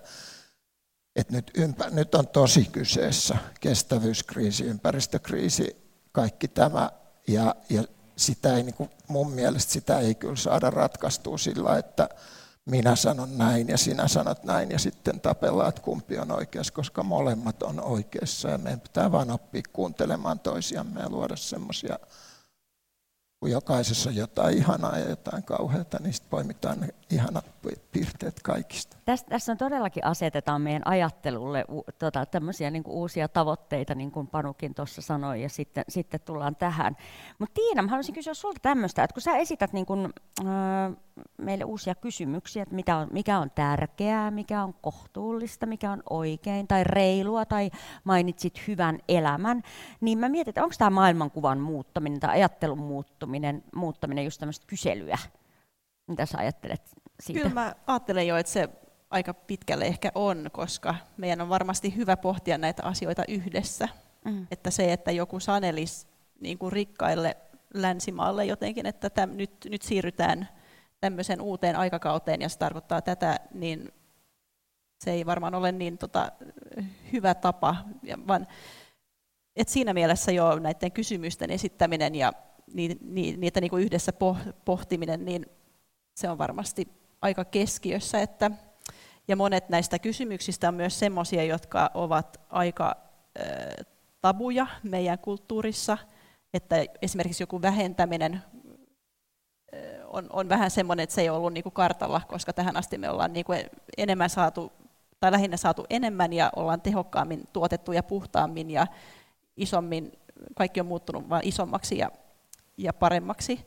että 1.15 1.33
nyt, 1.33 1.51
ympä, 1.57 1.89
nyt 1.89 2.15
on 2.15 2.27
tosi 2.27 2.65
kyseessä 2.71 3.37
kestävyyskriisi, 3.59 4.63
ympäristökriisi, 4.63 5.75
kaikki 6.11 6.47
tämä. 6.47 6.91
Ja, 7.27 7.55
ja 7.69 7.83
sitä 8.15 8.55
ei, 8.55 8.63
niin 8.63 8.75
kuin 8.75 8.89
mun 9.07 9.31
mielestä 9.31 9.73
sitä 9.73 9.99
ei 9.99 10.15
kyllä 10.15 10.35
saada 10.35 10.69
ratkaistua 10.69 11.37
sillä, 11.37 11.77
että 11.77 12.09
minä 12.65 12.95
sanon 12.95 13.37
näin 13.37 13.67
ja 13.67 13.77
sinä 13.77 14.07
sanot 14.07 14.43
näin 14.43 14.71
ja 14.71 14.79
sitten 14.79 15.21
tapellaan, 15.21 15.69
että 15.69 15.81
kumpi 15.81 16.17
on 16.17 16.31
oikeassa, 16.31 16.73
koska 16.73 17.03
molemmat 17.03 17.63
on 17.63 17.81
oikeassa. 17.81 18.49
Ja 18.49 18.57
meidän 18.57 18.79
pitää 18.79 19.11
vain 19.11 19.31
oppia 19.31 19.61
kuuntelemaan 19.73 20.39
toisiamme 20.39 20.99
ja 20.99 21.09
luoda 21.09 21.35
semmoisia 21.35 21.99
kun 23.45 23.51
jokaisessa 23.51 24.09
on 24.09 24.15
jotain 24.15 24.57
ihanaa 24.57 24.97
ja 24.97 25.09
jotain 25.09 25.43
kauheata, 25.43 25.97
niin 25.99 26.13
sitten 26.13 26.29
poimitaan 26.29 26.79
ne 26.79 26.87
ihanat 27.09 27.45
piirteet 27.91 28.39
kaikista. 28.43 28.97
Tässä, 29.05 29.25
tässä 29.29 29.51
on 29.51 29.57
todellakin 29.57 30.05
asetetaan 30.05 30.61
meidän 30.61 30.81
ajattelulle 30.85 31.65
tota, 31.99 32.25
tämmöisiä 32.25 32.71
niin 32.71 32.83
uusia 32.87 33.27
tavoitteita, 33.27 33.95
niin 33.95 34.11
kuin 34.11 34.27
Panukin 34.27 34.75
tuossa 34.75 35.01
sanoi, 35.01 35.41
ja 35.41 35.49
sitten, 35.49 35.83
sitten 35.89 36.19
tullaan 36.25 36.55
tähän. 36.55 36.97
Mutta 37.39 37.53
Tiina, 37.53 37.81
mä 37.81 37.89
haluaisin 37.89 38.15
kysyä 38.15 38.33
sinulta 38.33 38.59
tämmöistä, 38.61 39.03
että 39.03 39.13
kun 39.13 39.21
sä 39.21 39.37
esität 39.37 39.73
niin 39.73 39.85
kuin, 39.85 40.13
äh, 40.39 40.97
meille 41.37 41.63
uusia 41.63 41.95
kysymyksiä, 41.95 42.63
että 42.63 42.75
mikä 42.75 42.97
on, 42.97 43.07
mikä 43.11 43.39
on 43.39 43.51
tärkeää, 43.55 44.31
mikä 44.31 44.63
on 44.63 44.73
kohtuullista, 44.73 45.65
mikä 45.65 45.91
on 45.91 46.03
oikein 46.09 46.67
tai 46.67 46.83
reilua, 46.83 47.45
tai 47.45 47.71
mainitsit 48.03 48.67
hyvän 48.67 48.99
elämän, 49.09 49.63
niin 50.01 50.17
mä 50.19 50.29
mietin, 50.29 50.49
että 50.49 50.63
onko 50.63 50.75
tämä 50.77 50.89
maailmankuvan 50.89 51.59
muuttaminen 51.59 52.19
tai 52.19 52.29
ajattelun 52.29 52.79
muuttuminen, 52.79 53.63
muuttaminen 53.75 54.25
just 54.25 54.39
tämmöistä 54.39 54.65
kyselyä? 54.67 55.17
Mitä 56.07 56.25
sä 56.25 56.37
ajattelet 56.37 56.81
siitä? 57.19 57.41
Kyllä 57.41 57.53
mä 57.53 57.75
ajattelen 57.87 58.27
jo, 58.27 58.37
että 58.37 58.51
se 58.51 58.69
aika 59.09 59.33
pitkälle 59.33 59.85
ehkä 59.85 60.11
on, 60.15 60.49
koska 60.51 60.95
meidän 61.17 61.41
on 61.41 61.49
varmasti 61.49 61.95
hyvä 61.95 62.17
pohtia 62.17 62.57
näitä 62.57 62.83
asioita 62.83 63.23
yhdessä. 63.27 63.89
Mm. 64.25 64.47
Että 64.51 64.71
se, 64.71 64.93
että 64.93 65.11
joku 65.11 65.39
sanelisi 65.39 66.07
niin 66.39 66.57
kuin 66.57 66.71
rikkaille 66.71 67.37
länsimaalle 67.73 68.45
jotenkin, 68.45 68.85
että 68.85 69.09
täm, 69.09 69.29
nyt, 69.29 69.51
nyt 69.69 69.81
siirrytään 69.81 70.47
tämmöiseen 71.05 71.41
uuteen 71.41 71.75
aikakauteen 71.75 72.41
ja 72.41 72.49
se 72.49 72.57
tarkoittaa 72.57 73.01
tätä, 73.01 73.39
niin 73.53 73.93
se 75.03 75.11
ei 75.11 75.25
varmaan 75.25 75.55
ole 75.55 75.71
niin 75.71 75.97
tota, 75.97 76.31
hyvä 77.13 77.33
tapa, 77.33 77.75
vaan 78.27 78.47
et 79.55 79.69
siinä 79.69 79.93
mielessä 79.93 80.31
jo 80.31 80.59
näiden 80.59 80.91
kysymysten 80.91 81.51
esittäminen 81.51 82.15
ja 82.15 82.33
niitä 83.37 83.61
niin 83.61 83.69
kuin 83.69 83.83
yhdessä 83.83 84.13
pohtiminen, 84.65 85.25
niin 85.25 85.45
se 86.15 86.29
on 86.29 86.37
varmasti 86.37 86.87
aika 87.21 87.45
keskiössä. 87.45 88.21
Että, 88.21 88.51
ja 89.27 89.35
monet 89.35 89.69
näistä 89.69 89.99
kysymyksistä 89.99 90.67
on 90.67 90.73
myös 90.75 90.99
sellaisia, 90.99 91.43
jotka 91.43 91.91
ovat 91.93 92.41
aika 92.49 92.95
äh, 93.39 93.85
tabuja 94.21 94.67
meidän 94.83 95.19
kulttuurissa, 95.19 95.97
että 96.53 96.75
esimerkiksi 97.01 97.43
joku 97.43 97.61
vähentäminen 97.61 98.41
on, 100.15 100.27
on 100.33 100.49
vähän 100.49 100.71
semmoinen, 100.71 101.03
että 101.03 101.15
se 101.15 101.21
ei 101.21 101.29
ollut 101.29 101.53
niin 101.53 101.63
kuin 101.63 101.73
kartalla, 101.73 102.21
koska 102.27 102.53
tähän 102.53 102.77
asti 102.77 102.97
me 102.97 103.09
ollaan 103.09 103.33
niin 103.33 103.45
kuin 103.45 103.65
enemmän 103.97 104.29
saatu, 104.29 104.71
tai 105.19 105.31
lähinnä 105.31 105.57
saatu 105.57 105.85
enemmän 105.89 106.33
ja 106.33 106.51
ollaan 106.55 106.81
tehokkaammin 106.81 107.43
tuotettu 107.53 107.91
ja 107.91 108.03
puhtaammin 108.03 108.69
ja 108.69 108.87
isommin, 109.57 110.11
kaikki 110.55 110.79
on 110.79 110.85
muuttunut 110.85 111.29
vain 111.29 111.47
isommaksi 111.47 111.97
ja, 111.97 112.11
ja 112.77 112.93
paremmaksi. 112.93 113.65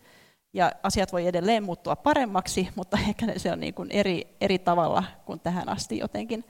Ja 0.52 0.72
asiat 0.82 1.12
voi 1.12 1.26
edelleen 1.26 1.62
muuttua 1.62 1.96
paremmaksi, 1.96 2.68
mutta 2.76 2.98
ehkä 3.08 3.26
se 3.36 3.52
on 3.52 3.60
niin 3.60 3.74
kuin 3.74 3.90
eri, 3.90 4.36
eri 4.40 4.58
tavalla 4.58 5.04
kuin 5.24 5.40
tähän 5.40 5.68
asti 5.68 5.98
jotenkin. 5.98 6.44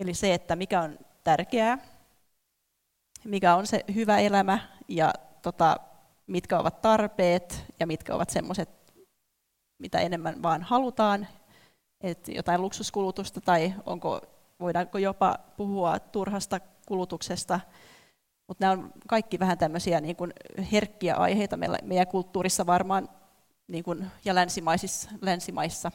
Eli 0.00 0.14
se, 0.14 0.34
että 0.34 0.56
mikä 0.56 0.80
on 0.80 0.98
tärkeää, 1.24 1.78
mikä 3.24 3.54
on 3.54 3.66
se 3.66 3.84
hyvä 3.94 4.18
elämä 4.18 4.58
ja 4.88 5.12
tota, 5.42 5.76
mitkä 6.26 6.58
ovat 6.58 6.82
tarpeet 6.82 7.64
ja 7.80 7.86
mitkä 7.86 8.14
ovat 8.14 8.30
semmoiset, 8.30 8.81
mitä 9.82 9.98
enemmän 9.98 10.42
vaan 10.42 10.62
halutaan, 10.62 11.26
että 12.00 12.32
jotain 12.32 12.62
luksuskulutusta 12.62 13.40
tai 13.40 13.74
onko, 13.86 14.20
voidaanko 14.60 14.98
jopa 14.98 15.38
puhua 15.56 15.98
turhasta 15.98 16.60
kulutuksesta. 16.86 17.60
Mutta 18.48 18.64
nämä 18.64 18.72
on 18.72 18.92
kaikki 19.08 19.38
vähän 19.38 19.58
tämmöisiä 19.58 20.00
niin 20.00 20.16
kuin 20.16 20.32
herkkiä 20.72 21.14
aiheita 21.14 21.56
meillä, 21.56 21.78
meidän 21.82 22.06
kulttuurissa 22.06 22.66
varmaan 22.66 23.08
niin 23.68 23.84
kuin, 23.84 24.06
ja 24.24 24.34
länsimaisissa, 24.34 25.10
länsimaissa 25.20 25.92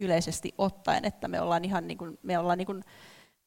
yleisesti 0.00 0.54
ottaen, 0.58 1.04
että 1.04 1.28
me 1.28 1.40
ollaan 1.40 1.64
ihan 1.64 1.86
niin 1.86 1.98
kuin, 1.98 2.18
me 2.22 2.38
ollaan 2.38 2.58
niin 2.58 2.66
kuin 2.66 2.84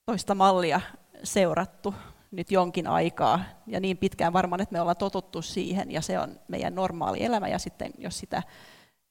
toista 0.06 0.36
mallia 0.36 0.82
seurattu 1.24 1.94
nyt 2.32 2.52
jonkin 2.52 2.88
aikaa 2.88 3.44
ja 3.68 3.80
niin 3.80 3.98
pitkään 3.98 4.34
varmaan, 4.34 4.62
että 4.62 4.74
me 4.74 4.82
ollaan 4.82 4.98
totuttu 4.98 5.42
siihen 5.42 5.92
ja 5.92 6.02
se 6.02 6.20
on 6.20 6.40
meidän 6.48 6.76
normaali 6.76 7.24
elämä 7.24 7.48
ja 7.48 7.60
sitten 7.60 7.92
jos 7.98 8.20
sitä 8.20 8.44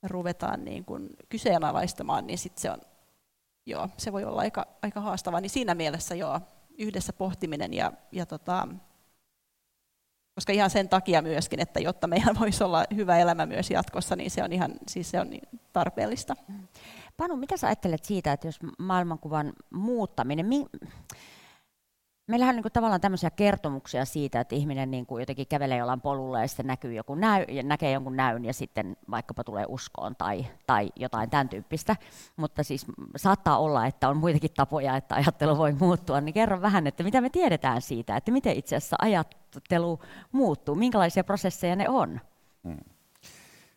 ruvetaan 0.02 0.64
niin 0.64 0.84
kuin 0.84 1.08
kyseenalaistamaan, 1.28 2.26
niin 2.26 2.38
sitten 2.38 2.62
se 2.62 2.70
on, 2.70 2.78
joo, 3.66 3.88
se 3.96 4.12
voi 4.12 4.24
olla 4.24 4.40
aika, 4.40 4.66
aika 4.82 5.00
haastavaa. 5.00 5.40
Niin 5.40 5.50
siinä 5.50 5.74
mielessä 5.74 6.14
joo, 6.14 6.40
yhdessä 6.78 7.12
pohtiminen 7.12 7.74
ja, 7.74 7.92
ja 8.12 8.26
tota, 8.26 8.68
koska 10.34 10.52
ihan 10.52 10.70
sen 10.70 10.88
takia 10.88 11.22
myöskin, 11.22 11.60
että 11.60 11.80
jotta 11.80 12.06
meidän 12.06 12.38
voisi 12.40 12.64
olla 12.64 12.84
hyvä 12.94 13.18
elämä 13.18 13.46
myös 13.46 13.70
jatkossa, 13.70 14.16
niin 14.16 14.30
se 14.30 14.42
on 14.42 14.52
ihan 14.52 14.72
siis 14.88 15.10
se 15.10 15.20
on 15.20 15.30
niin 15.30 15.48
tarpeellista. 15.72 16.36
Panu, 17.16 17.36
mitä 17.36 17.56
sä 17.56 17.66
ajattelet 17.66 18.04
siitä, 18.04 18.32
että 18.32 18.48
jos 18.48 18.58
maailmankuvan 18.78 19.52
muuttaminen, 19.70 20.46
mi- 20.46 20.66
Meillähän 22.28 22.52
on 22.52 22.56
niin 22.56 22.62
kuin 22.62 22.72
tavallaan 22.72 23.00
tämmöisiä 23.00 23.30
kertomuksia 23.30 24.04
siitä, 24.04 24.40
että 24.40 24.54
ihminen 24.54 24.90
niin 24.90 25.06
kuin 25.06 25.20
jotenkin 25.20 25.46
kävelee 25.46 25.78
jollain 25.78 26.00
polulla 26.00 26.40
ja 26.40 26.48
sitten 26.48 26.66
näkyy 26.66 26.94
joku 26.94 27.14
näy, 27.14 27.44
ja 27.48 27.62
näkee 27.62 27.92
jonkun 27.92 28.16
näyn 28.16 28.44
ja 28.44 28.52
sitten 28.52 28.96
vaikkapa 29.10 29.44
tulee 29.44 29.64
uskoon 29.68 30.16
tai, 30.16 30.46
tai 30.66 30.90
jotain 30.96 31.30
tämän 31.30 31.48
tyyppistä. 31.48 31.96
Mutta 32.36 32.62
siis 32.62 32.86
saattaa 33.16 33.58
olla, 33.58 33.86
että 33.86 34.08
on 34.08 34.16
muitakin 34.16 34.50
tapoja, 34.56 34.96
että 34.96 35.14
ajattelu 35.14 35.58
voi 35.58 35.72
muuttua. 35.72 36.20
Niin 36.20 36.34
kerro 36.34 36.62
vähän, 36.62 36.86
että 36.86 37.02
mitä 37.02 37.20
me 37.20 37.30
tiedetään 37.30 37.82
siitä, 37.82 38.16
että 38.16 38.32
miten 38.32 38.56
itse 38.56 38.76
asiassa 38.76 38.96
ajattelu 39.00 39.98
muuttuu, 40.32 40.74
minkälaisia 40.74 41.24
prosesseja 41.24 41.76
ne 41.76 41.88
on. 41.88 42.20
Hmm. 42.64 42.97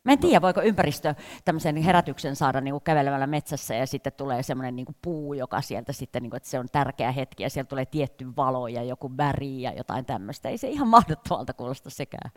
Mä 0.04 0.12
en 0.12 0.20
tiedä, 0.20 0.42
voiko 0.42 0.62
ympäristö 0.62 1.16
tämmöisen 1.46 1.78
herätyksen 1.78 2.36
saada 2.36 2.62
niin 2.62 2.72
kuin 2.72 2.84
kävelemällä 2.84 3.28
metsässä 3.28 3.76
ja 3.76 3.88
sitten 3.88 4.14
tulee 4.14 4.44
semmoinen 4.44 4.76
niin 4.76 4.86
puu, 5.02 5.34
joka 5.34 5.62
sieltä 5.62 5.94
sitten, 5.94 6.24
niin 6.24 6.30
kuin, 6.30 6.38
että 6.38 6.50
se 6.50 6.60
on 6.60 6.68
tärkeä 6.72 7.12
hetki 7.12 7.44
ja 7.44 7.50
sieltä 7.50 7.70
tulee 7.70 7.86
tietty 7.86 8.36
valo 8.38 8.68
ja 8.68 8.84
joku 8.84 9.18
väri 9.18 9.62
ja 9.62 9.74
jotain 9.74 10.06
tämmöistä. 10.06 10.50
Ei 10.50 10.58
se 10.58 10.70
ihan 10.70 10.88
mahdottomalta 10.88 11.54
kuulosta 11.54 11.90
sekään. 11.90 12.32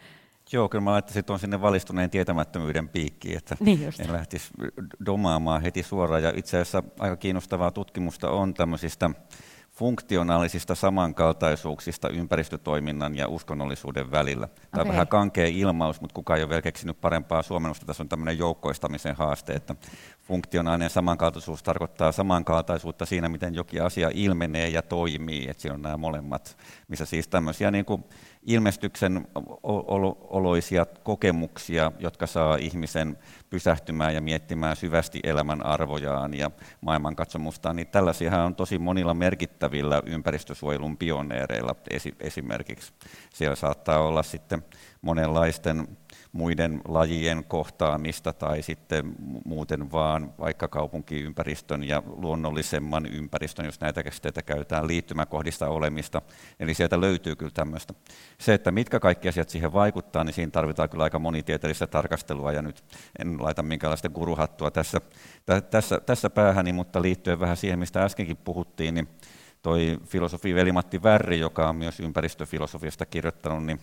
Joo, 0.52 0.68
kyllä 0.68 0.84
mä 0.84 0.90
laittaisin 0.90 1.24
tuon 1.24 1.38
sinne 1.38 1.60
valistuneen 1.60 2.10
tietämättömyyden 2.10 2.88
piikkiin, 2.88 3.36
että 3.36 3.56
niin 3.60 3.92
en 3.98 4.12
lähtisi 4.12 4.50
domaamaan 5.06 5.62
heti 5.62 5.82
suoraan. 5.82 6.22
Ja 6.22 6.32
itse 6.36 6.56
asiassa 6.56 6.82
aika 6.98 7.16
kiinnostavaa 7.16 7.70
tutkimusta 7.70 8.30
on 8.30 8.54
tämmöisistä 8.54 9.10
funktionaalisista 9.74 10.74
samankaltaisuuksista 10.74 12.08
ympäristötoiminnan 12.08 13.16
ja 13.16 13.28
uskonnollisuuden 13.28 14.10
välillä. 14.10 14.46
Tämä 14.46 14.62
okay. 14.72 14.82
on 14.82 14.88
vähän 14.88 15.08
kankea 15.08 15.46
ilmaus, 15.46 16.00
mutta 16.00 16.14
kukaan 16.14 16.38
ei 16.38 16.42
ole 16.42 16.48
vielä 16.48 16.62
keksinyt 16.62 17.00
parempaa 17.00 17.42
suomennosta. 17.42 17.86
Tässä 17.86 18.02
on 18.02 18.08
tämmöinen 18.08 18.38
joukkoistamisen 18.38 19.16
haaste, 19.16 19.52
että 19.52 19.74
funktionaalinen 20.22 20.90
samankaltaisuus 20.90 21.62
tarkoittaa 21.62 22.12
samankaltaisuutta 22.12 23.06
siinä, 23.06 23.28
miten 23.28 23.54
jokin 23.54 23.82
asia 23.82 24.10
ilmenee 24.14 24.68
ja 24.68 24.82
toimii, 24.82 25.50
että 25.50 25.60
siinä 25.62 25.74
on 25.74 25.82
nämä 25.82 25.96
molemmat, 25.96 26.56
missä 26.88 27.04
siis 27.04 27.28
tämmöisiä 27.28 27.70
niin 27.70 27.84
kuin 27.84 28.04
ilmestyksen 28.44 29.26
oloisia 30.30 30.86
kokemuksia, 30.86 31.92
jotka 31.98 32.26
saa 32.26 32.56
ihmisen 32.56 33.18
pysähtymään 33.50 34.14
ja 34.14 34.20
miettimään 34.20 34.76
syvästi 34.76 35.20
elämän 35.22 35.66
arvojaan 35.66 36.34
ja 36.34 36.50
maailmankatsomustaan, 36.80 37.76
niin 37.76 37.86
tällaisia 37.86 38.44
on 38.44 38.54
tosi 38.54 38.78
monilla 38.78 39.14
merkittävillä 39.14 40.02
ympäristösuojelun 40.06 40.96
pioneereilla 40.96 41.76
esimerkiksi. 42.20 42.92
Siellä 43.34 43.56
saattaa 43.56 43.98
olla 43.98 44.22
sitten 44.22 44.64
monenlaisten 45.02 45.88
muiden 46.34 46.80
lajien 46.88 47.44
kohtaamista 47.44 48.32
tai 48.32 48.62
sitten 48.62 49.14
muuten 49.44 49.92
vaan 49.92 50.34
vaikka 50.38 50.68
kaupunkiympäristön 50.68 51.84
ja 51.84 52.02
luonnollisemman 52.06 53.06
ympäristön, 53.06 53.66
jos 53.66 53.80
näitä 53.80 54.02
käsitteitä 54.02 54.42
käytetään, 54.42 54.86
liittymäkohdista 54.86 55.68
olemista. 55.68 56.22
Eli 56.60 56.74
sieltä 56.74 57.00
löytyy 57.00 57.36
kyllä 57.36 57.52
tämmöistä. 57.54 57.94
Se, 58.38 58.54
että 58.54 58.70
mitkä 58.70 59.00
kaikki 59.00 59.28
asiat 59.28 59.48
siihen 59.48 59.72
vaikuttaa, 59.72 60.24
niin 60.24 60.34
siinä 60.34 60.50
tarvitaan 60.50 60.88
kyllä 60.88 61.04
aika 61.04 61.18
monitieteellistä 61.18 61.86
tarkastelua 61.86 62.52
ja 62.52 62.62
nyt 62.62 62.84
en 63.18 63.42
laita 63.42 63.62
minkäänlaista 63.62 64.08
guruhattua 64.08 64.70
tässä, 64.70 65.00
tässä, 65.70 66.00
tässä 66.00 66.30
päähäni, 66.30 66.72
mutta 66.72 67.02
liittyen 67.02 67.40
vähän 67.40 67.56
siihen, 67.56 67.78
mistä 67.78 68.04
äskenkin 68.04 68.36
puhuttiin, 68.36 68.94
niin 68.94 69.08
toi 69.62 69.98
filosofi 70.06 70.54
Veli-Matti 70.54 71.02
Värri, 71.02 71.38
joka 71.38 71.68
on 71.68 71.76
myös 71.76 72.00
ympäristöfilosofiasta 72.00 73.06
kirjoittanut, 73.06 73.64
niin 73.64 73.80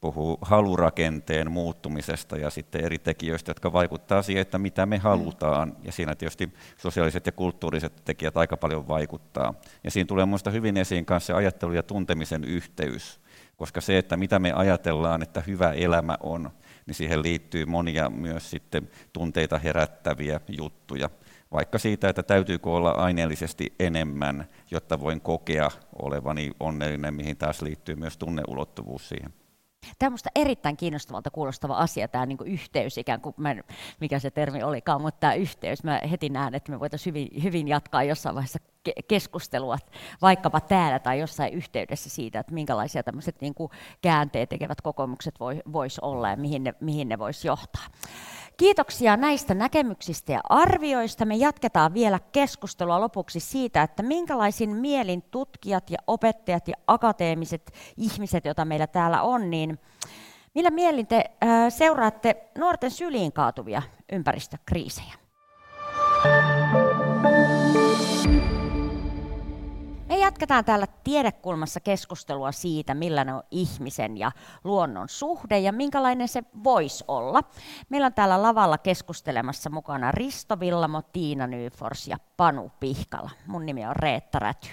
puhuu 0.00 0.38
halurakenteen 0.42 1.52
muuttumisesta 1.52 2.36
ja 2.36 2.50
sitten 2.50 2.84
eri 2.84 2.98
tekijöistä, 2.98 3.50
jotka 3.50 3.72
vaikuttaa 3.72 4.22
siihen, 4.22 4.42
että 4.42 4.58
mitä 4.58 4.86
me 4.86 4.98
halutaan. 4.98 5.76
Ja 5.82 5.92
siinä 5.92 6.14
tietysti 6.14 6.52
sosiaaliset 6.76 7.26
ja 7.26 7.32
kulttuuriset 7.32 8.02
tekijät 8.04 8.36
aika 8.36 8.56
paljon 8.56 8.88
vaikuttaa. 8.88 9.54
Ja 9.84 9.90
siinä 9.90 10.06
tulee 10.06 10.26
minusta 10.26 10.50
hyvin 10.50 10.76
esiin 10.76 11.04
kanssa 11.06 11.26
se 11.26 11.32
ajattelu 11.32 11.72
ja 11.72 11.82
tuntemisen 11.82 12.44
yhteys, 12.44 13.20
koska 13.56 13.80
se, 13.80 13.98
että 13.98 14.16
mitä 14.16 14.38
me 14.38 14.52
ajatellaan, 14.52 15.22
että 15.22 15.42
hyvä 15.46 15.72
elämä 15.72 16.16
on, 16.20 16.50
niin 16.86 16.94
siihen 16.94 17.22
liittyy 17.22 17.66
monia 17.66 18.10
myös 18.10 18.50
sitten 18.50 18.90
tunteita 19.12 19.58
herättäviä 19.58 20.40
juttuja. 20.48 21.10
Vaikka 21.52 21.78
siitä, 21.78 22.08
että 22.08 22.22
täytyykö 22.22 22.70
olla 22.70 22.90
aineellisesti 22.90 23.74
enemmän, 23.80 24.48
jotta 24.70 25.00
voin 25.00 25.20
kokea 25.20 25.70
olevani 26.02 26.50
onnellinen, 26.60 27.14
mihin 27.14 27.36
taas 27.36 27.62
liittyy 27.62 27.96
myös 27.96 28.16
tunneulottuvuus 28.16 29.08
siihen. 29.08 29.32
Tämä 29.98 30.12
on 30.12 30.18
erittäin 30.34 30.76
kiinnostavalta 30.76 31.30
kuulostava 31.30 31.74
asia, 31.74 32.08
tämä 32.08 32.26
niin 32.26 32.38
yhteys 32.44 32.98
ikään 32.98 33.20
kuin, 33.20 33.34
mä 33.36 33.50
en, 33.50 33.64
mikä 34.00 34.18
se 34.18 34.30
termi 34.30 34.62
olikaan, 34.62 35.02
mutta 35.02 35.20
tämä 35.20 35.34
yhteys, 35.34 35.84
mä 35.84 36.00
heti 36.10 36.28
näen, 36.28 36.54
että 36.54 36.72
me 36.72 36.80
voitaisiin 36.80 37.14
hyvin, 37.14 37.42
hyvin 37.42 37.68
jatkaa 37.68 38.02
jossain 38.02 38.34
vaiheessa 38.34 38.58
keskustelua, 39.08 39.78
vaikkapa 40.22 40.60
täällä 40.60 40.98
tai 40.98 41.18
jossain 41.18 41.54
yhteydessä 41.54 42.10
siitä, 42.10 42.40
että 42.40 42.54
minkälaisia 42.54 43.02
tämmöiset 43.02 43.40
niin 43.40 43.54
käänteet 44.02 44.48
tekevät 44.48 44.80
kokemukset 44.80 45.40
voi, 45.40 45.62
voisi 45.72 46.00
olla 46.02 46.30
ja 46.30 46.36
mihin 46.36 46.64
ne, 46.64 46.74
mihin 46.80 47.08
ne 47.08 47.18
voisi 47.18 47.48
johtaa. 47.48 47.86
Kiitoksia 48.60 49.16
näistä 49.16 49.54
näkemyksistä 49.54 50.32
ja 50.32 50.40
arvioista. 50.48 51.24
Me 51.24 51.36
jatketaan 51.36 51.94
vielä 51.94 52.18
keskustelua 52.32 53.00
lopuksi 53.00 53.40
siitä, 53.40 53.82
että 53.82 54.02
minkälaisin 54.02 54.70
mielin 54.70 55.22
tutkijat 55.22 55.90
ja 55.90 55.98
opettajat 56.06 56.68
ja 56.68 56.74
akateemiset 56.86 57.72
ihmiset, 57.96 58.44
joita 58.44 58.64
meillä 58.64 58.86
täällä 58.86 59.22
on, 59.22 59.50
niin 59.50 59.78
millä 60.54 60.70
mielin 60.70 61.06
te 61.06 61.30
seuraatte 61.68 62.50
nuorten 62.58 62.90
syliin 62.90 63.32
kaatuvia 63.32 63.82
ympäristökriisejä? 64.12 65.14
Me 66.24 66.59
jatketaan 70.20 70.64
täällä 70.64 70.86
tiedekulmassa 71.04 71.80
keskustelua 71.80 72.52
siitä, 72.52 72.94
millainen 72.94 73.34
on 73.34 73.42
ihmisen 73.50 74.16
ja 74.16 74.32
luonnon 74.64 75.08
suhde 75.08 75.58
ja 75.58 75.72
minkälainen 75.72 76.28
se 76.28 76.42
voisi 76.64 77.04
olla. 77.08 77.42
Meillä 77.88 78.06
on 78.06 78.14
täällä 78.14 78.42
lavalla 78.42 78.78
keskustelemassa 78.78 79.70
mukana 79.70 80.12
Risto 80.12 80.60
Villamo, 80.60 81.02
Tiina 81.02 81.46
Nyfors 81.46 82.08
ja 82.08 82.16
Panu 82.36 82.70
Pihkala. 82.80 83.30
Mun 83.46 83.66
nimi 83.66 83.86
on 83.86 83.96
Reetta 83.96 84.38
Räty. 84.38 84.68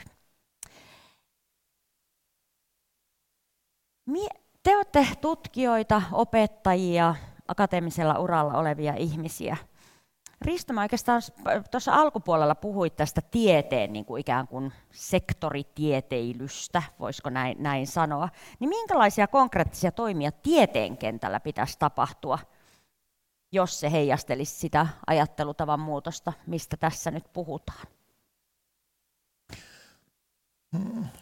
Te 4.63 4.75
olette 4.75 5.07
tutkijoita, 5.21 6.01
opettajia, 6.11 7.15
akateemisella 7.47 8.19
uralla 8.19 8.53
olevia 8.53 8.93
ihmisiä– 8.95 9.57
Risto, 10.41 10.73
mä 10.73 10.81
oikeastaan 10.81 11.21
tuossa 11.71 11.93
alkupuolella 11.93 12.55
puhuit 12.55 12.95
tästä 12.95 13.21
tieteen 13.21 13.93
niin 13.93 14.05
kuin 14.05 14.21
ikään 14.21 14.47
kuin 14.47 14.73
sektoritieteilystä, 14.91 16.83
voisiko 16.99 17.29
näin, 17.29 17.63
näin 17.63 17.87
sanoa. 17.87 18.29
Niin 18.59 18.69
minkälaisia 18.69 19.27
konkreettisia 19.27 19.91
toimia 19.91 20.31
tieteen 20.31 20.97
kentällä 20.97 21.39
pitäisi 21.39 21.79
tapahtua, 21.79 22.39
jos 23.51 23.79
se 23.79 23.91
heijastelisi 23.91 24.59
sitä 24.59 24.87
ajattelutavan 25.07 25.79
muutosta, 25.79 26.33
mistä 26.47 26.77
tässä 26.77 27.11
nyt 27.11 27.33
puhutaan? 27.33 27.87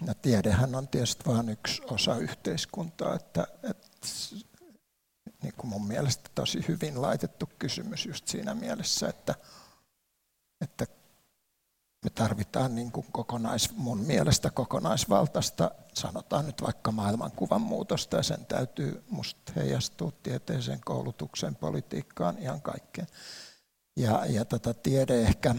No, 0.05 0.13
tiedehän 0.21 0.75
on 0.75 0.87
tietysti 0.87 1.25
vain 1.25 1.49
yksi 1.49 1.81
osa 1.91 2.17
yhteiskuntaa, 2.17 3.15
että, 3.15 3.47
että 3.63 4.07
niin 5.45 5.53
kuin 5.57 5.69
mun 5.69 5.87
mielestä 5.87 6.29
tosi 6.35 6.65
hyvin 6.67 7.01
laitettu 7.01 7.49
kysymys 7.59 8.05
just 8.05 8.27
siinä 8.27 8.53
mielessä, 8.53 9.09
että, 9.09 9.35
että 10.61 10.87
me 12.03 12.09
tarvitaan 12.09 12.75
niin 12.75 12.91
kuin 12.91 13.05
kokonais, 13.11 13.75
mun 13.75 13.99
mielestä 13.99 14.49
kokonaisvaltaista, 14.49 15.71
sanotaan 15.93 16.45
nyt 16.45 16.61
vaikka 16.61 16.91
maailmankuvan 16.91 17.61
muutosta, 17.61 18.17
ja 18.17 18.23
sen 18.23 18.45
täytyy 18.45 19.03
musta 19.09 19.51
heijastua 19.55 20.11
tieteeseen, 20.23 20.81
koulutukseen, 20.85 21.55
politiikkaan, 21.55 22.37
ihan 22.37 22.61
kaikkeen. 22.61 23.07
Ja, 23.97 24.25
ja 24.25 24.45
tätä 24.45 24.73
tiede 24.73 25.21
ehkä, 25.21 25.55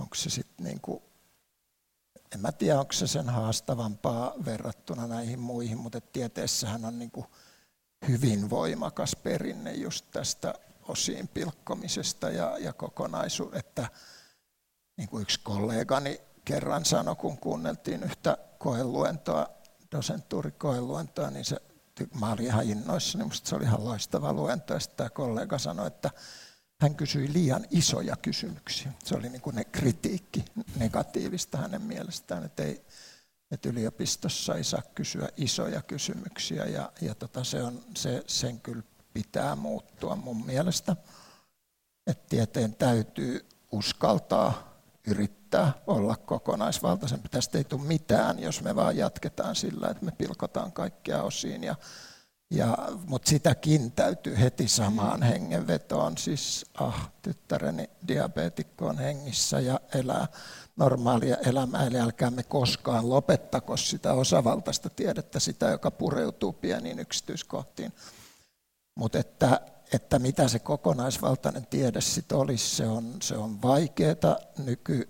onko 0.00 0.14
se 0.14 0.30
sitten 0.30 0.66
niin 0.66 0.80
kuin, 0.80 1.02
en 2.34 2.40
mä 2.40 2.52
tiedä, 2.52 2.80
onko 2.80 2.92
se 2.92 3.06
sen 3.06 3.28
haastavampaa 3.28 4.32
verrattuna 4.44 5.06
näihin 5.06 5.40
muihin, 5.40 5.78
mutta 5.78 6.00
tieteessähän 6.00 6.84
on 6.84 6.98
niin 6.98 7.10
kuin 7.10 7.26
hyvin 8.08 8.50
voimakas 8.50 9.16
perinne 9.16 9.72
just 9.72 10.06
tästä 10.10 10.54
osiin 10.88 11.28
pilkkomisesta 11.28 12.30
ja, 12.30 12.58
ja 12.58 12.72
kokonaisuus, 12.72 13.54
että 13.54 13.88
niin 14.96 15.08
kuin 15.08 15.22
yksi 15.22 15.40
kollegani 15.42 16.20
kerran 16.44 16.84
sanoi, 16.84 17.16
kun 17.16 17.38
kuunneltiin 17.38 18.02
yhtä 18.02 18.38
koeluentoa, 18.58 19.46
dosentuurikoeluentoa, 19.92 21.30
niin 21.30 21.44
se, 21.44 21.56
mä 22.20 22.32
olin 22.32 22.46
ihan 22.46 22.64
innoissani, 22.64 23.24
minusta 23.24 23.48
se 23.48 23.56
oli 23.56 23.64
ihan 23.64 23.84
loistava 23.84 24.32
luento, 24.32 24.74
ja 24.74 24.80
sitten 24.80 24.96
tämä 24.96 25.10
kollega 25.10 25.58
sanoi, 25.58 25.86
että 25.86 26.10
hän 26.80 26.94
kysyi 26.94 27.32
liian 27.32 27.66
isoja 27.70 28.16
kysymyksiä. 28.16 28.92
Se 29.04 29.14
oli 29.14 29.28
niin 29.28 29.40
kuin 29.40 29.56
ne 29.56 29.64
kritiikki 29.64 30.44
negatiivista 30.76 31.58
hänen 31.58 31.82
mielestään, 31.82 32.44
että, 32.44 32.62
ei, 32.62 32.84
että 33.50 33.68
yliopistossa 33.68 34.54
ei 34.54 34.64
saa 34.64 34.82
kysyä 34.94 35.28
isoja 35.36 35.82
kysymyksiä 35.82 36.64
ja, 36.64 36.92
ja 37.00 37.14
tota, 37.14 37.44
se 37.44 37.62
on, 37.62 37.80
se, 37.96 38.24
sen 38.26 38.60
kyllä 38.60 38.82
pitää 39.12 39.56
muuttua 39.56 40.16
mun 40.16 40.46
mielestä. 40.46 40.96
Että 42.06 42.24
tieteen 42.28 42.74
täytyy 42.74 43.46
uskaltaa 43.72 44.78
yrittää 45.06 45.72
olla 45.86 46.16
kokonaisvaltaisempi. 46.16 47.28
Tästä 47.28 47.58
ei 47.58 47.64
tule 47.64 47.82
mitään, 47.82 48.38
jos 48.38 48.62
me 48.62 48.76
vaan 48.76 48.96
jatketaan 48.96 49.56
sillä, 49.56 49.88
että 49.88 50.04
me 50.04 50.10
pilkotaan 50.10 50.72
kaikkia 50.72 51.22
osiin. 51.22 51.64
Ja, 51.64 51.74
ja, 52.50 52.78
mutta 53.06 53.28
sitäkin 53.28 53.92
täytyy 53.92 54.38
heti 54.38 54.68
samaan 54.68 55.22
hengenvetoon. 55.22 56.18
Siis, 56.18 56.66
ah, 56.74 57.10
tyttäreni 57.22 57.90
diabeetikko 58.08 58.86
on 58.86 58.98
hengissä 58.98 59.60
ja 59.60 59.80
elää 59.94 60.26
normaalia 60.76 61.36
elämää, 61.36 61.86
eli 61.86 61.98
älkäämme 61.98 62.42
koskaan 62.42 63.10
lopettako 63.10 63.76
sitä 63.76 64.12
osavaltaista 64.12 64.90
tiedettä, 64.90 65.40
sitä, 65.40 65.68
joka 65.68 65.90
pureutuu 65.90 66.52
pieniin 66.52 66.98
yksityiskohtiin. 66.98 67.92
Mutta 68.94 69.18
että, 69.18 69.60
että 69.92 70.18
mitä 70.18 70.48
se 70.48 70.58
kokonaisvaltainen 70.58 71.66
tiede 71.66 72.00
sitten 72.00 72.38
olisi, 72.38 72.76
se 72.76 72.86
on, 72.86 73.16
se 73.22 73.36
on 73.36 73.62
vaikeaa 73.62 74.36
nyky, 74.58 75.08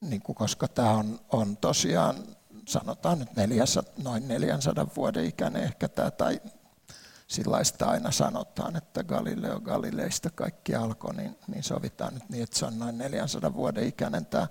niin 0.00 0.22
kuin, 0.22 0.36
koska 0.36 0.68
tämä 0.68 0.90
on, 0.90 1.20
on 1.32 1.56
tosiaan, 1.56 2.16
sanotaan 2.68 3.18
nyt 3.18 3.36
400, 3.36 3.92
noin 4.02 4.28
400 4.28 4.86
vuoden 4.96 5.24
ikäinen 5.24 5.62
ehkä 5.62 5.88
tämä, 5.88 6.10
tai 6.10 6.40
sillaista 7.26 7.86
aina 7.86 8.10
sanotaan, 8.10 8.76
että 8.76 9.04
Galileo 9.04 9.60
Galileista 9.60 10.30
kaikki 10.30 10.74
alkoi, 10.74 11.14
niin, 11.14 11.38
niin 11.48 11.62
sovitaan 11.62 12.14
nyt 12.14 12.28
niin, 12.28 12.42
että 12.42 12.58
se 12.58 12.66
on 12.66 12.78
noin 12.78 12.98
400 12.98 13.54
vuoden 13.54 13.86
ikäinen 13.86 14.26
tämä, 14.26 14.46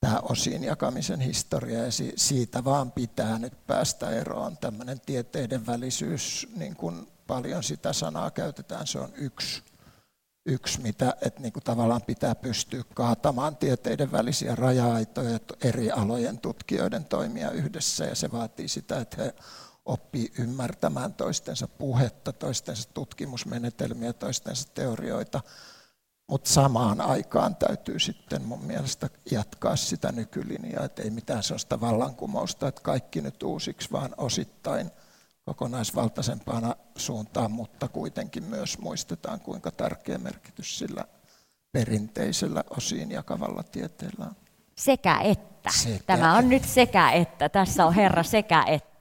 tämä 0.00 0.20
osiin 0.22 0.64
jakamisen 0.64 1.20
historia, 1.20 1.78
ja 1.78 1.90
siitä 2.16 2.64
vaan 2.64 2.92
pitää 2.92 3.38
nyt 3.38 3.66
päästä 3.66 4.10
eroon. 4.10 4.56
Tämmöinen 4.56 5.00
tieteiden 5.00 5.66
välisyys, 5.66 6.48
niin 6.56 6.76
kuin 6.76 7.06
paljon 7.26 7.62
sitä 7.62 7.92
sanaa 7.92 8.30
käytetään, 8.30 8.86
se 8.86 8.98
on 8.98 9.12
yksi, 9.14 9.62
yksi 10.46 10.80
mitä 10.80 11.16
että 11.20 11.40
niin 11.40 11.52
kuin 11.52 11.64
tavallaan 11.64 12.02
pitää 12.02 12.34
pystyä 12.34 12.82
kaatamaan 12.94 13.56
tieteiden 13.56 14.12
välisiä 14.12 14.54
raja-aitoja, 14.54 15.38
eri 15.64 15.90
alojen 15.90 16.38
tutkijoiden 16.38 17.04
toimia 17.04 17.50
yhdessä, 17.50 18.04
ja 18.04 18.14
se 18.14 18.32
vaatii 18.32 18.68
sitä, 18.68 19.00
että 19.00 19.22
he 19.22 19.34
oppii 19.88 20.32
ymmärtämään 20.38 21.14
toistensa 21.14 21.68
puhetta, 21.68 22.32
toistensa 22.32 22.88
tutkimusmenetelmiä, 22.94 24.12
toistensa 24.12 24.68
teorioita, 24.74 25.40
mutta 26.30 26.50
samaan 26.50 27.00
aikaan 27.00 27.56
täytyy 27.56 27.98
sitten 27.98 28.42
mun 28.42 28.64
mielestä 28.64 29.10
jatkaa 29.30 29.76
sitä 29.76 30.12
nykylinjaa, 30.12 30.84
että 30.84 31.02
ei 31.02 31.10
mitään 31.10 31.42
sellaista 31.42 31.80
vallankumousta, 31.80 32.68
että 32.68 32.80
kaikki 32.82 33.20
nyt 33.20 33.42
uusiksi, 33.42 33.92
vaan 33.92 34.14
osittain– 34.18 34.90
kokonaisvaltaisempana 35.48 36.76
suuntaan, 36.96 37.50
mutta 37.50 37.88
kuitenkin 37.88 38.44
myös 38.44 38.78
muistetaan, 38.78 39.40
kuinka 39.40 39.70
tärkeä 39.70 40.18
merkitys 40.18 40.78
sillä 40.78 41.04
perinteisellä 41.72 42.64
osiin 42.76 43.10
jakavalla 43.10 43.62
tieteellä 43.62 44.24
on. 44.24 44.36
Sekä 44.78 45.18
että. 45.18 45.70
Sekä 45.82 46.04
Tämä 46.06 46.36
on 46.36 46.48
nyt 46.48 46.64
sekä 46.64 47.10
että. 47.10 47.48
Tässä 47.48 47.86
on 47.86 47.94
Herra 47.94 48.22
sekä 48.22 48.64
että. 48.66 48.97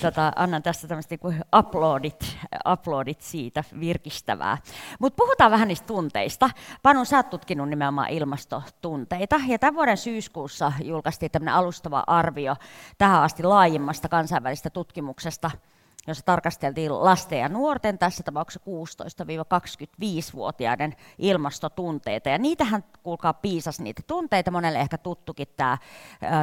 Tota, 0.00 0.32
annan 0.36 0.62
tästä 0.62 0.88
tämmöistä 0.88 1.16
niin 1.22 1.44
uploadit, 1.56 2.36
uploadit 2.72 3.20
siitä 3.20 3.64
virkistävää. 3.80 4.58
Mutta 4.98 5.16
puhutaan 5.16 5.50
vähän 5.50 5.68
niistä 5.68 5.86
tunteista. 5.86 6.50
Panu, 6.82 7.04
sä 7.04 7.16
oot 7.16 7.30
tutkinut 7.30 7.68
nimenomaan 7.68 8.10
ilmastotunteita. 8.10 9.40
Ja 9.46 9.58
tämän 9.58 9.74
vuoden 9.74 9.96
syyskuussa 9.96 10.72
julkaistiin 10.84 11.30
tämmöinen 11.30 11.54
alustava 11.54 12.04
arvio 12.06 12.56
tähän 12.98 13.22
asti 13.22 13.42
laajimmasta 13.42 14.08
kansainvälistä 14.08 14.70
tutkimuksesta– 14.70 15.50
jossa 16.08 16.24
tarkasteltiin 16.24 17.04
lasten 17.04 17.38
ja 17.38 17.48
nuorten, 17.48 17.98
tässä 17.98 18.22
tapauksessa 18.22 18.70
16-25-vuotiaiden 18.70 20.96
ilmastotunteita. 21.18 22.28
Ja 22.28 22.38
niitähän, 22.38 22.84
kuulkaa, 23.02 23.32
piisas 23.32 23.80
niitä 23.80 24.02
tunteita, 24.06 24.50
monelle 24.50 24.78
ehkä 24.78 24.98
tuttukin 24.98 25.48
tämä 25.56 25.78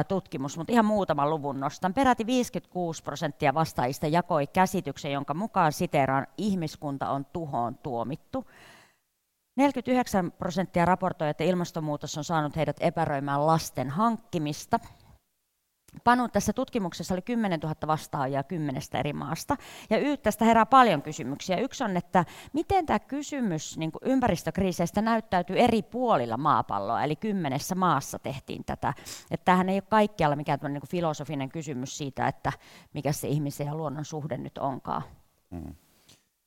tutkimus, 0.08 0.58
mutta 0.58 0.72
ihan 0.72 0.84
muutaman 0.84 1.30
luvun 1.30 1.60
nostan. 1.60 1.94
Peräti 1.94 2.26
56 2.26 3.02
prosenttia 3.02 3.54
vastaajista 3.54 4.06
jakoi 4.06 4.46
käsityksen, 4.46 5.12
jonka 5.12 5.34
mukaan 5.34 5.72
siteeraan 5.72 6.26
ihmiskunta 6.36 7.10
on 7.10 7.24
tuhoon 7.24 7.78
tuomittu. 7.78 8.46
49 9.56 10.32
prosenttia 10.32 10.84
raportoi, 10.84 11.28
että 11.28 11.44
ilmastonmuutos 11.44 12.18
on 12.18 12.24
saanut 12.24 12.56
heidät 12.56 12.76
epäröimään 12.80 13.46
lasten 13.46 13.90
hankkimista. 13.90 14.80
Panu, 16.04 16.28
tässä 16.28 16.52
tutkimuksessa 16.52 17.14
oli 17.14 17.22
10 17.22 17.60
000 17.60 17.74
vastaajaa 17.86 18.42
kymmenestä 18.42 18.98
eri 18.98 19.12
maasta. 19.12 19.56
Ja 19.90 19.98
y, 19.98 20.16
tästä 20.16 20.44
herää 20.44 20.66
paljon 20.66 21.02
kysymyksiä. 21.02 21.56
Yksi 21.56 21.84
on, 21.84 21.96
että 21.96 22.24
miten 22.52 22.86
tämä 22.86 22.98
kysymys 22.98 23.78
niin 23.78 23.90
ympäristökriiseistä 24.02 25.02
näyttäytyy 25.02 25.58
eri 25.58 25.82
puolilla 25.82 26.36
maapalloa, 26.36 27.04
eli 27.04 27.16
kymmenessä 27.16 27.74
maassa 27.74 28.18
tehtiin 28.18 28.64
tätä. 28.64 28.94
Että 29.30 29.44
tämähän 29.44 29.68
ei 29.68 29.76
ole 29.76 29.82
kaikkialla 29.88 30.36
mikään 30.36 30.58
niin 30.68 30.88
filosofinen 30.88 31.48
kysymys 31.48 31.98
siitä, 31.98 32.28
että 32.28 32.52
mikä 32.92 33.12
se 33.12 33.28
ihmisen 33.28 33.66
ja 33.66 33.74
luonnon 33.74 34.04
suhde 34.04 34.36
nyt 34.36 34.58
onkaan. 34.58 35.02
Hmm. 35.50 35.74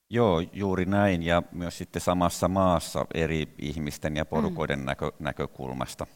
Joo, 0.09 0.39
juuri 0.39 0.85
näin, 0.85 1.23
ja 1.23 1.43
myös 1.51 1.77
sitten 1.77 2.01
samassa 2.01 2.47
maassa 2.47 3.05
eri 3.13 3.55
ihmisten 3.59 4.15
ja 4.15 4.25
porukoiden 4.25 4.79
mm. 4.79 4.85
näkö, 4.85 5.11
näkökulmasta 5.19 6.07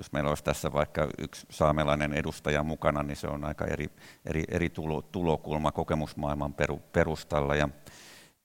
jos 0.00 0.12
meillä 0.12 0.30
olisi 0.30 0.44
tässä 0.44 0.72
vaikka 0.72 1.08
yksi 1.18 1.46
saamelainen 1.50 2.12
edustaja 2.12 2.62
mukana, 2.62 3.02
niin 3.02 3.16
se 3.16 3.26
on 3.26 3.44
aika 3.44 3.64
eri, 3.64 3.90
eri, 4.24 4.44
eri 4.48 4.70
tulo, 4.70 5.02
tulokulma 5.02 5.72
kokemusmaailman 5.72 6.54
peru, 6.54 6.78
perustalla. 6.92 7.54
Ja 7.54 7.68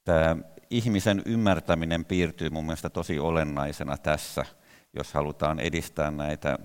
tämä 0.04 0.38
ihmisen 0.70 1.22
ymmärtäminen 1.26 2.06
piirtyy 2.06 2.50
mun 2.50 2.66
mielestä 2.66 2.90
tosi 2.90 3.20
olennaisena 3.20 3.98
tässä, 3.98 4.46
jos 4.94 5.14
halutaan 5.14 5.60
edistää 5.60 6.12
näitä 6.12 6.60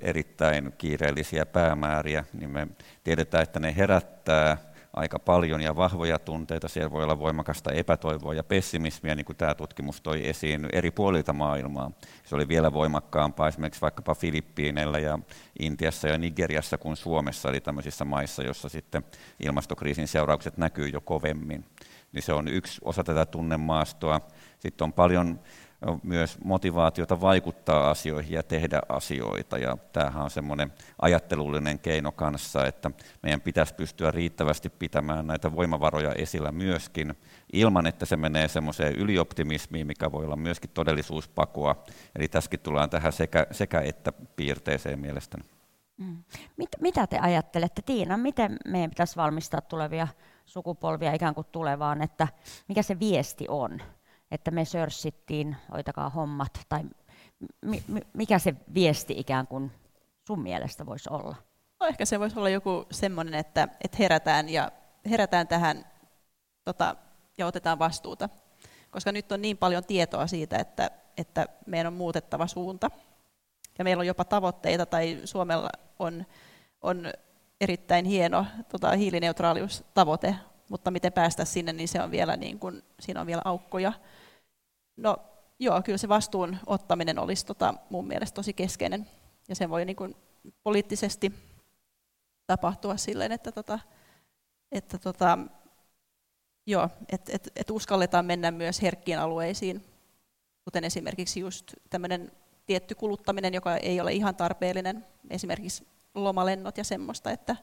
erittäin 0.00 0.72
kiireellisiä 0.78 1.46
päämääriä, 1.46 2.24
niin 2.32 2.50
me 2.50 2.68
tiedetään, 3.04 3.42
että 3.42 3.60
ne 3.60 3.76
herättää 3.76 4.71
aika 4.92 5.18
paljon 5.18 5.60
ja 5.60 5.76
vahvoja 5.76 6.18
tunteita. 6.18 6.68
Siellä 6.68 6.90
voi 6.90 7.04
olla 7.04 7.18
voimakasta 7.18 7.72
epätoivoa 7.72 8.34
ja 8.34 8.44
pessimismiä, 8.44 9.14
niin 9.14 9.24
kuin 9.24 9.36
tämä 9.36 9.54
tutkimus 9.54 10.00
toi 10.00 10.28
esiin 10.28 10.68
eri 10.72 10.90
puolilta 10.90 11.32
maailmaa. 11.32 11.90
Se 12.24 12.34
oli 12.34 12.48
vielä 12.48 12.72
voimakkaampaa 12.72 13.48
esimerkiksi 13.48 13.80
vaikkapa 13.80 14.14
Filippiineillä 14.14 14.98
ja 14.98 15.18
Intiassa 15.58 16.08
ja 16.08 16.18
Nigeriassa 16.18 16.78
kuin 16.78 16.96
Suomessa, 16.96 17.48
eli 17.48 17.60
tämmöisissä 17.60 18.04
maissa, 18.04 18.42
joissa 18.42 18.68
sitten 18.68 19.04
ilmastokriisin 19.40 20.08
seuraukset 20.08 20.56
näkyy 20.56 20.88
jo 20.88 21.00
kovemmin. 21.00 21.64
Niin 22.12 22.22
se 22.22 22.32
on 22.32 22.48
yksi 22.48 22.80
osa 22.84 23.04
tätä 23.04 23.26
tunnemaastoa. 23.26 24.20
Sitten 24.58 24.84
on 24.84 24.92
paljon 24.92 25.40
myös 26.02 26.38
motivaatiota 26.44 27.20
vaikuttaa 27.20 27.90
asioihin 27.90 28.32
ja 28.32 28.42
tehdä 28.42 28.80
asioita. 28.88 29.58
Ja 29.58 29.76
tämähän 29.92 30.22
on 30.22 30.30
semmoinen 30.30 30.72
ajattelullinen 31.02 31.78
keino 31.78 32.12
kanssa, 32.12 32.66
että 32.66 32.90
meidän 33.22 33.40
pitäisi 33.40 33.74
pystyä 33.74 34.10
riittävästi 34.10 34.68
pitämään 34.68 35.26
näitä 35.26 35.54
voimavaroja 35.54 36.12
esillä 36.12 36.52
myöskin, 36.52 37.14
ilman 37.52 37.86
että 37.86 38.06
se 38.06 38.16
menee 38.16 38.48
semmoiseen 38.48 38.94
ylioptimismiin, 38.94 39.86
mikä 39.86 40.12
voi 40.12 40.24
olla 40.24 40.36
myöskin 40.36 40.70
todellisuuspakoa. 40.74 41.84
Eli 42.16 42.28
tässäkin 42.28 42.60
tullaan 42.60 42.90
tähän 42.90 43.12
sekä, 43.12 43.46
sekä 43.50 43.80
että 43.80 44.12
piirteeseen 44.36 44.98
mielestäni. 44.98 45.44
Mm. 45.96 46.24
Mit, 46.56 46.68
mitä 46.80 47.06
te 47.06 47.18
ajattelette, 47.18 47.82
Tiina, 47.82 48.16
miten 48.16 48.56
meidän 48.66 48.90
pitäisi 48.90 49.16
valmistaa 49.16 49.60
tulevia 49.60 50.08
sukupolvia 50.46 51.12
ikään 51.12 51.34
kuin 51.34 51.46
tulevaan, 51.52 52.02
että 52.02 52.28
mikä 52.68 52.82
se 52.82 53.00
viesti 53.00 53.46
on? 53.48 53.80
Että 54.32 54.50
me 54.50 54.64
sörssittiin, 54.64 55.56
hoitakaa 55.72 56.10
hommat, 56.10 56.60
tai 56.68 56.82
mikä 58.12 58.38
se 58.38 58.54
viesti 58.74 59.14
ikään 59.16 59.46
kuin 59.46 59.72
sun 60.26 60.42
mielestä 60.42 60.86
voisi 60.86 61.08
olla? 61.10 61.36
No 61.80 61.86
ehkä 61.86 62.04
se 62.04 62.20
voisi 62.20 62.38
olla 62.38 62.48
joku 62.48 62.86
semmoinen, 62.90 63.34
että, 63.34 63.68
että 63.84 63.96
herätään, 63.98 64.48
ja, 64.48 64.72
herätään 65.10 65.48
tähän 65.48 65.84
tota, 66.64 66.96
ja 67.38 67.46
otetaan 67.46 67.78
vastuuta. 67.78 68.28
Koska 68.90 69.12
nyt 69.12 69.32
on 69.32 69.42
niin 69.42 69.56
paljon 69.56 69.84
tietoa 69.84 70.26
siitä, 70.26 70.56
että, 70.56 70.90
että 71.16 71.46
meidän 71.66 71.86
on 71.86 71.92
muutettava 71.92 72.46
suunta. 72.46 72.90
Ja 73.78 73.84
meillä 73.84 74.00
on 74.00 74.06
jopa 74.06 74.24
tavoitteita, 74.24 74.86
tai 74.86 75.20
Suomella 75.24 75.68
on, 75.98 76.26
on 76.82 77.12
erittäin 77.60 78.04
hieno 78.04 78.46
tota, 78.68 78.90
hiilineutraaliustavoite, 78.90 80.36
mutta 80.68 80.90
miten 80.90 81.12
päästä 81.12 81.44
sinne, 81.44 81.72
niin 81.72 81.88
se 81.88 82.02
on 82.02 82.10
vielä, 82.10 82.36
niin 82.36 82.58
kuin, 82.58 82.82
siinä 83.00 83.20
on 83.20 83.26
vielä 83.26 83.42
aukkoja. 83.44 83.92
No 84.96 85.16
joo, 85.58 85.82
kyllä 85.82 85.98
se 85.98 86.08
vastuun 86.08 86.56
ottaminen 86.66 87.18
olisi 87.18 87.46
tota, 87.46 87.74
mun 87.90 88.06
mielestä 88.06 88.34
tosi 88.34 88.52
keskeinen. 88.52 89.06
Ja 89.48 89.54
se 89.54 89.70
voi 89.70 89.84
niin 89.84 89.96
kuin, 89.96 90.16
poliittisesti 90.62 91.32
tapahtua 92.46 92.96
silleen, 92.96 93.32
että, 93.32 93.52
tota, 93.52 93.78
että 94.72 94.98
tota, 94.98 95.38
joo, 96.66 96.88
et, 97.12 97.28
et, 97.28 97.52
et 97.56 97.70
uskalletaan 97.70 98.26
mennä 98.26 98.50
myös 98.50 98.82
herkkiin 98.82 99.18
alueisiin, 99.18 99.84
kuten 100.64 100.84
esimerkiksi 100.84 101.40
just 101.40 101.74
tämmöinen 101.90 102.32
tietty 102.66 102.94
kuluttaminen, 102.94 103.54
joka 103.54 103.76
ei 103.76 104.00
ole 104.00 104.12
ihan 104.12 104.36
tarpeellinen, 104.36 105.06
esimerkiksi 105.30 105.86
lomalennot 106.14 106.78
ja 106.78 106.84
semmoista, 106.84 107.30
että 107.30 107.56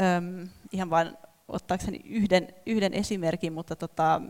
äm, 0.00 0.48
ihan 0.72 0.90
vain 0.90 1.16
ottaakseni 1.48 2.00
yhden, 2.04 2.48
yhden 2.66 2.94
esimerkin, 2.94 3.52
mutta 3.52 3.76
tota, 3.76 4.20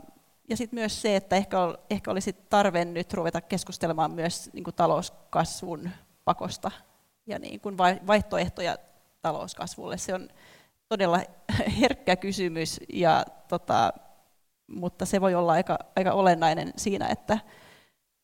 ja 0.49 0.57
sitten 0.57 0.79
myös 0.79 1.03
se, 1.03 1.17
että 1.17 1.37
ehkä, 1.37 1.61
ol, 1.61 1.75
ehkä 1.91 2.11
olisi 2.11 2.33
tarve 2.33 2.85
nyt 2.85 3.15
ruveta 3.15 3.41
keskustelemaan 3.41 4.11
myös 4.11 4.51
niin 4.53 4.65
kuin 4.65 4.75
talouskasvun 4.75 5.91
pakosta 6.25 6.71
ja 7.27 7.39
niin 7.39 7.61
kuin 7.61 7.79
vaihtoehtoja 7.79 8.77
talouskasvulle. 9.23 9.99
Se 9.99 10.15
on 10.15 10.29
todella 10.89 11.21
herkkä 11.81 12.17
kysymys, 12.17 12.81
ja, 12.93 13.25
tota, 13.49 13.93
mutta 14.67 15.07
se 15.07 15.21
voi 15.21 15.35
olla 15.35 15.53
aika, 15.53 15.79
aika 15.97 16.13
olennainen 16.13 16.73
siinä, 16.77 17.09
että, 17.09 17.39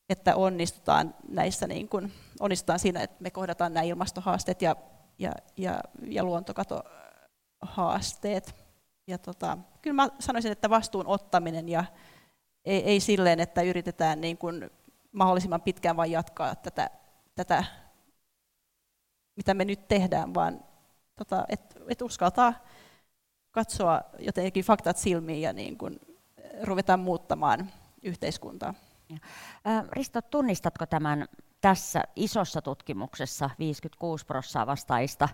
että 0.09 0.37
onnistutaan 0.37 1.15
näissä 1.29 1.67
niin 1.67 1.89
kuin, 1.89 2.13
onnistutaan 2.41 2.79
siinä, 2.79 3.03
että 3.03 3.17
me 3.21 3.31
kohdataan 3.31 3.75
nämä 3.75 3.85
ilmastohaasteet 3.85 4.63
ja, 4.63 4.77
ja, 5.19 5.33
ja, 5.57 5.81
ja 6.07 6.25
luontokatohaasteet. 6.25 8.55
Ja 9.07 9.19
tota, 9.19 9.59
kyllä 9.83 9.95
mä 9.95 10.09
sanoisin, 10.19 10.53
että 10.53 10.71
vastuun 10.71 11.07
ottaminen 11.07 11.69
ja 11.69 11.85
ei, 12.71 12.85
ei 12.85 13.01
silleen, 13.01 13.41
että 13.41 13.63
yritetään 13.63 14.21
niin 14.21 14.39
kuin 14.39 14.71
mahdollisimman 15.13 15.63
pitkään 15.63 15.97
vain 15.97 16.11
jatkaa 16.11 16.55
tätä, 16.55 16.91
tätä, 17.35 17.65
mitä 19.37 19.55
me 19.55 19.65
nyt 19.65 19.89
tehdään, 19.89 20.35
vaan 20.35 20.65
tota, 21.17 21.45
että 21.49 21.81
et 21.89 22.03
uskaltaa 22.03 22.55
katsoa 23.51 24.01
jotenkin 24.19 24.65
faktat 24.65 24.97
silmiin 24.97 25.43
ja 25.43 25.53
niin 25.53 25.79
kuin 25.79 26.01
ruvetaan 26.63 27.01
muuttamaan 27.01 27.71
yhteiskuntaa. 28.03 28.75
Risto, 29.93 30.23
tunnistatko 30.23 30.87
tämän 30.87 31.29
tässä 31.61 32.03
isossa 32.17 32.63
tutkimuksessa 32.63 33.51
56 33.59 34.27
prosenttia 34.27 34.67
vastaista 34.67 35.29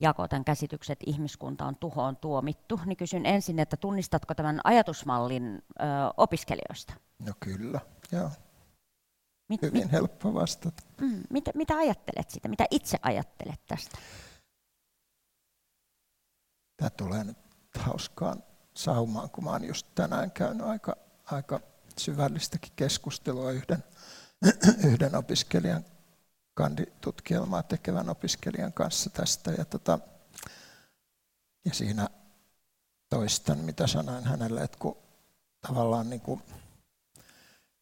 jako 0.00 0.28
tämän 0.28 0.44
käsityksen, 0.44 0.92
että 0.92 1.04
ihmiskunta 1.06 1.64
on 1.64 1.76
tuhoon 1.76 2.16
tuomittu, 2.16 2.80
niin 2.86 2.96
kysyn 2.96 3.26
ensin, 3.26 3.58
että 3.58 3.76
tunnistatko 3.76 4.34
tämän 4.34 4.60
ajatusmallin 4.64 5.62
ö, 5.80 5.84
opiskelijoista? 6.16 6.94
No 7.18 7.32
kyllä, 7.40 7.80
joo. 8.12 8.30
Mit, 9.48 9.62
Hyvin 9.62 9.82
mit, 9.82 9.92
helppo 9.92 10.34
vastata. 10.34 10.82
Mm, 11.00 11.22
mitä, 11.30 11.50
mitä 11.54 11.76
ajattelet 11.76 12.30
siitä? 12.30 12.48
Mitä 12.48 12.66
itse 12.70 12.98
ajattelet 13.02 13.60
tästä? 13.66 13.98
Tämä 16.76 16.90
tulee 16.90 17.24
nyt 17.24 17.38
hauskaan 17.78 18.42
saumaan, 18.76 19.30
kun 19.30 19.44
mä 19.44 19.50
olen 19.50 19.64
just 19.64 19.86
tänään 19.94 20.30
käynyt 20.30 20.66
aika, 20.66 20.96
aika 21.24 21.60
syvällistäkin 21.98 22.72
keskustelua 22.76 23.50
yhden, 23.50 23.84
yhden 24.90 25.14
opiskelijan 25.14 25.84
kanditutkielmaa 26.58 27.62
tekevän 27.62 28.08
opiskelijan 28.08 28.72
kanssa 28.72 29.10
tästä. 29.10 29.50
Ja, 29.50 29.64
tota, 29.64 29.98
ja 31.64 31.74
siinä 31.74 32.08
toistan, 33.10 33.58
mitä 33.58 33.86
sanoin 33.86 34.24
hänelle, 34.24 34.62
että 34.62 34.78
kun 34.78 34.96
tavallaan 35.66 36.10
niin 36.10 36.20
kuin, 36.20 36.42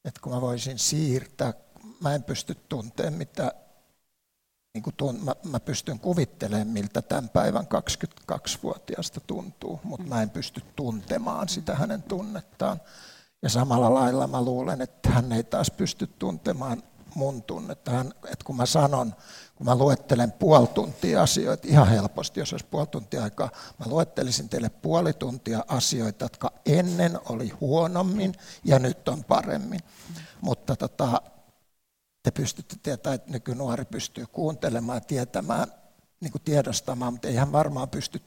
että 0.05 0.21
kun 0.21 0.33
mä 0.33 0.41
voisin 0.41 0.79
siirtää, 0.79 1.55
mä 2.01 2.15
en 2.15 2.23
pysty 2.23 2.55
tuntemaan, 2.69 3.15
mitä 3.15 3.53
niin 4.75 4.83
kuin 4.83 4.97
tunt, 4.97 5.25
mä, 5.25 5.35
mä 5.45 5.61
pystyn 5.61 5.99
kuvittelemaan, 5.99 6.69
miltä 6.69 7.03
tämän 7.03 7.29
päivän 7.29 7.67
22-vuotiaasta 7.67 9.21
tuntuu, 9.21 9.81
mutta 9.85 10.07
mä 10.07 10.23
en 10.23 10.31
pysty 10.31 10.63
tuntemaan 10.77 11.49
sitä 11.49 11.75
hänen 11.75 12.03
tunnettaan. 12.03 12.81
Ja 13.43 13.49
samalla 13.49 13.95
lailla 13.95 14.27
mä 14.27 14.43
luulen, 14.43 14.81
että 14.81 15.11
hän 15.11 15.33
ei 15.33 15.45
taas 15.45 15.71
pysty 15.71 16.07
tuntemaan 16.07 16.83
mun 17.17 17.43
tunnetta. 17.43 17.91
Hän, 17.91 18.13
että 18.25 18.45
kun 18.45 18.57
mä 18.57 18.67
sanon, 18.67 19.15
kun 19.55 19.67
mä 19.67 19.75
luettelen 19.75 20.33
puoli 20.33 20.67
tuntia 20.67 21.23
asioita, 21.23 21.69
ihan 21.69 21.89
helposti, 21.89 22.41
jos 22.41 22.53
olisi 22.53 22.67
puoli 22.71 22.87
tuntia 22.87 23.23
aikaa, 23.23 23.51
mä 23.79 23.87
luettelisin 23.87 24.49
teille 24.49 24.69
puoli 24.69 25.13
tuntia 25.13 25.65
asioita, 25.69 26.25
jotka 26.25 26.53
ennen 26.67 27.19
oli 27.29 27.49
huonommin 27.49 28.35
ja 28.65 28.79
nyt 28.79 29.09
on 29.09 29.25
paremmin. 29.25 29.81
Mutta 30.41 30.77
tota, 30.77 31.23
te 32.23 32.31
pystytte 32.31 32.77
tietämään, 32.83 33.15
että 33.15 33.31
nykynuori 33.31 33.85
pystyy 33.85 34.27
kuuntelemaan 34.27 35.07
tietämään, 35.07 35.73
niin 36.21 36.33
kuin 36.33 36.43
tiedostamaan, 36.43 37.13
mutta 37.13 37.29
ei 37.29 37.37
hän 37.37 37.53
varmaan 37.53 37.89
pysty 37.89 38.23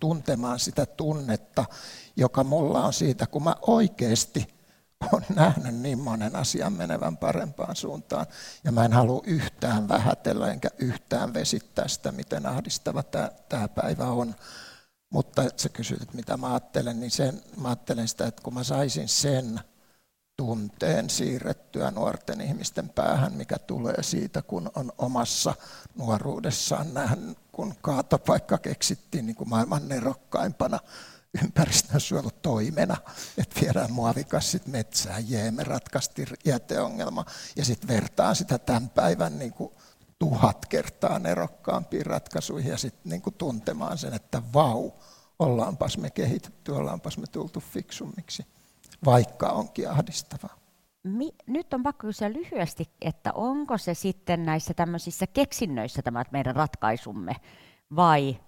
tuntemaan 0.00 0.58
sitä 0.58 0.86
tunnetta, 0.86 1.64
joka 2.16 2.44
mulla 2.44 2.84
on 2.84 2.92
siitä, 2.92 3.26
kun 3.26 3.44
mä 3.44 3.56
oikeasti 3.62 4.61
olen 5.12 5.26
nähnyt 5.34 5.74
niin 5.74 5.98
monen 5.98 6.36
asian 6.36 6.72
menevän 6.72 7.16
parempaan 7.16 7.76
suuntaan. 7.76 8.26
Ja 8.64 8.72
mä 8.72 8.84
en 8.84 8.92
halua 8.92 9.22
yhtään 9.26 9.88
vähätellä 9.88 10.50
enkä 10.50 10.68
yhtään 10.78 11.34
vesittää 11.34 11.88
sitä, 11.88 12.12
miten 12.12 12.46
ahdistava 12.46 13.02
tämä, 13.02 13.30
tämä 13.48 13.68
päivä 13.68 14.06
on. 14.06 14.34
Mutta 15.10 15.42
sä 15.56 15.68
kysyt, 15.68 16.02
että 16.02 16.16
mitä 16.16 16.36
mä 16.36 16.50
ajattelen, 16.50 17.00
niin 17.00 17.10
sen, 17.10 17.42
mä 17.56 17.68
ajattelen 17.68 18.08
sitä, 18.08 18.26
että 18.26 18.42
kun 18.42 18.54
mä 18.54 18.64
saisin 18.64 19.08
sen 19.08 19.60
tunteen 20.36 21.10
siirrettyä 21.10 21.90
nuorten 21.90 22.40
ihmisten 22.40 22.88
päähän, 22.88 23.32
mikä 23.32 23.58
tulee 23.58 24.02
siitä, 24.02 24.42
kun 24.42 24.70
on 24.74 24.92
omassa 24.98 25.54
nuoruudessaan 25.96 26.94
nähnyt, 26.94 27.38
kun 27.52 27.74
kaatopaikka 27.80 28.58
keksittiin 28.58 29.26
niin 29.26 29.36
kuin 29.36 29.48
maailman 29.48 29.88
nerokkaimpana 29.88 30.78
ympäristönsuojelutoimena, 31.42 32.96
että 33.38 33.60
viedään 33.60 33.92
muovikassit 33.92 34.66
metsään, 34.66 35.30
jee, 35.30 35.50
me 35.50 35.64
ratkaistiin 35.64 36.28
jäteongelma, 36.44 37.24
ja 37.56 37.64
sitten 37.64 37.88
vertaan 37.88 38.36
sitä 38.36 38.58
tämän 38.58 38.90
päivän 38.90 39.38
niin 39.38 39.52
kuin 39.52 39.72
tuhat 40.18 40.66
kertaa 40.66 41.18
nerokkaampiin 41.18 42.06
ratkaisuihin, 42.06 42.70
ja 42.70 42.76
sitten 42.76 43.10
niin 43.10 43.22
kuin 43.22 43.34
tuntemaan 43.34 43.98
sen, 43.98 44.14
että 44.14 44.42
vau, 44.54 44.90
ollaanpas 45.38 45.98
me 45.98 46.10
kehitetty, 46.10 46.72
ollaanpas 46.72 47.18
me 47.18 47.26
tultu 47.26 47.60
fiksummiksi 47.60 48.46
vaikka 49.04 49.48
onkin 49.48 49.90
ahdistavaa. 49.90 50.56
Mi- 51.04 51.34
nyt 51.46 51.74
on 51.74 51.82
pakko 51.82 52.06
kysyä 52.06 52.32
lyhyesti, 52.32 52.90
että 53.00 53.32
onko 53.32 53.78
se 53.78 53.94
sitten 53.94 54.46
näissä 54.46 54.74
tämmöisissä 54.74 55.26
keksinnöissä 55.26 56.02
tämä 56.02 56.24
meidän 56.30 56.56
ratkaisumme, 56.56 57.36
vai 57.96 58.40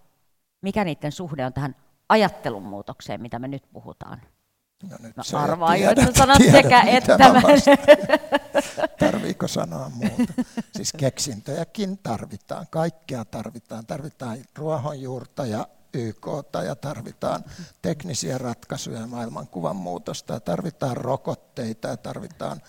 mikä 0.63 0.85
niiden 0.85 1.13
suhde 1.13 1.47
on 1.47 1.53
tähän 1.53 1.77
ajattelun 2.09 2.63
muutokseen, 2.63 3.23
mitä 3.23 3.39
me 3.39 3.49
nyt 3.49 3.63
puhutaan? 3.73 4.23
No 4.91 4.97
nyt 5.01 5.17
no, 5.17 5.25
sä 5.25 5.41
arvaan 5.41 5.81
jo, 5.81 5.91
että 5.91 6.19
sanot 6.19 6.39
sekä 6.51 6.83
että. 6.83 7.19
Mä 7.19 7.43
Tarviiko 8.99 9.49
sanoa 9.49 9.89
muuta? 9.89 10.33
Siis 10.77 10.93
keksintöjäkin 10.93 11.99
tarvitaan, 11.99 12.67
kaikkea 12.71 13.25
tarvitaan. 13.25 13.87
Tarvitaan 13.87 14.39
ruohonjuurta 14.55 15.47
ja 15.47 15.67
YK 15.95 16.27
ja 16.67 16.77
tarvitaan 16.77 17.45
teknisiä 17.83 18.39
ratkaisuja 18.39 19.07
maailmankuvan 19.07 19.77
muutosta 19.77 20.35
ja 20.35 20.41
tarvitaan 20.41 20.97
rokotteita 20.97 21.89
ja 21.89 21.97
tarvitaan 21.97 22.63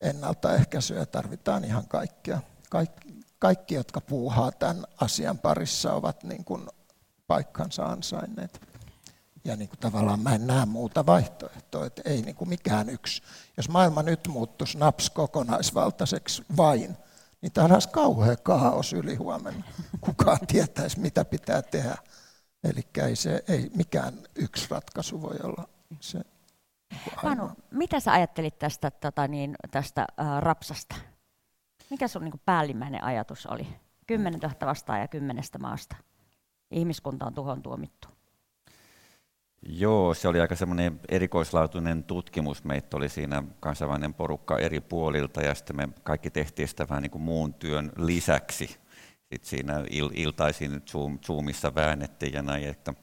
ennaltaehkäisyä 0.00 0.98
ja 0.98 1.06
tarvitaan 1.06 1.64
ihan 1.64 1.88
kaikkea. 1.88 2.40
Kaikki, 2.70 3.20
kaikki, 3.38 3.74
jotka 3.74 4.00
puuhaa 4.00 4.52
tämän 4.52 4.84
asian 5.00 5.38
parissa, 5.38 5.92
ovat 5.92 6.24
niin 6.24 6.44
kuin 6.44 6.68
paikkansa 7.30 7.84
ansainneet. 7.84 8.60
Ja 9.44 9.56
niin 9.56 9.68
kuin 9.68 9.78
tavallaan 9.78 10.20
mä 10.20 10.34
en 10.34 10.46
näe 10.46 10.66
muuta 10.66 11.06
vaihtoehtoa, 11.06 11.86
että 11.86 12.02
ei 12.04 12.22
niin 12.22 12.34
kuin 12.34 12.48
mikään 12.48 12.88
yksi. 12.88 13.22
Jos 13.56 13.68
maailma 13.68 14.02
nyt 14.02 14.28
muuttuisi 14.28 14.78
naps 14.78 15.10
kokonaisvaltaiseksi 15.10 16.44
vain, 16.56 16.96
niin 17.42 17.52
tämä 17.52 17.74
olisi 17.74 17.88
kauhea 17.88 18.36
kaos 18.36 18.92
yli 18.92 19.14
huomenna. 19.14 19.64
Kukaan 20.00 20.46
tietäisi, 20.46 21.00
mitä 21.00 21.24
pitää 21.24 21.62
tehdä. 21.62 21.96
Eli 22.64 22.86
ei, 23.06 23.16
se, 23.16 23.44
ei 23.48 23.70
mikään 23.74 24.14
yksi 24.34 24.66
ratkaisu 24.70 25.22
voi 25.22 25.36
olla 25.42 25.68
se 26.00 26.20
Panu, 27.22 27.50
mitä 27.70 28.00
sä 28.00 28.12
ajattelit 28.12 28.58
tästä, 28.58 28.90
tota 28.90 29.28
niin, 29.28 29.56
tästä 29.70 30.06
äh, 30.20 30.26
rapsasta? 30.38 30.94
Mikä 31.90 32.08
sun 32.08 32.24
niin 32.24 32.40
päällimmäinen 32.44 33.04
ajatus 33.04 33.46
oli? 33.46 33.66
10 34.06 34.40
000 34.40 34.54
vastaan 34.66 35.00
ja 35.00 35.08
kymmenestä 35.08 35.58
maasta. 35.58 35.96
Ihmiskunta 36.70 37.26
on 37.26 37.34
tuhon 37.34 37.62
tuomittu. 37.62 38.08
Joo, 39.62 40.14
se 40.14 40.28
oli 40.28 40.40
aika 40.40 40.56
semmoinen 40.56 41.00
erikoislaatuinen 41.08 42.04
tutkimus. 42.04 42.64
Meitä 42.64 42.96
oli 42.96 43.08
siinä 43.08 43.42
kansainvälinen 43.60 44.14
porukka 44.14 44.58
eri 44.58 44.80
puolilta 44.80 45.42
ja 45.42 45.54
sitten 45.54 45.76
me 45.76 45.88
kaikki 46.02 46.30
tehtiin 46.30 46.68
sitä 46.68 46.88
vähän 46.88 47.02
niin 47.02 47.10
kuin 47.10 47.22
muun 47.22 47.54
työn 47.54 47.92
lisäksi. 47.96 48.66
Sitten 49.18 49.48
siinä 49.50 49.84
il, 49.90 50.10
iltaisin 50.14 50.82
Zoom, 50.90 51.18
Zoomissa 51.18 51.74
väännettiin 51.74 52.32
ja 52.32 52.42
näin, 52.42 52.68
että 52.68 52.94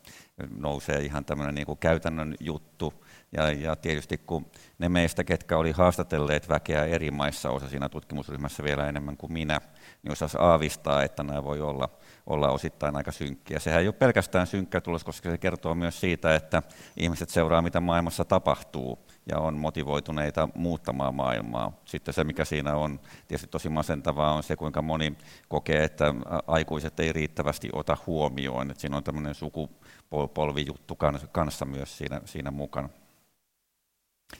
nousee 0.57 1.01
ihan 1.01 1.25
tämmöinen 1.25 1.55
niin 1.55 1.65
kuin 1.65 1.79
käytännön 1.79 2.35
juttu. 2.39 2.93
Ja, 3.31 3.51
ja 3.51 3.75
tietysti 3.75 4.17
kun 4.17 4.45
ne 4.79 4.89
meistä, 4.89 5.23
ketkä 5.23 5.57
oli 5.57 5.71
haastatelleet 5.71 6.49
väkeä 6.49 6.85
eri 6.85 7.11
maissa, 7.11 7.49
osa 7.49 7.69
siinä 7.69 7.89
tutkimusryhmässä 7.89 8.63
vielä 8.63 8.87
enemmän 8.87 9.17
kuin 9.17 9.33
minä, 9.33 9.61
niin 10.03 10.11
osasi 10.11 10.37
aavistaa, 10.39 11.03
että 11.03 11.23
nämä 11.23 11.43
voi 11.43 11.61
olla, 11.61 11.89
olla 12.27 12.49
osittain 12.49 12.95
aika 12.95 13.11
synkkiä. 13.11 13.59
Sehän 13.59 13.81
ei 13.81 13.87
ole 13.87 13.93
pelkästään 13.93 14.47
synkkä 14.47 14.81
tulos, 14.81 15.03
koska 15.03 15.29
se 15.29 15.37
kertoo 15.37 15.75
myös 15.75 15.99
siitä, 15.99 16.35
että 16.35 16.63
ihmiset 16.97 17.29
seuraa, 17.29 17.61
mitä 17.61 17.79
maailmassa 17.79 18.25
tapahtuu 18.25 18.99
ja 19.31 19.39
on 19.39 19.57
motivoituneita 19.57 20.49
muuttamaan 20.55 21.15
maailmaa. 21.15 21.71
Sitten 21.85 22.13
se, 22.13 22.23
mikä 22.23 22.45
siinä 22.45 22.75
on 22.75 22.99
tietysti 23.27 23.47
tosi 23.47 23.69
masentavaa, 23.69 24.33
on 24.33 24.43
se, 24.43 24.55
kuinka 24.55 24.81
moni 24.81 25.17
kokee, 25.47 25.83
että 25.83 26.13
aikuiset 26.47 26.99
ei 26.99 27.13
riittävästi 27.13 27.69
ota 27.73 27.97
huomioon. 28.07 28.71
Että 28.71 28.81
siinä 28.81 28.97
on 28.97 29.03
tämmöinen 29.03 29.35
sukupolvijuttu 29.35 30.97
kanssa 31.31 31.65
myös 31.65 31.97
siinä, 31.97 32.21
siinä 32.25 32.51
mukana. 32.51 32.89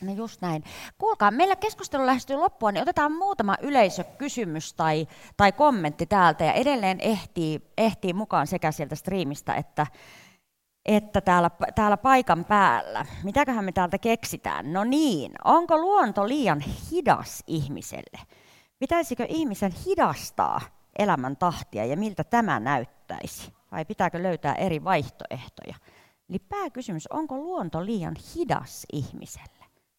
No 0.02 0.14
just 0.14 0.42
näin. 0.42 0.64
Kuulkaa, 0.98 1.32
meillä 1.32 1.56
keskustelu 1.56 2.06
lähestyy 2.06 2.36
loppua, 2.36 2.72
niin 2.72 2.82
otetaan 2.82 3.12
muutama 3.12 3.56
yleisökysymys 3.62 4.74
tai, 4.74 5.08
tai 5.38 5.52
kommentti 5.52 6.06
täältä 6.06 6.44
ja 6.46 6.54
edelleen 6.54 7.00
ehtii, 7.02 7.62
ehtii 7.78 8.14
mukaan 8.14 8.48
sekä 8.48 8.72
sieltä 8.72 8.96
striimistä 8.96 9.54
että, 9.54 9.88
että 10.86 11.22
täällä, 11.22 11.52
täällä 11.76 11.98
paikan 11.98 12.46
päällä. 12.46 13.06
Mitäköhän 13.24 13.66
me 13.66 13.72
täältä 13.72 13.98
keksitään? 13.98 14.74
No 14.74 14.84
niin, 14.84 15.32
onko 15.44 15.78
luonto 15.78 16.28
liian 16.28 16.60
hidas 16.92 17.44
ihmiselle? 17.48 18.20
Pitäisikö 18.80 19.26
ihmisen 19.30 19.72
hidastaa 19.86 20.62
elämän 21.00 21.38
tahtia 21.38 21.86
ja 21.86 21.98
miltä 21.98 22.24
tämä 22.24 22.60
näyttäisi? 22.60 23.54
Vai 23.72 23.86
pitääkö 23.86 24.24
löytää 24.24 24.54
eri 24.54 24.84
vaihtoehtoja? 24.84 25.76
Eli 26.30 26.40
pääkysymys, 26.40 27.08
onko 27.08 27.38
luonto 27.38 27.86
liian 27.86 28.16
hidas 28.36 28.86
ihmiselle? 28.94 29.57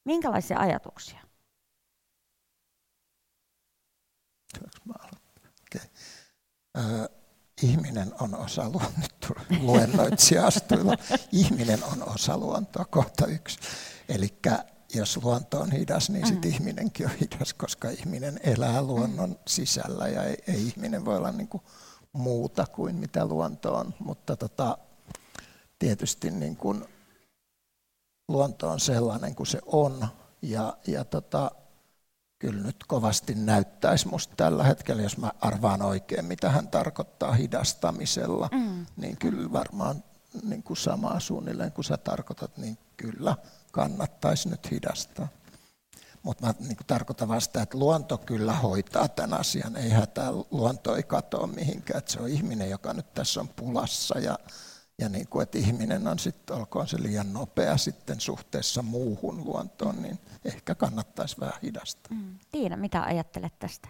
Minkälaisia 0.09 0.59
ajatuksia? 0.59 1.21
Okay. 4.65 5.89
Äh, 6.79 7.09
ihminen 7.63 8.13
on 8.21 8.35
osa 8.35 8.71
luontoa, 8.71 9.45
luennoitsija 9.61 10.43
Ihminen 11.33 11.85
on 11.85 12.09
osa 12.09 12.39
luontoa, 12.39 12.85
kohta 12.85 13.27
yksi. 13.27 13.59
Eli 14.09 14.39
jos 14.95 15.17
luonto 15.23 15.61
on 15.61 15.73
hidas, 15.73 16.11
niin 16.11 16.27
sitten 16.27 16.51
mm. 16.51 16.55
ihminenkin 16.55 17.07
on 17.07 17.13
hidas, 17.21 17.55
koska 17.55 17.91
ihminen 17.91 18.41
elää 18.43 18.83
luonnon 18.83 19.31
mm. 19.31 19.37
sisällä 19.47 20.09
ja 20.09 20.25
ei, 20.25 20.37
ei 20.47 20.67
ihminen 20.67 21.05
voi 21.05 21.17
olla 21.17 21.33
niin 21.33 21.49
kuin 21.49 21.63
muuta 22.13 22.67
kuin 22.67 22.97
mitä 22.97 23.27
luonto 23.27 23.75
on. 23.75 23.95
Mutta 23.99 24.37
tota, 24.37 24.79
tietysti 25.79 26.31
niin 26.31 26.57
kuin 26.57 26.85
luonto 28.29 28.69
on 28.69 28.81
sellainen 28.81 29.35
kuin 29.35 29.47
se 29.47 29.61
on. 29.67 30.09
Ja, 30.43 30.77
ja 30.87 31.05
tota, 31.05 31.51
kyllä 32.39 32.63
nyt 32.63 32.85
kovasti 32.87 33.35
näyttäisi 33.35 34.09
musta 34.09 34.35
tällä 34.37 34.65
hetkellä, 34.65 35.03
jos 35.03 35.19
mä 35.19 35.33
arvaan 35.41 35.83
oikein, 35.83 36.25
mitä 36.25 36.51
hän 36.51 36.69
tarkoittaa 36.69 37.33
hidastamisella, 37.33 38.49
mm. 38.53 38.87
niin 38.97 39.17
kyllä 39.17 39.53
varmaan 39.53 40.05
niin 40.43 40.63
kuin 40.63 40.77
samaa 40.77 41.21
suunnilleen 41.21 41.73
kuin 41.73 41.85
sä 41.85 41.97
tarkoitat, 41.97 42.57
niin 42.57 42.79
kyllä 42.97 43.37
kannattaisi 43.73 44.49
nyt 44.49 44.71
hidastaa. 44.71 45.29
Mutta 46.23 46.47
mä 46.47 46.55
niin 46.59 46.77
tarkoitan 46.87 47.29
vasta, 47.29 47.63
että 47.63 47.79
luonto 47.79 48.19
kyllä 48.19 48.53
hoitaa 48.53 49.09
tämän 49.09 49.41
asian. 49.41 49.77
Ei 49.77 49.91
hätää, 49.91 50.33
luonto 50.51 50.97
ei 50.97 51.03
katoa 51.03 51.47
mihinkään. 51.47 51.99
Että 51.99 52.13
se 52.13 52.21
on 52.21 52.29
ihminen, 52.29 52.71
joka 52.71 52.93
nyt 52.93 53.15
tässä 53.15 53.41
on 53.41 53.49
pulassa 53.49 54.19
ja 54.19 54.39
ja 54.99 55.09
niin 55.09 55.29
kuin, 55.29 55.43
että 55.43 55.59
ihminen 55.59 56.09
on 56.09 56.19
sitten, 56.19 56.57
olkoon 56.57 56.89
se 56.89 57.03
liian 57.03 57.33
nopea 57.33 57.77
sitten 57.77 58.21
suhteessa 58.21 58.83
muuhun 58.83 59.45
luontoon, 59.45 60.03
niin 60.03 60.19
ehkä 60.45 60.75
kannattaisi 60.75 61.41
vähän 61.41 61.61
hidastaa. 61.63 62.17
Mm. 62.17 62.39
Tiina, 62.53 62.77
mitä 62.77 63.03
ajattelet 63.03 63.59
tästä? 63.59 63.89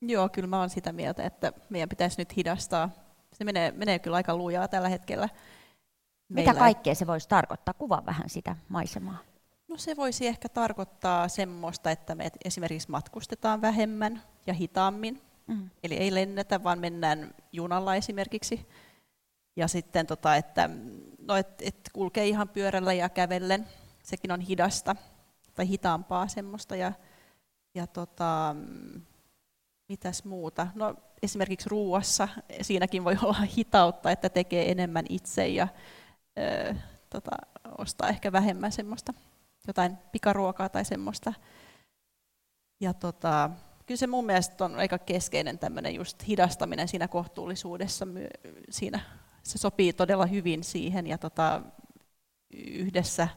Joo, 0.00 0.28
kyllä 0.28 0.48
mä 0.48 0.58
olen 0.58 0.70
sitä 0.70 0.92
mieltä, 0.92 1.24
että 1.24 1.52
meidän 1.70 1.88
pitäisi 1.88 2.18
nyt 2.18 2.36
hidastaa. 2.36 2.90
Se 3.32 3.44
menee, 3.44 3.70
menee 3.70 3.98
kyllä 3.98 4.16
aika 4.16 4.36
lujaa 4.36 4.68
tällä 4.68 4.88
hetkellä. 4.88 5.28
Meillä. 6.28 6.52
Mitä 6.52 6.60
kaikkea 6.60 6.94
se 6.94 7.06
voisi 7.06 7.28
tarkoittaa? 7.28 7.74
Kuva 7.74 8.02
vähän 8.06 8.30
sitä 8.30 8.56
maisemaa. 8.68 9.18
No 9.68 9.76
se 9.78 9.96
voisi 9.96 10.26
ehkä 10.26 10.48
tarkoittaa 10.48 11.28
semmoista, 11.28 11.90
että 11.90 12.14
me 12.14 12.30
esimerkiksi 12.44 12.90
matkustetaan 12.90 13.60
vähemmän 13.60 14.22
ja 14.46 14.54
hitaammin. 14.54 15.22
Mm. 15.46 15.70
Eli 15.82 15.94
ei 15.94 16.14
lennetä, 16.14 16.62
vaan 16.62 16.78
mennään 16.78 17.34
junalla 17.52 17.94
esimerkiksi 17.94 18.66
ja 19.56 19.68
sitten, 19.68 20.06
tota, 20.06 20.36
että 20.36 20.70
no, 21.18 21.36
et, 21.36 21.62
et 21.62 21.90
kulkee 21.92 22.28
ihan 22.28 22.48
pyörällä 22.48 22.92
ja 22.92 23.08
kävellen, 23.08 23.66
sekin 24.02 24.32
on 24.32 24.40
hidasta 24.40 24.96
tai 25.54 25.68
hitaampaa 25.68 26.28
semmoista. 26.28 26.76
Ja, 26.76 26.92
ja 27.74 27.86
tota, 27.86 28.56
mitäs 29.88 30.24
muuta? 30.24 30.66
No, 30.74 30.94
esimerkiksi 31.22 31.68
ruuassa 31.68 32.28
siinäkin 32.62 33.04
voi 33.04 33.16
olla 33.22 33.40
hitautta, 33.56 34.10
että 34.10 34.28
tekee 34.28 34.70
enemmän 34.70 35.04
itse 35.08 35.48
ja 35.48 35.68
ö, 36.38 36.74
tota, 37.10 37.30
ostaa 37.78 38.08
ehkä 38.08 38.32
vähemmän 38.32 38.72
semmoista 38.72 39.14
jotain 39.66 39.96
pikaruokaa 40.12 40.68
tai 40.68 40.84
semmoista. 40.84 41.32
Ja 42.80 42.94
tota, 42.94 43.50
kyllä 43.86 43.98
se 43.98 44.06
mun 44.06 44.26
mielestä 44.26 44.64
on 44.64 44.74
aika 44.74 44.98
keskeinen 44.98 45.58
tämmöinen 45.58 45.94
just 45.94 46.26
hidastaminen 46.28 46.88
siinä 46.88 47.08
kohtuullisuudessa 47.08 48.06
siinä 48.70 49.00
se 49.42 49.58
sopii 49.58 49.92
todella 49.92 50.26
hyvin 50.26 50.64
siihen 50.64 51.06
ja 51.06 51.18
tota, 51.18 51.62
yhdessä 52.54 53.28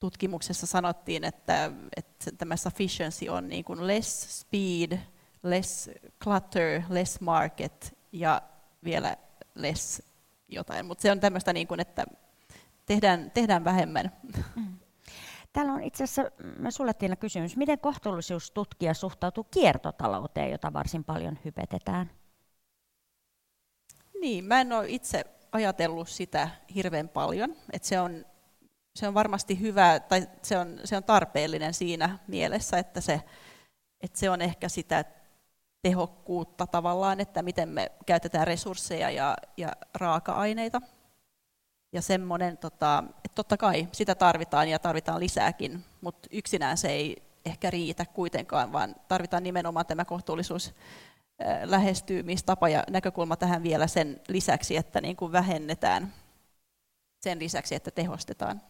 tutkimuksessa 0.00 0.66
sanottiin, 0.66 1.24
että, 1.24 1.70
että 1.96 2.32
tämä 2.38 2.56
sufficiency 2.56 3.28
on 3.28 3.48
niin 3.48 3.64
kuin 3.64 3.86
less 3.86 4.40
speed, 4.40 4.98
less 5.42 5.90
clutter, 6.22 6.82
less 6.88 7.20
market 7.20 7.98
ja 8.12 8.42
vielä 8.84 9.16
less 9.54 10.02
jotain. 10.48 10.86
Mutta 10.86 11.02
se 11.02 11.12
on 11.12 11.20
tämmöistä, 11.20 11.52
niin 11.52 11.66
kuin, 11.66 11.80
että 11.80 12.04
tehdään, 12.86 13.30
tehdään 13.30 13.64
vähemmän. 13.64 14.12
Mm. 14.56 14.78
Täällä 15.52 15.72
on 15.72 15.82
itse 15.82 16.04
asiassa, 16.04 16.30
me 16.58 16.70
sulle 16.70 16.94
Tiina 16.94 17.16
kysymys, 17.16 17.56
miten 17.56 17.78
kohtuullisuustutkija 17.78 18.94
suhtautuu 18.94 19.44
kiertotalouteen, 19.44 20.50
jota 20.50 20.72
varsin 20.72 21.04
paljon 21.04 21.38
hypetetään? 21.44 22.10
Niin, 24.22 24.44
mä 24.44 24.60
en 24.60 24.72
ole 24.72 24.88
itse 24.88 25.24
ajatellut 25.52 26.08
sitä 26.08 26.48
hirveän 26.74 27.08
paljon, 27.08 27.56
että 27.72 27.88
se 27.88 28.00
on, 28.00 28.24
se 28.96 29.08
on 29.08 29.14
varmasti 29.14 29.60
hyvä, 29.60 30.00
tai 30.00 30.28
se 30.42 30.58
on, 30.58 30.80
se 30.84 30.96
on 30.96 31.04
tarpeellinen 31.04 31.74
siinä 31.74 32.18
mielessä, 32.26 32.78
että 32.78 33.00
se, 33.00 33.20
että 34.00 34.18
se 34.18 34.30
on 34.30 34.40
ehkä 34.40 34.68
sitä 34.68 35.04
tehokkuutta 35.82 36.66
tavallaan, 36.66 37.20
että 37.20 37.42
miten 37.42 37.68
me 37.68 37.92
käytetään 38.06 38.46
resursseja 38.46 39.10
ja, 39.10 39.36
ja 39.56 39.72
raaka-aineita. 39.94 40.80
Ja 41.92 42.02
semmoinen, 42.02 42.58
tota, 42.58 43.04
että 43.24 43.34
totta 43.34 43.56
kai 43.56 43.88
sitä 43.92 44.14
tarvitaan 44.14 44.68
ja 44.68 44.78
tarvitaan 44.78 45.20
lisääkin, 45.20 45.84
mutta 46.00 46.28
yksinään 46.32 46.78
se 46.78 46.88
ei 46.88 47.22
ehkä 47.44 47.70
riitä 47.70 48.06
kuitenkaan, 48.06 48.72
vaan 48.72 48.94
tarvitaan 49.08 49.42
nimenomaan 49.42 49.86
tämä 49.86 50.04
kohtuullisuus 50.04 50.74
lähestymistapa 51.64 52.68
ja 52.68 52.84
näkökulma 52.90 53.36
tähän 53.36 53.62
vielä 53.62 53.86
sen 53.86 54.20
lisäksi, 54.28 54.76
että 54.76 55.00
niin 55.00 55.16
kuin 55.16 55.32
vähennetään 55.32 56.12
sen 57.20 57.38
lisäksi, 57.38 57.74
että 57.74 57.90
tehostetaan. 57.90 58.60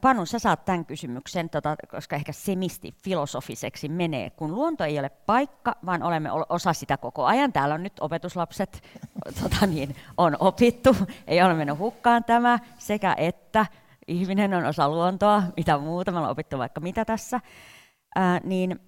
Panu, 0.00 0.26
sä 0.26 0.38
saat 0.38 0.64
tämän 0.64 0.84
kysymyksen, 0.84 1.50
tota, 1.50 1.76
koska 1.90 2.16
ehkä 2.16 2.32
semisti 2.32 2.94
filosofiseksi 3.04 3.88
menee. 3.88 4.30
Kun 4.30 4.54
luonto 4.54 4.84
ei 4.84 4.98
ole 4.98 5.08
paikka, 5.08 5.76
vaan 5.86 6.02
olemme 6.02 6.30
osa 6.48 6.72
sitä 6.72 6.96
koko 6.96 7.24
ajan. 7.24 7.52
Täällä 7.52 7.74
on 7.74 7.82
nyt 7.82 7.92
opetuslapset, 8.00 8.82
tota 9.42 9.66
niin, 9.66 9.96
on 10.16 10.36
opittu, 10.40 10.96
ei 11.26 11.42
ole 11.42 11.54
mennyt 11.54 11.78
hukkaan 11.78 12.24
tämä, 12.24 12.58
sekä 12.78 13.14
että 13.18 13.66
ihminen 14.08 14.54
on 14.54 14.64
osa 14.64 14.88
luontoa, 14.88 15.42
mitä 15.56 15.78
muuta, 15.78 16.12
me 16.12 16.18
ollaan 16.18 16.32
opittu 16.32 16.58
vaikka 16.58 16.80
mitä 16.80 17.04
tässä. 17.04 17.40
Ää, 18.14 18.40
niin 18.44 18.80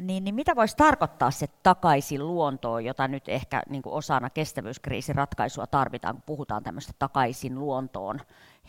niin, 0.00 0.24
niin 0.24 0.34
mitä 0.34 0.56
voisi 0.56 0.76
tarkoittaa 0.76 1.30
se 1.30 1.46
takaisin 1.62 2.26
luontoon, 2.26 2.84
jota 2.84 3.08
nyt 3.08 3.28
ehkä 3.28 3.62
niin 3.68 3.82
kuin 3.82 3.92
osana 3.92 4.30
kestävyyskriisin 4.30 5.14
ratkaisua 5.14 5.66
tarvitaan, 5.66 6.14
kun 6.14 6.22
puhutaan 6.26 6.62
tämmöistä 6.62 6.92
takaisin 6.98 7.58
luontoon 7.58 8.20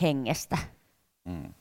hengestä? 0.01 0.57
Mm. 1.25 1.53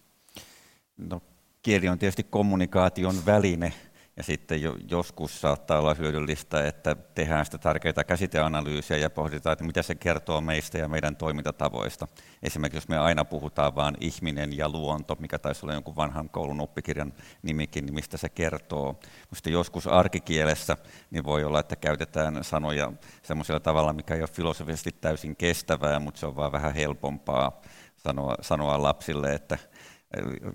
No, 0.97 1.21
kieli 1.63 1.89
on 1.89 1.99
tietysti 1.99 2.23
kommunikaation 2.23 3.15
väline, 3.27 3.73
ja 4.19 4.25
sitten 4.25 4.63
jo, 4.63 4.77
joskus 4.91 5.41
saattaa 5.41 5.79
olla 5.79 5.95
hyödyllistä, 5.95 6.67
että 6.67 6.97
tehdään 7.15 7.45
sitä 7.45 7.59
tärkeää 7.59 8.05
käsiteanalyysiä 8.07 8.97
ja 8.97 9.11
pohditaan, 9.11 9.53
että 9.53 9.65
mitä 9.65 9.83
se 9.83 9.95
kertoo 9.95 10.41
meistä 10.41 10.79
ja 10.79 10.89
meidän 10.89 11.17
toimintatavoista. 11.17 12.09
Esimerkiksi 12.43 12.77
jos 12.77 12.89
me 12.89 12.99
aina 12.99 13.25
puhutaan 13.25 13.75
vain 13.75 13.95
ihminen 14.01 14.57
ja 14.57 14.69
luonto, 14.69 15.17
mikä 15.21 15.39
taisi 15.39 15.67
olla 15.67 15.75
jonkun 15.75 15.97
vanhan 15.97 16.31
koulun 16.31 16.61
oppikirjan 16.61 17.13
nimikin, 17.43 17.87
niin 17.87 17.95
mistä 17.95 18.17
se 18.17 18.29
kertoo. 18.29 19.01
Mutta 19.31 19.51
joskus 19.51 19.87
arkikielessä 19.87 20.77
niin 21.11 21.25
voi 21.25 21.45
olla, 21.45 21.61
että 21.61 21.77
käytetään 21.77 22.45
sanoja 22.45 22.93
semmoisella 23.23 23.61
tavalla, 23.61 23.93
mikä 23.93 24.15
ei 24.15 24.21
ole 24.21 24.29
filosofisesti 24.29 24.93
täysin 24.93 25.37
kestävää, 25.37 25.99
mutta 25.99 26.21
se 26.21 26.27
on 26.27 26.37
vaan 26.37 26.53
vähän 26.53 26.75
helpompaa 26.75 27.61
sanoa, 27.97 28.35
sanoa 28.41 28.83
lapsille, 28.83 29.35
että 29.35 29.59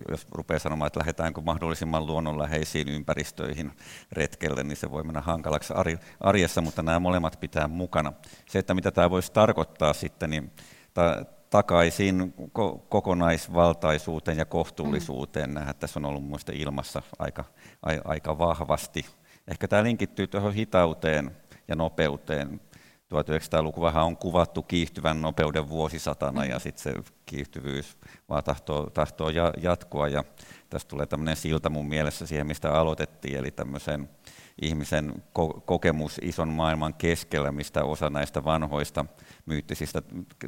jos 0.10 0.28
rupeaa 0.32 0.60
sanomaan, 0.60 0.88
että 0.88 0.99
lähdetäänkö 0.99 1.41
mahdollisimman 1.41 2.06
luonnonläheisiin 2.06 2.89
ympäristöihin 2.89 3.72
retkelle, 4.12 4.64
niin 4.64 4.78
se 4.78 4.91
voi 4.91 5.04
mennä 5.04 5.22
hankalaksi 5.22 5.74
arjessa, 6.20 6.62
mutta 6.62 6.84
nämä 6.84 6.99
molemmat 6.99 7.39
pitää 7.39 7.68
mukana. 7.68 8.14
Se, 8.49 8.60
että 8.60 8.74
mitä 8.74 8.91
tämä 8.91 9.10
voisi 9.10 9.32
tarkoittaa 9.32 9.93
sitten, 9.93 10.30
niin 10.30 10.51
ta- 10.93 11.26
takaisin 11.49 12.34
kokonaisvaltaisuuteen 12.89 14.38
ja 14.38 14.45
kohtuullisuuteen. 14.45 15.49
Mm. 15.49 15.54
Nähdään, 15.54 15.76
tässä 15.76 15.99
on 15.99 16.06
ollut 16.06 16.24
muista 16.24 16.51
ilmassa 16.56 17.01
aika, 17.20 17.45
aika 18.06 18.38
vahvasti. 18.38 19.06
Ehkä 19.47 19.68
tämä 19.68 19.84
linkittyy 19.84 20.28
tuohon 20.28 20.54
hitauteen 20.54 21.32
ja 21.68 21.76
nopeuteen. 21.76 22.62
1900-lukuvahan 23.14 24.05
on 24.05 24.18
kuvattu 24.18 24.64
kiihtyvän 24.64 25.22
nopeuden 25.22 25.70
vuosisatana 25.70 26.45
ja 26.45 26.59
sitten 26.59 26.84
se 26.84 27.11
kiihtyvyys 27.26 27.97
vaan 28.30 28.43
tahtoo, 28.43 28.89
tahtoo 28.89 29.30
jatkua. 29.61 30.07
Ja 30.07 30.24
tästä 30.70 30.89
tulee 30.89 31.05
tämmöinen 31.05 31.36
silta 31.36 31.70
mun 31.70 31.88
mielessä 31.88 32.26
siihen, 32.26 32.47
mistä 32.47 32.74
aloitettiin, 32.74 33.38
eli 33.38 33.51
tämmöisen 33.51 34.09
ihmisen 34.61 35.14
ko- 35.39 35.61
kokemus 35.66 36.20
ison 36.22 36.49
maailman 36.49 36.93
keskellä, 36.93 37.51
mistä 37.51 37.84
osa 37.84 38.09
näistä 38.09 38.43
vanhoista 38.43 39.05
myyttisistä 39.45 40.01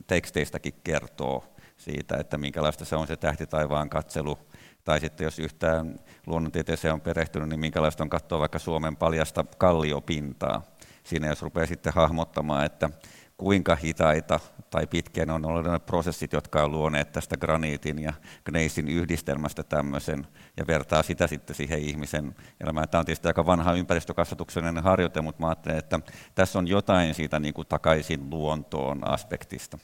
teksteistäkin 0.07 0.73
kertoo 0.83 1.43
siitä, 1.77 2.17
että 2.17 2.37
minkälaista 2.37 2.85
se 2.85 2.95
on 2.95 3.07
se 3.07 3.17
tähtitaivaan 3.17 3.89
katselu, 3.89 4.37
tai 4.83 4.99
sitten 4.99 5.25
jos 5.25 5.39
yhtään 5.39 5.99
luonnontieteeseen 6.25 6.93
on 6.93 7.01
perehtynyt, 7.01 7.49
niin 7.49 7.59
minkälaista 7.59 8.03
on 8.03 8.09
katsoa 8.09 8.39
vaikka 8.39 8.59
Suomen 8.59 8.95
paljasta 8.95 9.45
kalliopintaa 9.57 10.61
siinä 11.05 11.27
jos 11.27 11.41
rupeaa 11.41 11.65
sitten 11.65 11.93
hahmottamaan, 11.93 12.65
että 12.65 12.89
kuinka 13.37 13.75
hitaita 13.75 14.39
tai 14.69 14.87
pitkiä 14.87 15.25
on 15.29 15.45
ollut 15.45 15.65
ne 15.65 15.79
prosessit, 15.79 16.33
jotka 16.33 16.63
on 16.63 16.71
luoneet 16.71 17.11
tästä 17.11 17.37
graniitin 17.37 17.99
ja 17.99 18.13
gneisin 18.45 18.87
yhdistelmästä 18.87 19.63
tämmöisen, 19.63 20.27
ja 20.57 20.67
vertaa 20.67 21.03
sitä 21.03 21.27
sitten 21.27 21.55
siihen 21.55 21.79
ihmisen 21.79 22.35
elämään. 22.61 22.89
Tämä 22.89 22.99
on 22.99 23.05
tietysti 23.05 23.27
aika 23.27 23.45
vanha 23.45 23.73
ympäristökasvatuksellinen 23.73 24.83
harjoite, 24.83 25.21
mutta 25.21 25.41
mä 25.41 25.47
ajattelen, 25.47 25.77
että 25.77 25.99
tässä 26.35 26.59
on 26.59 26.67
jotain 26.67 27.13
siitä 27.13 27.39
niin 27.39 27.53
kuin 27.53 27.67
takaisin 27.67 28.29
luontoon 28.29 29.07
aspektista. 29.07 29.77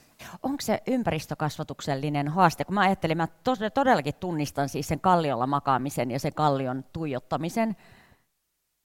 Onko 0.43 0.61
se 0.61 0.81
ympäristökasvatuksellinen 0.87 2.27
haaste? 2.27 2.65
Kun 2.65 2.75
mä 2.75 2.81
ajattelin, 2.81 3.17
mä 3.17 3.27
todellakin 3.73 4.15
tunnistan 4.15 4.69
siis 4.69 4.87
sen 4.87 4.99
kalliolla 4.99 5.47
makaamisen 5.47 6.11
ja 6.11 6.19
sen 6.19 6.33
kallion 6.33 6.83
tuijottamisen, 6.93 7.75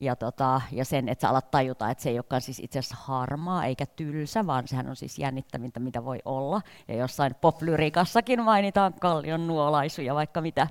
ja, 0.01 0.17
tota, 0.17 0.61
ja 0.73 0.85
sen, 0.85 1.09
että 1.09 1.23
sä 1.23 1.29
alat 1.29 1.51
tajuta, 1.51 1.91
että 1.91 2.03
se 2.03 2.11
ei 2.11 2.19
olekaan 2.19 2.43
siis 2.43 2.61
itse 2.61 2.79
asiassa 2.79 2.97
harmaa 3.01 3.65
eikä 3.65 3.87
tylsä, 3.87 4.47
vaan 4.47 4.69
sehän 4.69 4.89
on 4.89 4.97
siis 4.97 5.19
jännittävintä, 5.19 5.81
mitä 5.81 6.05
voi 6.05 6.19
olla. 6.25 6.61
Ja 6.89 6.95
jossain 6.95 7.35
poplyrikassakin 7.35 8.43
mainitaan 8.43 8.95
kallion 8.95 9.47
nuolaisuja, 9.47 10.15
vaikka 10.15 10.41
mitä 10.41 10.67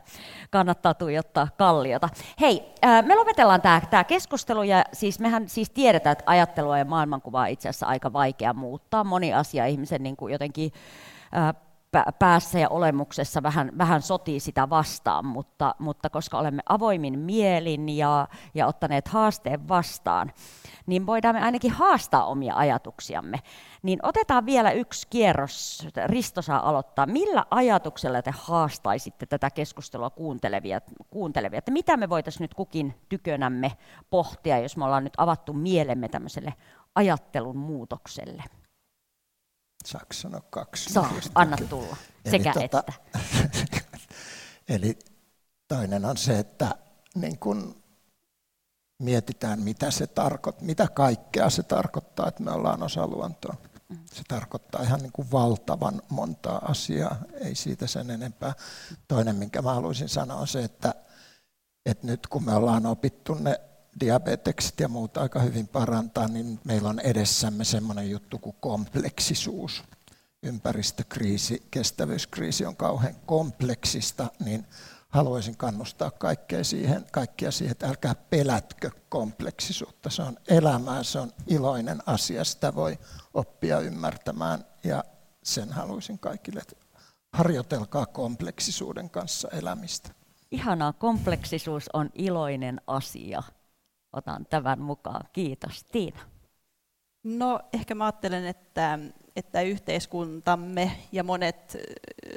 kannattaa 0.50 0.94
tuijottaa 0.94 1.48
kalliota. 1.58 2.10
Hei, 2.42 2.74
me 3.06 3.16
lopetellaan 3.16 3.62
tämä 3.62 4.04
keskustelu, 4.04 4.64
ja 4.64 4.84
siis 4.94 5.20
mehän 5.20 5.50
siis 5.50 5.70
tiedetään, 5.70 6.12
että 6.12 6.32
ajattelua 6.32 6.78
ja 6.78 6.86
maailmankuvaa 6.86 7.44
on 7.44 7.50
itse 7.50 7.70
asiassa 7.70 7.86
aika 7.86 8.14
vaikea 8.14 8.54
muuttaa. 8.54 9.04
Moni 9.04 9.34
asia 9.34 9.66
ihmisen 9.66 10.04
niin 10.04 10.16
kuin 10.18 10.32
jotenkin 10.32 10.72
ää, 11.32 11.54
päässä 12.20 12.60
ja 12.60 12.70
olemuksessa 12.70 13.44
vähän, 13.44 13.72
vähän 13.78 14.02
sotii 14.02 14.40
sitä 14.40 14.70
vastaan, 14.70 15.26
mutta, 15.26 15.76
mutta 15.80 16.10
koska 16.10 16.40
olemme 16.40 16.62
avoimin 16.70 17.20
mielin 17.20 17.90
ja, 17.90 18.28
ja 18.54 18.68
ottaneet 18.68 19.08
haasteen 19.08 19.68
vastaan, 19.68 20.32
niin 20.86 21.06
voidaan 21.06 21.36
me 21.36 21.42
ainakin 21.42 21.72
haastaa 21.72 22.26
omia 22.26 22.56
ajatuksiamme. 22.56 23.40
Niin 23.84 24.00
otetaan 24.04 24.46
vielä 24.46 24.72
yksi 24.72 25.08
kierros, 25.10 25.88
Risto 26.06 26.42
saa 26.42 26.70
aloittaa. 26.70 27.06
Millä 27.06 27.46
ajatuksella 27.52 28.22
te 28.22 28.32
haastaisitte 28.38 29.26
tätä 29.26 29.50
keskustelua 29.50 30.10
kuuntelevia, 30.10 30.82
kuuntelevia? 31.10 31.58
Että 31.58 31.72
mitä 31.72 31.98
me 31.98 32.10
voitaisiin 32.10 32.42
nyt 32.42 32.54
kukin 32.54 32.96
tykönämme 33.10 33.72
pohtia, 34.10 34.60
jos 34.60 34.78
me 34.78 34.86
ollaan 34.86 35.04
nyt 35.04 35.14
avattu 35.18 35.54
mielemme 35.54 36.10
tämmöiselle 36.10 36.54
ajattelun 36.96 37.58
muutokselle? 37.58 38.44
Saanko 39.86 40.14
sanoa 40.14 40.42
kaksi? 40.50 40.94
Saa, 40.94 41.14
anna 41.36 41.58
tulla. 41.70 41.98
Sekä 42.32 42.54
eli, 42.56 42.68
tota, 42.70 42.84
että. 42.88 42.94
eli 44.76 45.00
toinen 45.68 46.06
on 46.06 46.18
se, 46.18 46.40
että 46.40 46.76
niin 47.16 47.40
kun 47.40 47.84
mietitään, 49.00 49.62
mitä 49.62 49.92
se 49.92 50.08
tarkoittaa, 50.08 50.66
mitä 50.66 50.88
kaikkea 50.88 51.50
se 51.50 51.64
tarkoittaa, 51.64 52.28
että 52.28 52.44
me 52.44 52.52
ollaan 52.52 52.84
osa 52.84 53.08
luontoa. 53.08 53.56
Se 54.14 54.22
tarkoittaa 54.28 54.84
ihan 54.84 55.00
niin 55.00 55.12
kuin 55.12 55.32
valtavan 55.32 56.02
montaa 56.10 56.58
asiaa, 56.66 57.16
ei 57.34 57.56
siitä 57.56 57.88
sen 57.88 58.10
enempää. 58.10 58.54
Toinen, 59.08 59.36
minkä 59.36 59.62
mä 59.62 59.74
haluaisin 59.74 60.10
sanoa, 60.10 60.40
on 60.40 60.48
se, 60.48 60.64
että, 60.64 60.96
että 61.86 62.08
nyt 62.08 62.28
kun 62.28 62.46
me 62.46 62.54
ollaan 62.56 62.86
opittu 62.86 63.34
ne 63.34 63.60
diabetekset 64.00 64.80
ja 64.80 64.88
muut 64.88 65.18
aika 65.18 65.40
hyvin 65.40 65.68
parantaa, 65.68 66.28
niin 66.28 66.60
meillä 66.64 66.90
on 66.90 67.00
edessämme 67.00 67.66
semmoinen 67.66 68.10
juttu 68.10 68.38
kuin 68.38 68.56
kompleksisuus. 68.60 69.84
Ympäristökriisi, 70.44 71.68
kestävyyskriisi 71.72 72.66
on 72.66 72.76
kauhean 72.76 73.16
kompleksista, 73.26 74.28
niin 74.46 74.66
haluaisin 75.10 75.58
kannustaa 75.58 76.12
kaikkea 76.12 76.64
siihen, 76.64 77.06
kaikkia 77.12 77.52
siihen, 77.52 77.72
että 77.72 77.88
älkää 77.88 78.16
pelätkö 78.16 78.92
kompleksisuutta. 79.10 80.10
Se 80.10 80.22
on 80.22 80.38
elämää, 80.48 81.04
se 81.04 81.20
on 81.20 81.32
iloinen 81.48 82.04
asia, 82.06 82.44
sitä 82.44 82.76
voi 82.76 83.00
oppia 83.34 83.80
ymmärtämään 83.80 84.66
ja 84.84 85.04
sen 85.44 85.72
haluaisin 85.72 86.20
kaikille, 86.20 86.60
että 86.60 86.76
harjoitelkaa 87.34 88.06
kompleksisuuden 88.06 89.10
kanssa 89.10 89.48
elämistä. 89.52 90.10
Ihanaa, 90.52 90.94
kompleksisuus 90.94 91.90
on 91.94 92.10
iloinen 92.14 92.82
asia 92.88 93.44
otan 94.16 94.46
tämän 94.50 94.82
mukaan. 94.82 95.26
Kiitos. 95.34 95.84
Tiina. 95.84 96.20
No 97.24 97.60
ehkä 97.74 97.96
mä 97.96 98.06
ajattelen, 98.06 98.46
että, 98.46 99.00
että 99.36 99.62
yhteiskuntamme 99.62 100.92
ja 101.12 101.24
monet 101.24 101.78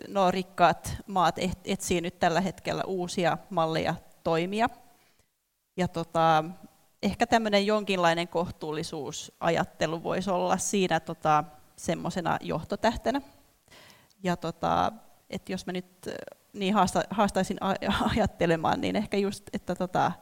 no, 0.09 0.31
rikkaat 0.31 0.97
maat 1.07 1.37
etsii 1.65 2.01
nyt 2.01 2.19
tällä 2.19 2.41
hetkellä 2.41 2.83
uusia 2.85 3.39
malleja 3.51 3.95
toimia. 4.25 4.69
Ja 5.77 5.89
tota, 5.89 6.45
ehkä 7.03 7.27
tämmöinen 7.27 7.67
jonkinlainen 7.67 8.29
kohtuullisuusajattelu 8.29 10.03
voisi 10.03 10.31
olla 10.31 10.59
siinä 10.59 11.01
tota, 11.01 11.45
semmoisena 11.77 12.39
johtotähtenä. 12.41 13.21
Ja 14.23 14.37
tota, 14.37 14.93
että 15.31 15.53
jos 15.53 15.67
mä 15.67 15.73
nyt 15.73 16.09
niin 16.53 16.75
haasta, 16.75 17.03
haastaisin 17.11 17.59
ajattelemaan, 18.17 18.81
niin 18.81 18.97
ehkä 18.97 19.17
just, 19.17 19.45
että 19.53 19.75
tota, 19.75 20.13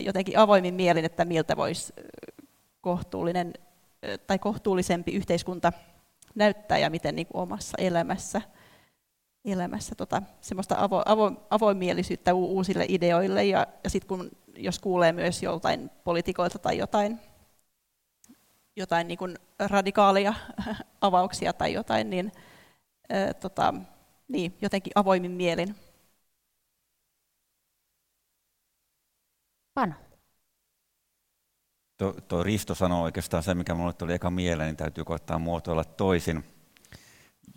jotenkin 0.00 0.38
avoimin 0.38 0.74
mielin, 0.74 1.04
että 1.04 1.24
miltä 1.24 1.56
voisi 1.56 1.92
kohtuullinen 2.80 3.54
tai 4.26 4.38
kohtuullisempi 4.38 5.12
yhteiskunta 5.12 5.72
näyttää 6.34 6.78
ja 6.78 6.90
miten 6.90 7.16
niin 7.16 7.26
kuin 7.26 7.42
omassa 7.42 7.76
elämässä, 7.78 8.42
elämässä 9.44 9.94
tota, 9.94 10.22
semmoista 10.40 10.76
avo, 10.78 11.02
avo, 11.06 11.32
avoimielisyyttä 11.50 12.34
uusille 12.34 12.84
ideoille. 12.88 13.44
Ja, 13.44 13.66
ja 13.84 13.90
sitten 13.90 14.08
kun 14.08 14.30
jos 14.56 14.78
kuulee 14.78 15.12
myös 15.12 15.42
joltain 15.42 15.90
poliitikoilta 16.04 16.58
tai 16.58 16.78
jotain, 16.78 17.20
jotain 18.76 19.08
niin 19.08 19.18
kuin 19.18 19.38
radikaalia 19.58 20.34
avauksia 21.00 21.52
tai 21.52 21.72
jotain, 21.72 22.10
niin, 22.10 22.32
ää, 23.08 23.34
tota, 23.34 23.74
niin 24.28 24.56
jotenkin 24.60 24.92
avoimin 24.94 25.30
mielin 25.30 25.74
Pano. 29.74 29.94
Tuo, 31.98 32.12
tuo 32.28 32.42
Risto 32.42 32.74
sanoi 32.74 33.02
oikeastaan 33.02 33.42
se, 33.42 33.54
mikä 33.54 33.74
minulle 33.74 33.92
tuli 33.92 34.14
eka 34.14 34.30
mieleen, 34.30 34.66
niin 34.66 34.76
täytyy 34.76 35.04
koettaa 35.04 35.38
muotoilla 35.38 35.84
toisin. 35.84 36.44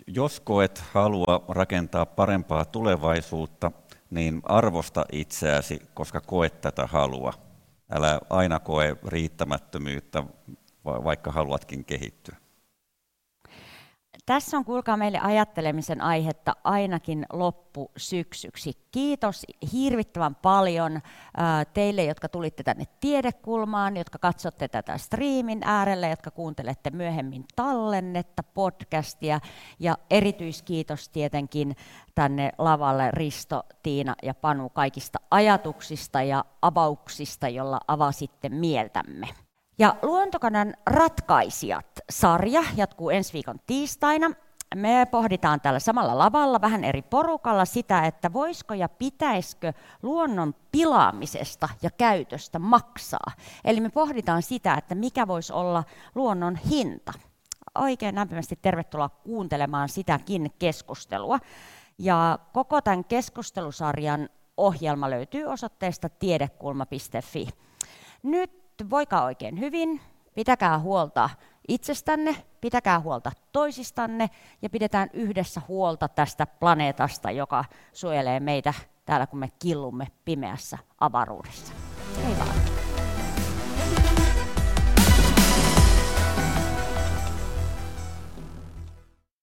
Jos 0.08 0.40
koet 0.40 0.78
halua 0.78 1.46
rakentaa 1.48 2.06
parempaa 2.06 2.66
tulevaisuutta, 2.66 3.72
niin 4.10 4.42
arvosta 4.44 5.06
itseäsi, 5.12 5.82
koska 5.94 6.22
koet 6.22 6.62
tätä 6.62 6.88
halua. 6.88 7.34
Älä 7.92 8.20
aina 8.30 8.60
koe 8.60 8.98
riittämättömyyttä, 9.06 10.24
vaikka 10.86 11.32
haluatkin 11.32 11.86
kehittyä. 11.86 12.38
Tässä 14.26 14.58
on 14.58 14.66
kuulkaa 14.66 14.98
meille 14.98 15.20
ajattelemisen 15.20 16.02
aihetta 16.02 16.56
ainakin 16.64 17.26
loppusyksyksi. 17.34 18.72
Kiitos 18.92 19.46
hirvittävän 19.74 20.36
paljon 20.36 21.02
teille, 21.74 22.04
jotka 22.04 22.30
tulitte 22.30 22.64
tänne 22.64 22.86
tiedekulmaan, 23.00 23.98
jotka 23.98 24.20
katsotte 24.20 24.68
tätä 24.68 24.98
striimin 24.98 25.62
äärellä, 25.64 26.08
jotka 26.08 26.32
kuuntelette 26.32 26.90
myöhemmin 26.90 27.46
tallennetta, 27.56 28.44
podcastia 28.44 29.40
ja 29.80 29.98
erityiskiitos 30.10 31.10
tietenkin 31.10 31.76
tänne 32.16 32.52
lavalle 32.58 33.12
Risto, 33.12 33.64
Tiina 33.84 34.16
ja 34.24 34.34
Panu 34.34 34.70
kaikista 34.70 35.20
ajatuksista 35.32 36.22
ja 36.22 36.46
avauksista, 36.62 37.50
jolla 37.50 37.80
avasitte 37.88 38.50
mieltämme. 38.50 39.28
Ja 39.80 39.96
Luontokannan 40.02 40.74
ratkaisijat-sarja 40.86 42.64
jatkuu 42.76 43.10
ensi 43.10 43.34
viikon 43.34 43.60
tiistaina. 43.68 44.32
Me 44.76 45.08
pohditaan 45.12 45.62
täällä 45.62 45.80
samalla 45.80 46.18
lavalla 46.18 46.62
vähän 46.62 46.84
eri 46.84 47.02
porukalla 47.02 47.66
sitä, 47.66 48.06
että 48.06 48.34
voisiko 48.34 48.74
ja 48.74 48.90
pitäisikö 48.90 49.74
luonnon 50.04 50.56
pilaamisesta 50.72 51.70
ja 51.82 51.90
käytöstä 51.92 52.60
maksaa. 52.60 53.32
Eli 53.66 53.80
me 53.80 53.90
pohditaan 53.90 54.42
sitä, 54.42 54.74
että 54.74 54.96
mikä 54.96 55.28
voisi 55.28 55.54
olla 55.54 55.84
luonnon 56.16 56.56
hinta. 56.56 57.14
Oikein 57.76 58.16
lämpimästi 58.16 58.60
tervetuloa 58.62 59.10
kuuntelemaan 59.10 59.90
sitäkin 59.90 60.52
keskustelua. 60.60 61.40
Ja 61.98 62.40
koko 62.54 62.82
tämän 62.82 63.06
keskustelusarjan 63.06 64.30
ohjelma 64.58 65.10
löytyy 65.10 65.46
osoitteesta 65.46 66.10
tiedekulma.fi. 66.10 67.48
Nyt 68.24 68.67
voikaa 68.90 69.24
oikein 69.24 69.60
hyvin, 69.60 70.02
pitäkää 70.36 70.80
huolta 70.80 71.30
itsestänne, 71.68 72.36
pitäkää 72.62 73.00
huolta 73.00 73.32
toisistanne 73.52 74.30
ja 74.62 74.70
pidetään 74.70 75.10
yhdessä 75.14 75.62
huolta 75.68 76.08
tästä 76.08 76.46
planeetasta, 76.46 77.32
joka 77.32 77.66
suojelee 77.94 78.40
meitä 78.40 78.74
täällä, 79.06 79.28
kun 79.28 79.40
me 79.40 79.52
killumme 79.60 80.08
pimeässä 80.26 80.78
avaruudessa. 81.00 81.74
Hei 82.24 82.36
vaan. 82.40 82.87